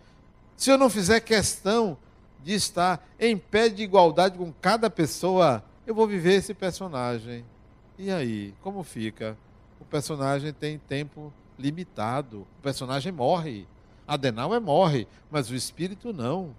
se 0.58 0.72
eu 0.72 0.78
não 0.78 0.90
fizer 0.90 1.20
questão 1.20 1.98
de 2.44 2.54
estar 2.54 3.08
em 3.20 3.38
pé 3.38 3.70
de 3.70 3.84
igualdade 3.84 4.38
com 4.38 4.52
cada 4.62 4.90
pessoa, 4.90 5.64
eu 5.86 5.94
vou 5.94 6.08
viver 6.08 6.34
esse 6.34 6.54
personagem. 6.54 7.46
E 7.98 8.10
aí, 8.10 8.54
como 8.62 8.84
fica? 8.84 9.38
o 9.80 9.86
personagem 9.86 10.52
tem 10.52 10.78
tempo 10.78 11.34
limitado. 11.58 12.42
O 12.60 12.62
personagem 12.62 13.12
morre. 13.12 13.66
Adenauer 14.08 14.58
é 14.58 14.60
morre, 14.60 15.08
mas 15.32 15.50
o 15.50 15.56
espírito 15.56 16.12
não. 16.12 16.56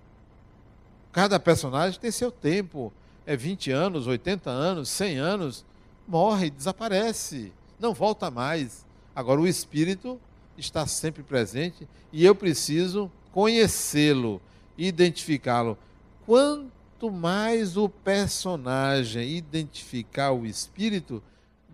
Cada 1.12 1.38
personagem 1.38 2.00
tem 2.00 2.10
seu 2.10 2.30
tempo. 2.30 2.92
É 3.26 3.36
20 3.36 3.70
anos, 3.70 4.06
80 4.06 4.50
anos, 4.50 4.88
100 4.88 5.18
anos. 5.18 5.64
Morre, 6.08 6.50
desaparece. 6.50 7.52
Não 7.80 7.94
volta 7.94 8.30
mais. 8.30 8.84
Agora, 9.16 9.40
o 9.40 9.48
espírito 9.48 10.20
está 10.56 10.86
sempre 10.86 11.22
presente 11.22 11.88
e 12.12 12.24
eu 12.24 12.34
preciso 12.34 13.10
conhecê-lo, 13.32 14.40
identificá-lo. 14.76 15.78
Quanto 16.26 17.10
mais 17.10 17.76
o 17.76 17.88
personagem 17.88 19.30
identificar 19.30 20.32
o 20.32 20.44
espírito, 20.44 21.22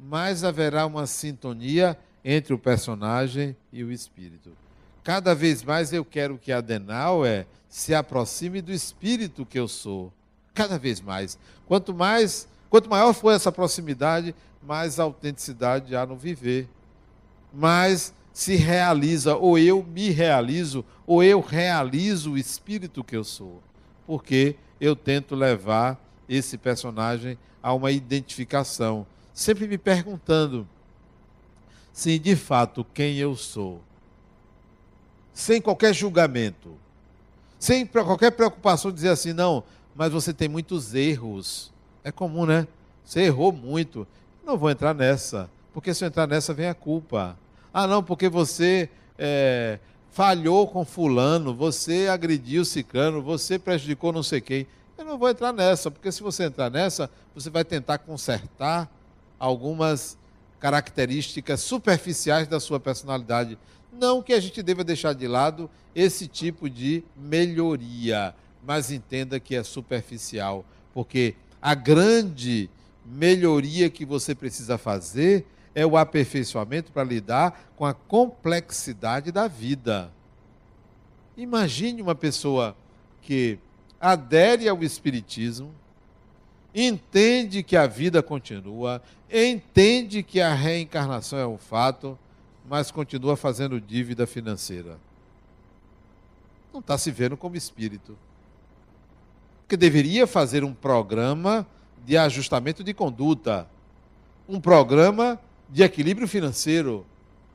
mais 0.01 0.45
haverá 0.45 0.87
uma 0.87 1.07
sintonia 1.07 1.99
entre 2.25 2.55
o 2.55 2.59
personagem 2.59 3.57
e 3.73 3.83
o 3.83 3.91
espírito. 3.91 4.53
Cada 5.03 5.35
vez 5.35 5.63
mais 5.63 5.93
eu 5.93 6.05
quero 6.05 6.39
que 6.39 6.53
Adenauer 6.53 7.47
se 7.69 7.95
aproxime 7.95 8.61
do 8.61 8.73
espírito 8.73 9.47
que 9.47 9.59
eu 9.59 9.69
sou. 9.69 10.13
Cada 10.55 10.79
vez 10.79 11.01
mais. 11.01 11.39
Quanto 11.67 11.93
mais, 11.95 12.49
quanto 12.71 12.89
maior 12.89 13.13
for 13.13 13.31
essa 13.31 13.53
proximidade, 13.53 14.35
mais 14.67 14.99
autenticidade 14.99 15.95
há 15.95 16.05
no 16.05 16.17
viver. 16.17 16.69
Mais 17.53 18.13
se 18.33 18.57
realiza, 18.57 19.37
ou 19.37 19.59
eu 19.59 19.83
me 19.83 20.11
realizo, 20.11 20.85
ou 21.07 21.23
eu 21.23 21.41
realizo 21.41 22.33
o 22.33 22.39
espírito 22.39 23.05
que 23.05 23.17
eu 23.17 23.25
sou. 23.25 23.63
Porque 24.07 24.57
eu 24.81 24.95
tento 24.95 25.35
levar 25.35 25.99
esse 26.29 26.59
personagem 26.59 27.39
a 27.63 27.73
uma 27.73 27.91
identificação 27.91 29.07
sempre 29.37 29.69
me 29.69 29.77
perguntando 29.77 30.67
se 31.93 32.19
de 32.19 32.35
fato 32.35 32.85
quem 32.95 33.19
eu 33.19 33.37
sou, 33.37 33.83
sem 35.35 35.61
qualquer 35.61 35.95
julgamento, 35.95 36.75
sem 37.59 37.87
qualquer 37.87 38.31
preocupação 38.31 38.91
de 38.91 38.97
dizer 38.97 39.11
assim, 39.11 39.35
não, 39.35 39.63
mas 39.95 40.11
você 40.11 40.33
tem 40.33 40.49
muitos 40.49 40.95
erros. 40.95 41.71
É 42.03 42.11
comum, 42.11 42.47
né? 42.47 42.67
Você 43.05 43.21
errou 43.21 43.53
muito. 43.53 44.07
Não 44.47 44.57
vou 44.57 44.71
entrar 44.71 44.95
nessa, 44.95 45.51
porque 45.75 45.93
se 45.93 46.05
eu 46.05 46.07
entrar 46.07 46.29
nessa 46.29 46.55
vem 46.55 46.69
a 46.69 46.75
culpa. 46.75 47.37
Ah, 47.75 47.85
não, 47.85 48.01
porque 48.01 48.29
você 48.29 48.89
é, 49.19 49.81
falhou 50.13 50.69
com 50.69 50.85
fulano, 50.85 51.53
você 51.53 52.07
agrediu 52.07 52.65
ciclano, 52.65 53.21
você 53.21 53.59
prejudicou 53.59 54.13
não 54.13 54.23
sei 54.23 54.41
quem. 54.41 54.65
Eu 54.97 55.05
não 55.05 55.19
vou 55.19 55.29
entrar 55.29 55.53
nessa, 55.53 55.91
porque 55.91 56.13
se 56.13 56.23
você 56.23 56.45
entrar 56.45 56.71
nessa, 56.71 57.11
você 57.35 57.51
vai 57.51 57.65
tentar 57.65 57.99
consertar 57.99 58.89
algumas 59.37 60.17
características 60.61 61.59
superficiais 61.59 62.47
da 62.47 62.61
sua 62.61 62.79
personalidade. 62.79 63.59
Não 63.93 64.23
que 64.23 64.33
a 64.33 64.39
gente 64.39 64.63
deva 64.63 64.85
deixar 64.85 65.13
de 65.13 65.27
lado 65.27 65.69
esse 65.93 66.29
tipo 66.29 66.71
de 66.71 67.03
melhoria, 67.17 68.33
mas 68.65 68.93
entenda 68.93 69.41
que 69.41 69.57
é 69.57 69.65
superficial, 69.65 70.65
porque 70.95 71.35
a 71.61 71.75
grande 71.75 72.71
melhoria 73.07 73.89
que 73.89 74.05
você 74.05 74.35
precisa 74.35 74.77
fazer 74.77 75.47
é 75.75 75.85
o 75.85 75.97
aperfeiçoamento 75.97 76.91
para 76.91 77.05
lidar 77.05 77.71
com 77.77 77.85
a 77.85 77.93
complexidade 77.93 79.31
da 79.31 79.47
vida. 79.47 80.11
Imagine 81.37 82.01
uma 82.01 82.15
pessoa 82.15 82.75
que 83.21 83.59
adere 84.01 84.69
ao 84.69 84.83
Espiritismo, 84.83 85.75
entende 86.75 87.63
que 87.63 87.77
a 87.77 87.87
vida 87.87 88.23
continua, 88.23 89.03
entende 89.31 90.23
que 90.23 90.41
a 90.41 90.55
reencarnação 90.55 91.39
é 91.39 91.47
um 91.47 91.59
fato, 91.59 92.19
mas 92.69 92.91
continua 92.91 93.37
fazendo 93.37 93.81
dívida 93.81 94.27
financeira. 94.27 94.99
Não 96.73 96.81
está 96.81 96.97
se 96.99 97.11
vendo 97.11 97.37
como 97.37 97.57
espírito. 97.57 98.17
Porque 99.63 99.77
deveria 99.77 100.27
fazer 100.27 100.65
um 100.65 100.73
programa 100.73 101.67
de 102.07 102.17
ajustamento 102.17 102.85
de 102.85 102.95
conduta, 102.95 103.69
um 104.49 104.61
programa 104.61 105.41
de 105.69 105.83
equilíbrio 105.83 106.29
financeiro, 106.29 107.05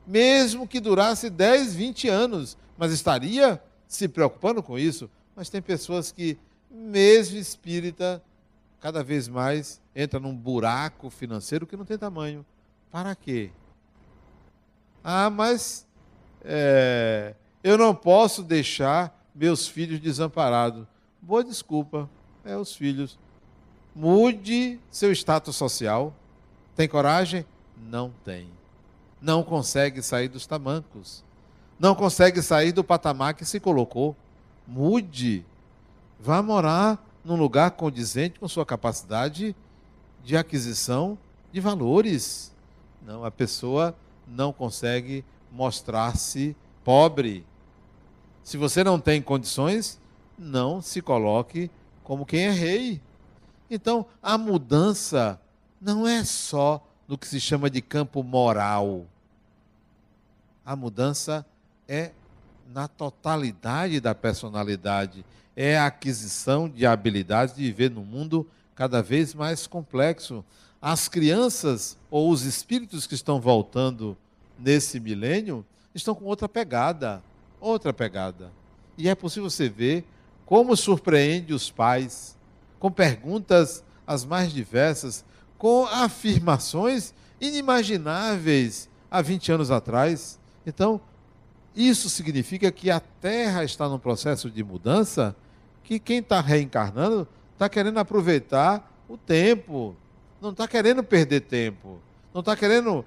mesmo 0.06 0.68
que 0.68 0.78
durasse 0.78 1.30
10, 1.30 1.74
20 1.74 2.08
anos, 2.08 2.58
mas 2.76 2.92
estaria 2.92 3.62
se 3.88 4.06
preocupando 4.06 4.62
com 4.62 4.78
isso. 4.78 5.08
Mas 5.34 5.48
tem 5.48 5.62
pessoas 5.62 6.12
que, 6.12 6.36
mesmo 6.70 7.38
espírita, 7.38 8.22
cada 8.78 9.02
vez 9.02 9.26
mais 9.26 9.80
entra 9.96 10.20
num 10.20 10.36
buraco 10.36 11.08
financeiro 11.08 11.66
que 11.66 11.76
não 11.76 11.86
tem 11.86 11.96
tamanho. 11.96 12.44
Para 12.90 13.14
quê? 13.14 13.50
Ah, 15.02 15.30
mas 15.30 15.86
é, 16.44 17.34
eu 17.64 17.78
não 17.78 17.94
posso 17.94 18.42
deixar 18.42 19.18
meus 19.34 19.66
filhos 19.66 19.98
desamparados. 19.98 20.86
Boa 21.22 21.42
desculpa, 21.42 22.10
é 22.44 22.54
os 22.54 22.76
filhos. 22.76 23.18
Mude 23.94 24.80
seu 24.90 25.12
status 25.12 25.54
social. 25.54 26.14
Tem 26.74 26.88
coragem? 26.88 27.44
Não 27.76 28.12
tem. 28.24 28.48
Não 29.20 29.42
consegue 29.42 30.02
sair 30.02 30.28
dos 30.28 30.46
tamancos. 30.46 31.22
Não 31.78 31.94
consegue 31.94 32.40
sair 32.42 32.72
do 32.72 32.82
patamar 32.82 33.34
que 33.34 33.44
se 33.44 33.60
colocou. 33.60 34.16
Mude. 34.66 35.44
Vá 36.18 36.42
morar 36.42 37.04
num 37.24 37.36
lugar 37.36 37.72
condizente 37.72 38.38
com 38.38 38.48
sua 38.48 38.64
capacidade 38.64 39.54
de 40.24 40.36
aquisição 40.36 41.18
de 41.52 41.60
valores. 41.60 42.52
Não, 43.04 43.24
a 43.24 43.30
pessoa 43.30 43.94
não 44.26 44.52
consegue 44.52 45.24
mostrar-se 45.50 46.56
pobre. 46.84 47.44
Se 48.42 48.56
você 48.56 48.82
não 48.82 48.98
tem 48.98 49.20
condições, 49.20 50.00
não 50.38 50.80
se 50.80 51.02
coloque 51.02 51.70
como 52.02 52.26
quem 52.26 52.46
é 52.46 52.50
rei. 52.50 53.00
Então, 53.74 54.04
a 54.22 54.36
mudança 54.36 55.40
não 55.80 56.06
é 56.06 56.22
só 56.24 56.86
no 57.08 57.16
que 57.16 57.26
se 57.26 57.40
chama 57.40 57.70
de 57.70 57.80
campo 57.80 58.22
moral. 58.22 59.06
A 60.62 60.76
mudança 60.76 61.46
é 61.88 62.12
na 62.70 62.86
totalidade 62.86 63.98
da 63.98 64.14
personalidade, 64.14 65.24
é 65.56 65.78
a 65.78 65.86
aquisição 65.86 66.68
de 66.68 66.84
habilidades 66.84 67.54
de 67.54 67.62
viver 67.62 67.90
num 67.90 68.04
mundo 68.04 68.46
cada 68.74 69.02
vez 69.02 69.32
mais 69.32 69.66
complexo. 69.66 70.44
As 70.78 71.08
crianças 71.08 71.96
ou 72.10 72.30
os 72.30 72.42
espíritos 72.42 73.06
que 73.06 73.14
estão 73.14 73.40
voltando 73.40 74.14
nesse 74.58 75.00
milênio 75.00 75.64
estão 75.94 76.14
com 76.14 76.26
outra 76.26 76.46
pegada, 76.46 77.22
outra 77.58 77.90
pegada. 77.90 78.52
E 78.98 79.08
é 79.08 79.14
possível 79.14 79.48
você 79.48 79.66
ver 79.66 80.04
como 80.44 80.76
surpreende 80.76 81.54
os 81.54 81.70
pais 81.70 82.36
com 82.82 82.90
perguntas 82.90 83.84
as 84.04 84.24
mais 84.24 84.52
diversas, 84.52 85.24
com 85.56 85.86
afirmações 85.86 87.14
inimagináveis 87.40 88.90
há 89.08 89.22
20 89.22 89.52
anos 89.52 89.70
atrás. 89.70 90.36
Então, 90.66 91.00
isso 91.76 92.10
significa 92.10 92.72
que 92.72 92.90
a 92.90 92.98
Terra 92.98 93.62
está 93.62 93.88
num 93.88 94.00
processo 94.00 94.50
de 94.50 94.64
mudança 94.64 95.36
que 95.84 96.00
quem 96.00 96.18
está 96.18 96.40
reencarnando 96.40 97.28
está 97.52 97.68
querendo 97.68 98.00
aproveitar 98.00 98.92
o 99.08 99.16
tempo, 99.16 99.94
não 100.40 100.50
está 100.50 100.66
querendo 100.66 101.04
perder 101.04 101.42
tempo, 101.42 102.00
não 102.34 102.40
está 102.40 102.56
querendo 102.56 103.04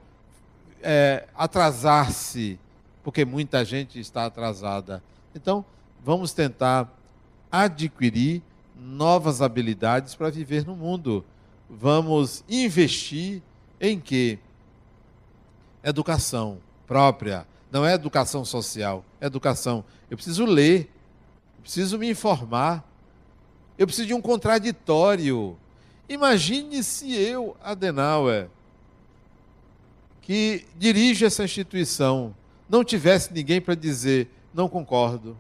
é, 0.82 1.28
atrasar-se, 1.36 2.58
porque 3.04 3.26
muita 3.26 3.66
gente 3.66 4.00
está 4.00 4.26
atrasada. 4.26 5.04
Então, 5.36 5.66
vamos 6.02 6.32
tentar 6.32 6.90
adquirir 7.52 8.42
novas 8.78 9.42
habilidades 9.42 10.16
para 10.16 10.30
viver 10.30 10.66
no 10.66 10.76
mundo. 10.76 11.26
Vamos 11.70 12.44
investir 12.48 13.42
em 13.80 14.00
quê? 14.00 14.40
Educação 15.84 16.60
própria. 16.86 17.48
Não 17.72 17.86
é 17.86 17.94
educação 17.94 18.46
social, 18.46 19.04
é 19.20 19.26
educação. 19.26 19.84
Eu 20.10 20.18
preciso 20.18 20.46
ler, 20.46 20.92
eu 21.58 21.62
preciso 21.62 21.98
me 21.98 22.10
informar, 22.10 22.88
eu 23.78 23.86
preciso 23.86 24.08
de 24.08 24.14
um 24.14 24.22
contraditório. 24.22 25.58
Imagine 26.08 26.84
se 26.84 27.14
eu, 27.14 27.58
Adenauer, 27.62 28.50
que 30.22 30.66
dirige 30.78 31.26
essa 31.26 31.44
instituição, 31.44 32.36
não 32.70 32.84
tivesse 32.84 33.34
ninguém 33.34 33.60
para 33.60 33.76
dizer 33.76 34.30
não 34.54 34.70
concordo. 34.70 35.38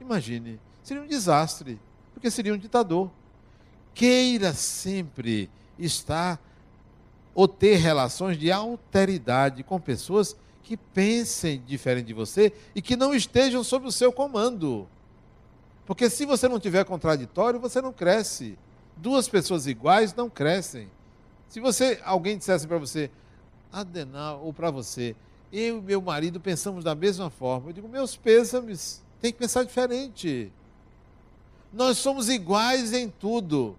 Imagine, 0.00 0.58
seria 0.82 1.02
um 1.02 1.06
desastre 1.06 1.78
porque 2.14 2.30
seria 2.30 2.54
um 2.54 2.58
ditador. 2.58 3.10
Queira 3.92 4.54
sempre 4.54 5.50
estar 5.78 6.40
ou 7.34 7.46
ter 7.46 7.76
relações 7.76 8.38
de 8.38 8.50
alteridade 8.50 9.62
com 9.62 9.78
pessoas 9.80 10.36
que 10.62 10.76
pensem 10.76 11.62
diferente 11.66 12.06
de 12.06 12.14
você 12.14 12.52
e 12.74 12.80
que 12.80 12.96
não 12.96 13.14
estejam 13.14 13.62
sob 13.62 13.86
o 13.86 13.92
seu 13.92 14.12
comando. 14.12 14.88
Porque 15.84 16.08
se 16.08 16.24
você 16.24 16.48
não 16.48 16.58
tiver 16.58 16.84
contraditório, 16.84 17.60
você 17.60 17.82
não 17.82 17.92
cresce. 17.92 18.56
Duas 18.96 19.28
pessoas 19.28 19.66
iguais 19.66 20.14
não 20.14 20.30
crescem. 20.30 20.88
Se 21.48 21.60
você 21.60 22.00
alguém 22.04 22.38
dissesse 22.38 22.66
para 22.66 22.78
você, 22.78 23.10
Adenal, 23.70 24.40
ou 24.42 24.52
para 24.52 24.70
você, 24.70 25.14
eu 25.52 25.78
e 25.78 25.82
meu 25.82 26.00
marido 26.00 26.40
pensamos 26.40 26.82
da 26.82 26.94
mesma 26.94 27.28
forma, 27.28 27.68
eu 27.68 27.72
digo, 27.72 27.88
meus 27.88 28.16
pêsames, 28.16 29.02
tem 29.20 29.32
que 29.32 29.38
pensar 29.38 29.64
diferente. 29.64 30.50
Nós 31.74 31.98
somos 31.98 32.28
iguais 32.28 32.92
em 32.92 33.08
tudo. 33.08 33.76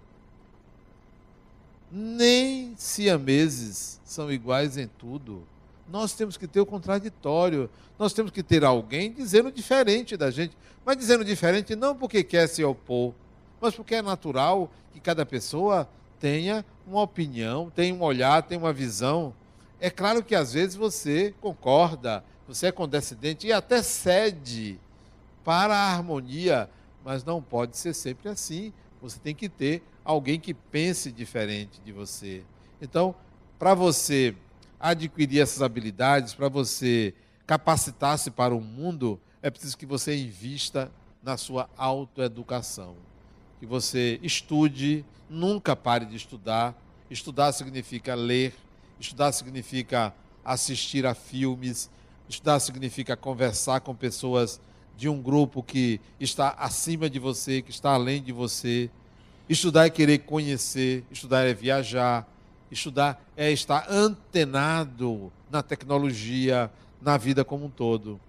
Nem 1.89 2.73
siameses 2.75 4.01
são 4.03 4.29
iguais 4.29 4.77
em 4.77 4.85
tudo. 4.85 5.47
Nós 5.89 6.13
temos 6.13 6.35
que 6.35 6.45
ter 6.45 6.59
o 6.59 6.65
contraditório. 6.65 7.69
Nós 7.97 8.11
temos 8.11 8.31
que 8.31 8.43
ter 8.43 8.65
alguém 8.65 9.13
dizendo 9.13 9.49
diferente 9.49 10.17
da 10.17 10.29
gente. 10.29 10.57
Mas 10.85 10.97
dizendo 10.97 11.23
diferente 11.23 11.73
não 11.73 11.95
porque 11.95 12.21
quer 12.21 12.47
se 12.47 12.61
opor, 12.65 13.13
mas 13.61 13.73
porque 13.73 13.95
é 13.95 14.01
natural 14.01 14.69
que 14.91 14.99
cada 14.99 15.25
pessoa 15.25 15.87
tenha 16.19 16.65
uma 16.85 17.01
opinião, 17.01 17.71
tenha 17.73 17.95
um 17.95 18.03
olhar, 18.03 18.43
tenha 18.43 18.59
uma 18.59 18.73
visão. 18.73 19.33
É 19.79 19.89
claro 19.89 20.21
que 20.21 20.35
às 20.35 20.51
vezes 20.51 20.75
você 20.75 21.33
concorda, 21.39 22.23
você 22.45 22.67
é 22.67 22.71
condescendente 22.73 23.47
e 23.47 23.53
até 23.53 23.81
cede 23.81 24.77
para 25.45 25.73
a 25.73 25.93
harmonia 25.93 26.69
mas 27.05 27.23
não 27.23 27.39
pode 27.39 27.77
ser 27.77 27.93
sempre 27.93 28.27
assim. 28.27 28.73
Você 28.99 29.19
tem 29.19 29.35
que 29.35 29.47
ter 29.47 29.83
alguém 30.03 30.39
que 30.39 30.55
pense 30.55 31.11
diferente 31.11 31.79
de 31.85 31.91
você. 31.91 32.43
Então, 32.81 33.13
para 33.59 33.75
você 33.75 34.35
adquirir 34.79 35.39
essas 35.39 35.61
habilidades, 35.61 36.33
para 36.33 36.49
você 36.49 37.13
capacitar-se 37.45 38.31
para 38.31 38.55
o 38.55 38.59
mundo, 38.59 39.19
é 39.43 39.51
preciso 39.51 39.77
que 39.77 39.85
você 39.85 40.17
invista 40.17 40.91
na 41.21 41.37
sua 41.37 41.69
autoeducação. 41.77 42.95
Que 43.59 43.67
você 43.67 44.19
estude, 44.23 45.05
nunca 45.29 45.75
pare 45.75 46.05
de 46.05 46.15
estudar. 46.15 46.75
Estudar 47.09 47.51
significa 47.51 48.15
ler, 48.15 48.55
estudar 48.99 49.31
significa 49.31 50.11
assistir 50.43 51.05
a 51.05 51.13
filmes, 51.13 51.87
estudar 52.27 52.59
significa 52.59 53.15
conversar 53.15 53.81
com 53.81 53.93
pessoas 53.95 54.59
de 54.97 55.09
um 55.09 55.21
grupo 55.21 55.61
que 55.61 55.99
está 56.19 56.49
acima 56.51 57.09
de 57.09 57.19
você, 57.19 57.61
que 57.61 57.71
está 57.71 57.91
além 57.91 58.21
de 58.21 58.31
você. 58.31 58.89
Estudar 59.47 59.85
é 59.85 59.89
querer 59.89 60.19
conhecer, 60.19 61.03
estudar 61.11 61.45
é 61.45 61.53
viajar, 61.53 62.27
estudar 62.71 63.23
é 63.35 63.51
estar 63.51 63.85
antenado 63.89 65.31
na 65.51 65.61
tecnologia, 65.61 66.71
na 67.01 67.17
vida 67.17 67.43
como 67.45 67.65
um 67.65 67.69
todo. 67.69 68.19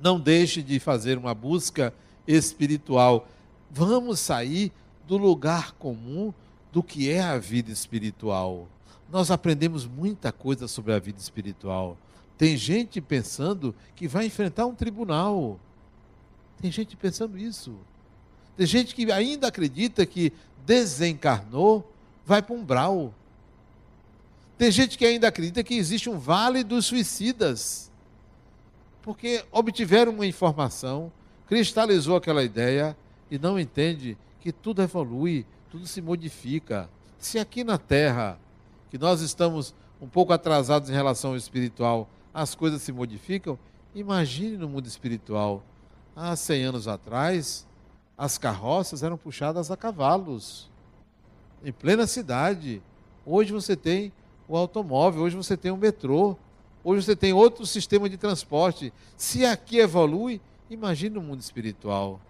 Não 0.00 0.20
deixe 0.20 0.62
de 0.62 0.78
fazer 0.78 1.16
uma 1.16 1.34
busca 1.34 1.94
espiritual. 2.26 3.28
Vamos 3.70 4.20
sair 4.20 4.72
do 5.06 5.16
lugar 5.16 5.72
comum 5.72 6.32
do 6.72 6.82
que 6.82 7.10
é 7.10 7.22
a 7.22 7.38
vida 7.38 7.70
espiritual. 7.70 8.68
Nós 9.10 9.30
aprendemos 9.30 9.86
muita 9.86 10.32
coisa 10.32 10.66
sobre 10.66 10.92
a 10.92 10.98
vida 10.98 11.18
espiritual. 11.18 11.96
Tem 12.44 12.58
gente 12.58 13.00
pensando 13.00 13.74
que 13.96 14.06
vai 14.06 14.26
enfrentar 14.26 14.66
um 14.66 14.74
tribunal. 14.74 15.58
Tem 16.60 16.70
gente 16.70 16.94
pensando 16.94 17.38
isso. 17.38 17.74
Tem 18.54 18.66
gente 18.66 18.94
que 18.94 19.10
ainda 19.10 19.48
acredita 19.48 20.04
que 20.04 20.30
desencarnou, 20.66 21.90
vai 22.22 22.42
para 22.42 22.54
um 22.54 22.62
brau. 22.62 23.14
Tem 24.58 24.70
gente 24.70 24.98
que 24.98 25.06
ainda 25.06 25.26
acredita 25.26 25.64
que 25.64 25.74
existe 25.74 26.10
um 26.10 26.18
vale 26.18 26.62
dos 26.62 26.84
suicidas. 26.84 27.90
Porque 29.00 29.42
obtiveram 29.50 30.12
uma 30.12 30.26
informação, 30.26 31.10
cristalizou 31.46 32.14
aquela 32.14 32.44
ideia 32.44 32.94
e 33.30 33.38
não 33.38 33.58
entende 33.58 34.18
que 34.42 34.52
tudo 34.52 34.82
evolui, 34.82 35.46
tudo 35.70 35.86
se 35.86 36.02
modifica. 36.02 36.90
Se 37.18 37.38
aqui 37.38 37.64
na 37.64 37.78
Terra, 37.78 38.38
que 38.90 38.98
nós 38.98 39.22
estamos 39.22 39.74
um 39.98 40.06
pouco 40.06 40.34
atrasados 40.34 40.90
em 40.90 40.92
relação 40.92 41.30
ao 41.30 41.38
espiritual, 41.38 42.06
as 42.34 42.54
coisas 42.56 42.82
se 42.82 42.90
modificam, 42.90 43.56
imagine 43.94 44.56
no 44.56 44.68
mundo 44.68 44.86
espiritual. 44.86 45.62
Há 46.16 46.34
100 46.34 46.64
anos 46.64 46.88
atrás, 46.88 47.64
as 48.18 48.36
carroças 48.36 49.04
eram 49.04 49.16
puxadas 49.16 49.70
a 49.70 49.76
cavalos, 49.76 50.68
em 51.64 51.72
plena 51.72 52.06
cidade. 52.06 52.82
Hoje 53.24 53.52
você 53.52 53.76
tem 53.76 54.12
o 54.48 54.56
automóvel, 54.56 55.22
hoje 55.22 55.36
você 55.36 55.56
tem 55.56 55.70
o 55.70 55.76
metrô, 55.76 56.36
hoje 56.82 57.06
você 57.06 57.16
tem 57.16 57.32
outro 57.32 57.64
sistema 57.64 58.08
de 58.08 58.16
transporte. 58.16 58.92
Se 59.16 59.46
aqui 59.46 59.78
evolui, 59.78 60.40
imagine 60.68 61.14
no 61.14 61.22
mundo 61.22 61.40
espiritual. 61.40 62.20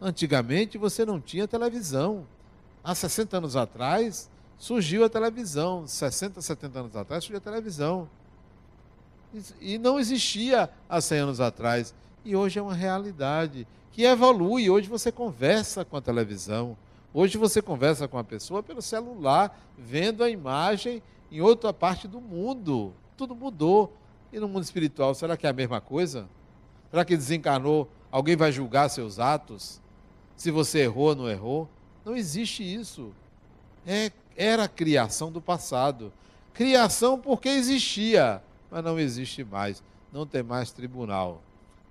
Antigamente 0.00 0.78
você 0.78 1.04
não 1.04 1.20
tinha 1.20 1.46
televisão. 1.46 2.26
Há 2.82 2.94
60 2.94 3.36
anos 3.36 3.54
atrás 3.54 4.28
surgiu 4.58 5.04
a 5.04 5.08
televisão. 5.08 5.86
60, 5.86 6.40
70 6.40 6.80
anos 6.80 6.96
atrás 6.96 7.22
surgiu 7.22 7.38
a 7.38 7.40
televisão. 7.40 8.08
E 9.60 9.78
não 9.78 9.98
existia 9.98 10.70
há 10.88 11.00
100 11.00 11.18
anos 11.18 11.40
atrás. 11.40 11.94
E 12.24 12.36
hoje 12.36 12.58
é 12.58 12.62
uma 12.62 12.74
realidade 12.74 13.66
que 13.90 14.04
evolui. 14.04 14.70
Hoje 14.70 14.88
você 14.88 15.10
conversa 15.10 15.84
com 15.84 15.96
a 15.96 16.00
televisão. 16.00 16.76
Hoje 17.14 17.36
você 17.36 17.60
conversa 17.60 18.08
com 18.08 18.18
a 18.18 18.24
pessoa 18.24 18.62
pelo 18.62 18.80
celular, 18.80 19.58
vendo 19.76 20.24
a 20.24 20.30
imagem 20.30 21.02
em 21.30 21.40
outra 21.40 21.72
parte 21.72 22.08
do 22.08 22.20
mundo. 22.20 22.92
Tudo 23.16 23.34
mudou. 23.34 23.96
E 24.32 24.40
no 24.40 24.48
mundo 24.48 24.62
espiritual, 24.62 25.14
será 25.14 25.36
que 25.36 25.46
é 25.46 25.50
a 25.50 25.52
mesma 25.52 25.80
coisa? 25.80 26.26
Será 26.90 27.04
que 27.04 27.16
desencarnou? 27.16 27.88
Alguém 28.10 28.36
vai 28.36 28.50
julgar 28.50 28.88
seus 28.88 29.18
atos? 29.18 29.80
Se 30.36 30.50
você 30.50 30.80
errou 30.80 31.08
ou 31.08 31.16
não 31.16 31.28
errou? 31.28 31.68
Não 32.04 32.16
existe 32.16 32.62
isso. 32.62 33.12
É, 33.86 34.10
era 34.36 34.64
a 34.64 34.68
criação 34.68 35.30
do 35.30 35.40
passado. 35.40 36.12
Criação 36.54 37.18
porque 37.18 37.48
existia, 37.48 38.42
mas 38.72 38.82
não 38.82 38.98
existe 38.98 39.44
mais. 39.44 39.80
Não 40.12 40.26
tem 40.26 40.42
mais 40.42 40.72
tribunal. 40.72 41.40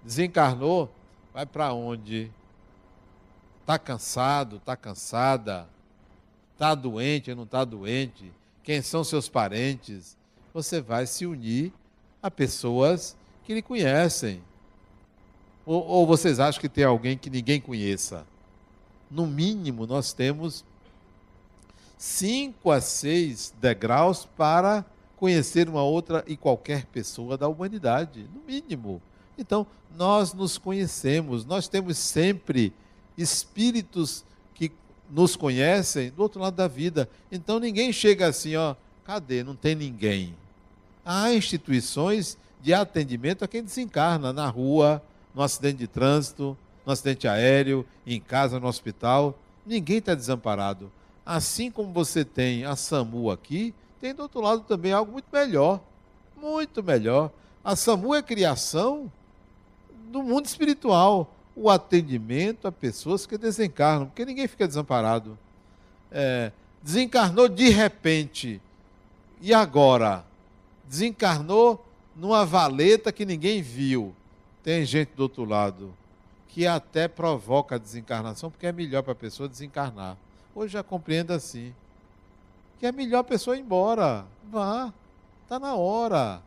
Desencarnou, 0.03 0.91
vai 1.33 1.45
para 1.45 1.71
onde? 1.71 2.29
Está 3.61 3.79
cansado, 3.79 4.57
está 4.57 4.75
cansada? 4.75 5.69
Está 6.53 6.75
doente 6.75 7.33
não 7.33 7.43
está 7.43 7.63
doente? 7.63 8.33
quem 8.63 8.81
são 8.81 9.03
seus 9.03 9.27
parentes, 9.27 10.15
você 10.53 10.81
vai 10.81 11.07
se 11.07 11.25
unir 11.25 11.73
a 12.21 12.29
pessoas 12.29 13.15
que 13.43 13.53
lhe 13.53 13.61
conhecem. 13.61 14.41
Ou, 15.65 15.85
ou, 15.85 16.07
vocês 16.07 16.39
acham 16.39 16.61
que 16.61 16.69
tem 16.69 16.83
alguém 16.83 17.17
que 17.17 17.29
ninguém 17.29 17.59
conheça? 17.59 18.25
No 19.09 19.25
mínimo, 19.27 19.85
nós 19.85 20.13
temos 20.13 20.63
cinco 21.97 22.71
a 22.71 22.81
seis 22.81 23.53
degraus 23.59 24.27
para 24.37 24.85
conhecer 25.21 25.69
uma 25.69 25.83
outra 25.83 26.21
e 26.27 26.35
qualquer 26.35 26.85
pessoa 26.87 27.37
da 27.37 27.47
humanidade, 27.47 28.27
no 28.35 28.41
mínimo. 28.41 29.01
Então, 29.37 29.65
nós 29.95 30.33
nos 30.33 30.57
conhecemos, 30.57 31.45
nós 31.45 31.69
temos 31.69 31.97
sempre 31.97 32.73
espíritos 33.17 34.25
nos 35.11 35.35
conhecem 35.35 36.09
do 36.09 36.21
outro 36.21 36.41
lado 36.41 36.55
da 36.55 36.67
vida. 36.67 37.09
Então 37.31 37.59
ninguém 37.59 37.91
chega 37.91 38.27
assim, 38.27 38.55
ó, 38.55 38.75
cadê? 39.03 39.43
Não 39.43 39.55
tem 39.55 39.75
ninguém. 39.75 40.33
Há 41.05 41.33
instituições 41.33 42.37
de 42.61 42.73
atendimento 42.73 43.43
a 43.43 43.47
quem 43.47 43.63
desencarna 43.63 44.31
na 44.31 44.47
rua, 44.47 45.03
no 45.35 45.41
acidente 45.41 45.79
de 45.79 45.87
trânsito, 45.87 46.57
no 46.85 46.93
acidente 46.93 47.27
aéreo, 47.27 47.85
em 48.07 48.19
casa, 48.19 48.59
no 48.59 48.67
hospital. 48.67 49.37
Ninguém 49.65 49.97
está 49.97 50.15
desamparado. 50.15 50.91
Assim 51.25 51.69
como 51.69 51.91
você 51.91 52.23
tem 52.23 52.63
a 52.63 52.75
SAMU 52.75 53.29
aqui, 53.29 53.73
tem 54.01 54.15
do 54.15 54.23
outro 54.23 54.41
lado 54.41 54.63
também 54.63 54.91
algo 54.91 55.11
muito 55.11 55.27
melhor. 55.31 55.79
Muito 56.35 56.83
melhor. 56.83 57.31
A 57.63 57.75
SAMU 57.75 58.15
é 58.15 58.23
criação 58.23 59.11
do 60.09 60.23
mundo 60.23 60.47
espiritual 60.47 61.31
o 61.55 61.69
atendimento 61.69 62.67
a 62.67 62.71
pessoas 62.71 63.27
que 63.27 63.37
desencarnam, 63.37 64.07
porque 64.07 64.25
ninguém 64.25 64.47
fica 64.47 64.67
desamparado. 64.67 65.37
É, 66.11 66.51
desencarnou 66.81 67.47
de 67.47 67.69
repente, 67.69 68.59
e 69.39 69.53
agora? 69.53 70.25
Desencarnou 70.87 71.85
numa 72.15 72.45
valeta 72.45 73.11
que 73.11 73.25
ninguém 73.25 73.61
viu. 73.61 74.15
Tem 74.63 74.83
gente 74.85 75.09
do 75.15 75.23
outro 75.23 75.45
lado 75.45 75.93
que 76.47 76.67
até 76.67 77.07
provoca 77.07 77.75
a 77.75 77.77
desencarnação, 77.77 78.49
porque 78.49 78.67
é 78.67 78.71
melhor 78.71 79.03
para 79.03 79.13
a 79.13 79.15
pessoa 79.15 79.47
desencarnar. 79.47 80.17
Hoje 80.53 80.73
já 80.73 80.83
compreendo 80.83 81.31
assim. 81.31 81.73
Que 82.81 82.87
é 82.87 82.91
melhor 82.91 83.19
a 83.19 83.23
pessoa 83.23 83.55
ir 83.55 83.59
embora. 83.59 84.25
Vá, 84.51 84.91
está 85.43 85.59
na 85.59 85.75
hora. 85.75 86.41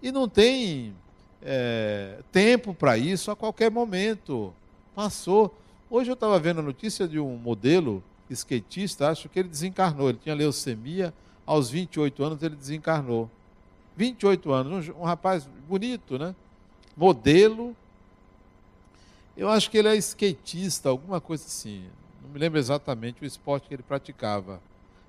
E 0.00 0.12
não 0.12 0.28
tem 0.28 0.94
é, 1.42 2.20
tempo 2.30 2.72
para 2.72 2.96
isso 2.96 3.32
a 3.32 3.34
qualquer 3.34 3.68
momento. 3.68 4.54
Passou. 4.94 5.52
Hoje 5.90 6.08
eu 6.08 6.14
estava 6.14 6.38
vendo 6.38 6.60
a 6.60 6.62
notícia 6.62 7.08
de 7.08 7.18
um 7.18 7.36
modelo 7.36 8.00
skatista, 8.30 9.10
acho 9.10 9.28
que 9.28 9.40
ele 9.40 9.48
desencarnou. 9.48 10.10
Ele 10.10 10.20
tinha 10.22 10.36
leucemia, 10.36 11.12
aos 11.44 11.68
28 11.68 12.22
anos 12.22 12.42
ele 12.44 12.54
desencarnou. 12.54 13.28
28 13.96 14.52
anos, 14.52 14.88
um, 14.90 15.00
um 15.00 15.02
rapaz 15.02 15.48
bonito, 15.68 16.16
né? 16.16 16.32
Modelo. 16.96 17.74
Eu 19.36 19.48
acho 19.48 19.68
que 19.68 19.78
ele 19.78 19.88
é 19.88 19.96
skatista, 19.96 20.90
alguma 20.90 21.20
coisa 21.20 21.44
assim. 21.44 21.86
Não 22.22 22.30
me 22.30 22.38
lembro 22.38 22.56
exatamente 22.56 23.20
o 23.20 23.26
esporte 23.26 23.66
que 23.66 23.74
ele 23.74 23.82
praticava. 23.82 24.60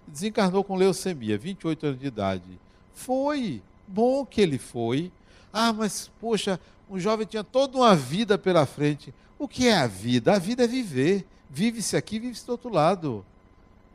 Desencarnou 0.08 0.64
com 0.64 0.76
leucemia, 0.76 1.38
28 1.38 1.86
anos 1.86 1.99
de 1.99 2.08
idade. 2.08 2.60
Foi 2.93 3.62
bom 3.88 4.26
que 4.26 4.41
ele 4.41 4.58
foi, 4.58 5.12
ah, 5.54 5.74
mas 5.74 6.10
poxa, 6.20 6.60
um 6.89 6.99
jovem 6.99 7.26
tinha 7.26 7.43
toda 7.43 7.78
uma 7.78 7.95
vida 7.95 8.38
pela 8.38 8.66
frente. 8.66 9.14
O 9.38 9.47
que 9.47 9.68
é 9.68 9.78
a 9.78 9.88
vida? 9.88 10.34
A 10.34 10.39
vida 10.39 10.64
é 10.64 10.68
viver. 10.68 11.26
Vive-se 11.49 11.97
aqui, 11.97 12.20
vive-se 12.20 12.45
do 12.45 12.54
outro 12.54 12.70
lado. 12.70 13.26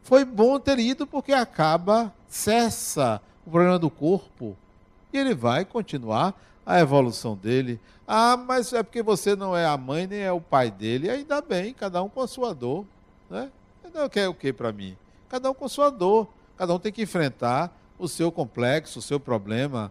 Foi 0.03 0.25
bom 0.25 0.59
ter 0.59 0.79
ido 0.79 1.07
porque 1.07 1.33
acaba, 1.33 2.13
cessa 2.29 3.21
o 3.47 3.51
problema 3.51 3.79
do 3.79 3.91
corpo. 3.91 4.57
E 5.13 5.19
ele 5.19 5.35
vai 5.35 5.65
continuar 5.65 6.35
a 6.65 6.81
evolução 6.81 7.37
dele. 7.37 7.81
Ah, 8.07 8.37
mas 8.37 8.73
é 8.73 8.83
porque 8.83 9.03
você 9.03 9.35
não 9.35 9.57
é 9.57 9.65
a 9.65 9.77
mãe 9.77 10.07
nem 10.07 10.21
é 10.21 10.33
o 10.33 10.41
pai 10.41 10.71
dele. 10.71 11.09
Ainda 11.09 11.41
bem, 11.41 11.73
cada 11.73 12.03
um 12.03 12.09
com 12.09 12.21
a 12.21 12.27
sua 12.29 12.55
dor. 12.55 12.85
Né? 13.31 13.51
Não 13.95 14.09
quer 14.09 14.29
o 14.29 14.35
que 14.35 14.53
para 14.53 14.73
mim? 14.73 14.97
Cada 15.29 15.51
um 15.51 15.55
com 15.55 15.69
sua 15.69 15.91
dor. 15.91 16.29
Cada 16.57 16.75
um 16.75 16.79
tem 16.79 16.93
que 16.93 17.03
enfrentar 17.03 17.77
o 17.99 18.09
seu 18.09 18.33
complexo, 18.33 18.99
o 18.99 19.03
seu 19.03 19.21
problema 19.21 19.91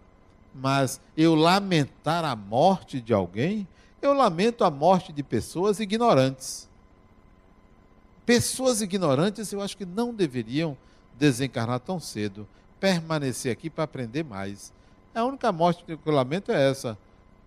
mas 0.56 1.00
eu 1.16 1.34
lamentar 1.34 2.24
a 2.24 2.34
morte 2.34 3.00
de 3.00 3.12
alguém, 3.12 3.68
eu 4.00 4.14
lamento 4.14 4.64
a 4.64 4.70
morte 4.70 5.12
de 5.12 5.22
pessoas 5.22 5.80
ignorantes. 5.80 6.68
Pessoas 8.24 8.80
ignorantes 8.80 9.52
eu 9.52 9.60
acho 9.60 9.76
que 9.76 9.84
não 9.84 10.14
deveriam 10.14 10.76
desencarnar 11.18 11.80
tão 11.80 12.00
cedo, 12.00 12.48
permanecer 12.80 13.52
aqui 13.52 13.68
para 13.68 13.84
aprender 13.84 14.24
mais. 14.24 14.72
A 15.14 15.24
única 15.24 15.52
morte 15.52 15.84
que 15.84 15.92
eu 15.92 16.12
lamento 16.12 16.50
é 16.50 16.70
essa, 16.70 16.96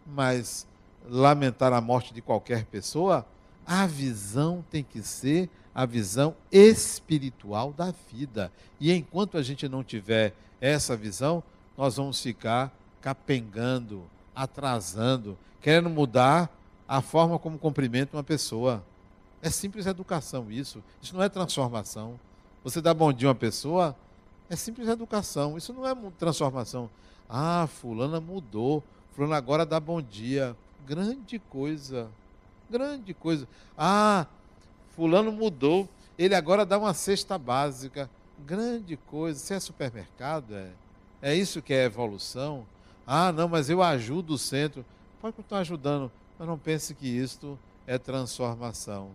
mas 0.05 0.67
lamentar 1.07 1.73
a 1.73 1.81
morte 1.81 2.13
de 2.13 2.21
qualquer 2.21 2.65
pessoa, 2.65 3.25
a 3.65 3.85
visão 3.85 4.63
tem 4.69 4.83
que 4.83 5.01
ser 5.01 5.49
a 5.73 5.85
visão 5.85 6.35
espiritual 6.51 7.73
da 7.73 7.93
vida. 8.11 8.51
E 8.79 8.91
enquanto 8.91 9.37
a 9.37 9.41
gente 9.41 9.67
não 9.67 9.83
tiver 9.83 10.33
essa 10.59 10.95
visão, 10.95 11.43
nós 11.77 11.95
vamos 11.95 12.21
ficar 12.21 12.71
capengando, 13.01 14.03
atrasando, 14.35 15.37
querendo 15.61 15.89
mudar 15.89 16.49
a 16.87 17.01
forma 17.01 17.37
como 17.39 17.57
cumprimenta 17.57 18.17
uma 18.17 18.23
pessoa. 18.23 18.83
É 19.41 19.49
simples 19.49 19.85
educação 19.85 20.51
isso. 20.51 20.83
Isso 21.01 21.15
não 21.15 21.23
é 21.23 21.29
transformação. 21.29 22.19
Você 22.63 22.81
dá 22.81 22.93
bom 22.93 23.13
dia 23.13 23.29
a 23.29 23.31
uma 23.31 23.35
pessoa, 23.35 23.95
é 24.49 24.55
simples 24.55 24.87
educação. 24.87 25.57
Isso 25.57 25.71
não 25.71 25.87
é 25.87 25.95
transformação. 26.17 26.89
Ah, 27.29 27.67
fulana 27.67 28.19
mudou. 28.19 28.83
Fulana 29.15 29.37
agora 29.37 29.65
dá 29.65 29.79
bom 29.79 30.01
dia. 30.01 30.55
grande 30.85 31.37
coisa. 31.37 32.09
Grande 32.69 33.13
coisa. 33.13 33.47
Ah, 33.77 34.25
fulano 34.99 35.31
mudou, 35.31 35.87
ele 36.17 36.35
agora 36.35 36.65
dá 36.65 36.77
uma 36.77 36.93
cesta 36.93 37.37
básica. 37.37 38.09
Grande 38.45 38.97
coisa. 38.97 39.39
Se 39.39 39.53
é 39.53 39.59
supermercado, 39.61 40.53
é. 40.53 40.71
É 41.21 41.33
isso 41.33 41.61
que 41.61 41.73
é 41.73 41.85
evolução? 41.85 42.65
Ah, 43.07 43.31
não, 43.31 43.47
mas 43.47 43.69
eu 43.69 43.81
ajudo 43.81 44.33
o 44.33 44.37
centro. 44.37 44.85
Pode 45.21 45.37
continuar 45.37 45.61
ajudando, 45.61 46.11
mas 46.37 46.45
não 46.45 46.57
pense 46.57 46.93
que 46.93 47.07
isto 47.07 47.57
é 47.87 47.97
transformação. 47.97 49.11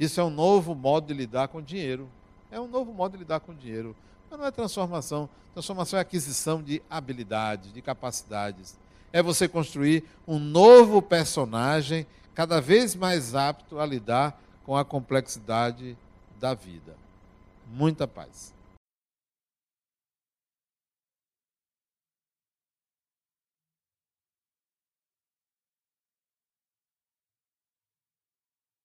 Isso 0.00 0.18
é 0.18 0.24
um 0.24 0.30
novo 0.30 0.74
modo 0.74 1.08
de 1.08 1.12
lidar 1.12 1.48
com 1.48 1.60
dinheiro. 1.60 2.08
É 2.50 2.58
um 2.58 2.66
novo 2.66 2.90
modo 2.94 3.12
de 3.12 3.18
lidar 3.18 3.40
com 3.40 3.54
dinheiro. 3.54 3.94
Mas 4.30 4.40
não 4.40 4.46
é 4.46 4.50
transformação. 4.50 5.28
Transformação 5.52 5.98
é 5.98 6.02
aquisição 6.02 6.62
de 6.62 6.80
habilidades, 6.88 7.70
de 7.70 7.82
capacidades. 7.82 8.78
É 9.12 9.22
você 9.22 9.46
construir 9.46 10.04
um 10.26 10.38
novo 10.38 11.02
personagem 11.02 12.06
cada 12.34 12.62
vez 12.62 12.94
mais 12.94 13.34
apto 13.34 13.78
a 13.78 13.84
lidar 13.84 14.40
com 14.68 14.76
a 14.76 14.84
complexidade 14.84 15.96
da 16.38 16.52
vida. 16.52 16.94
Muita 17.72 18.06
paz. 18.06 18.54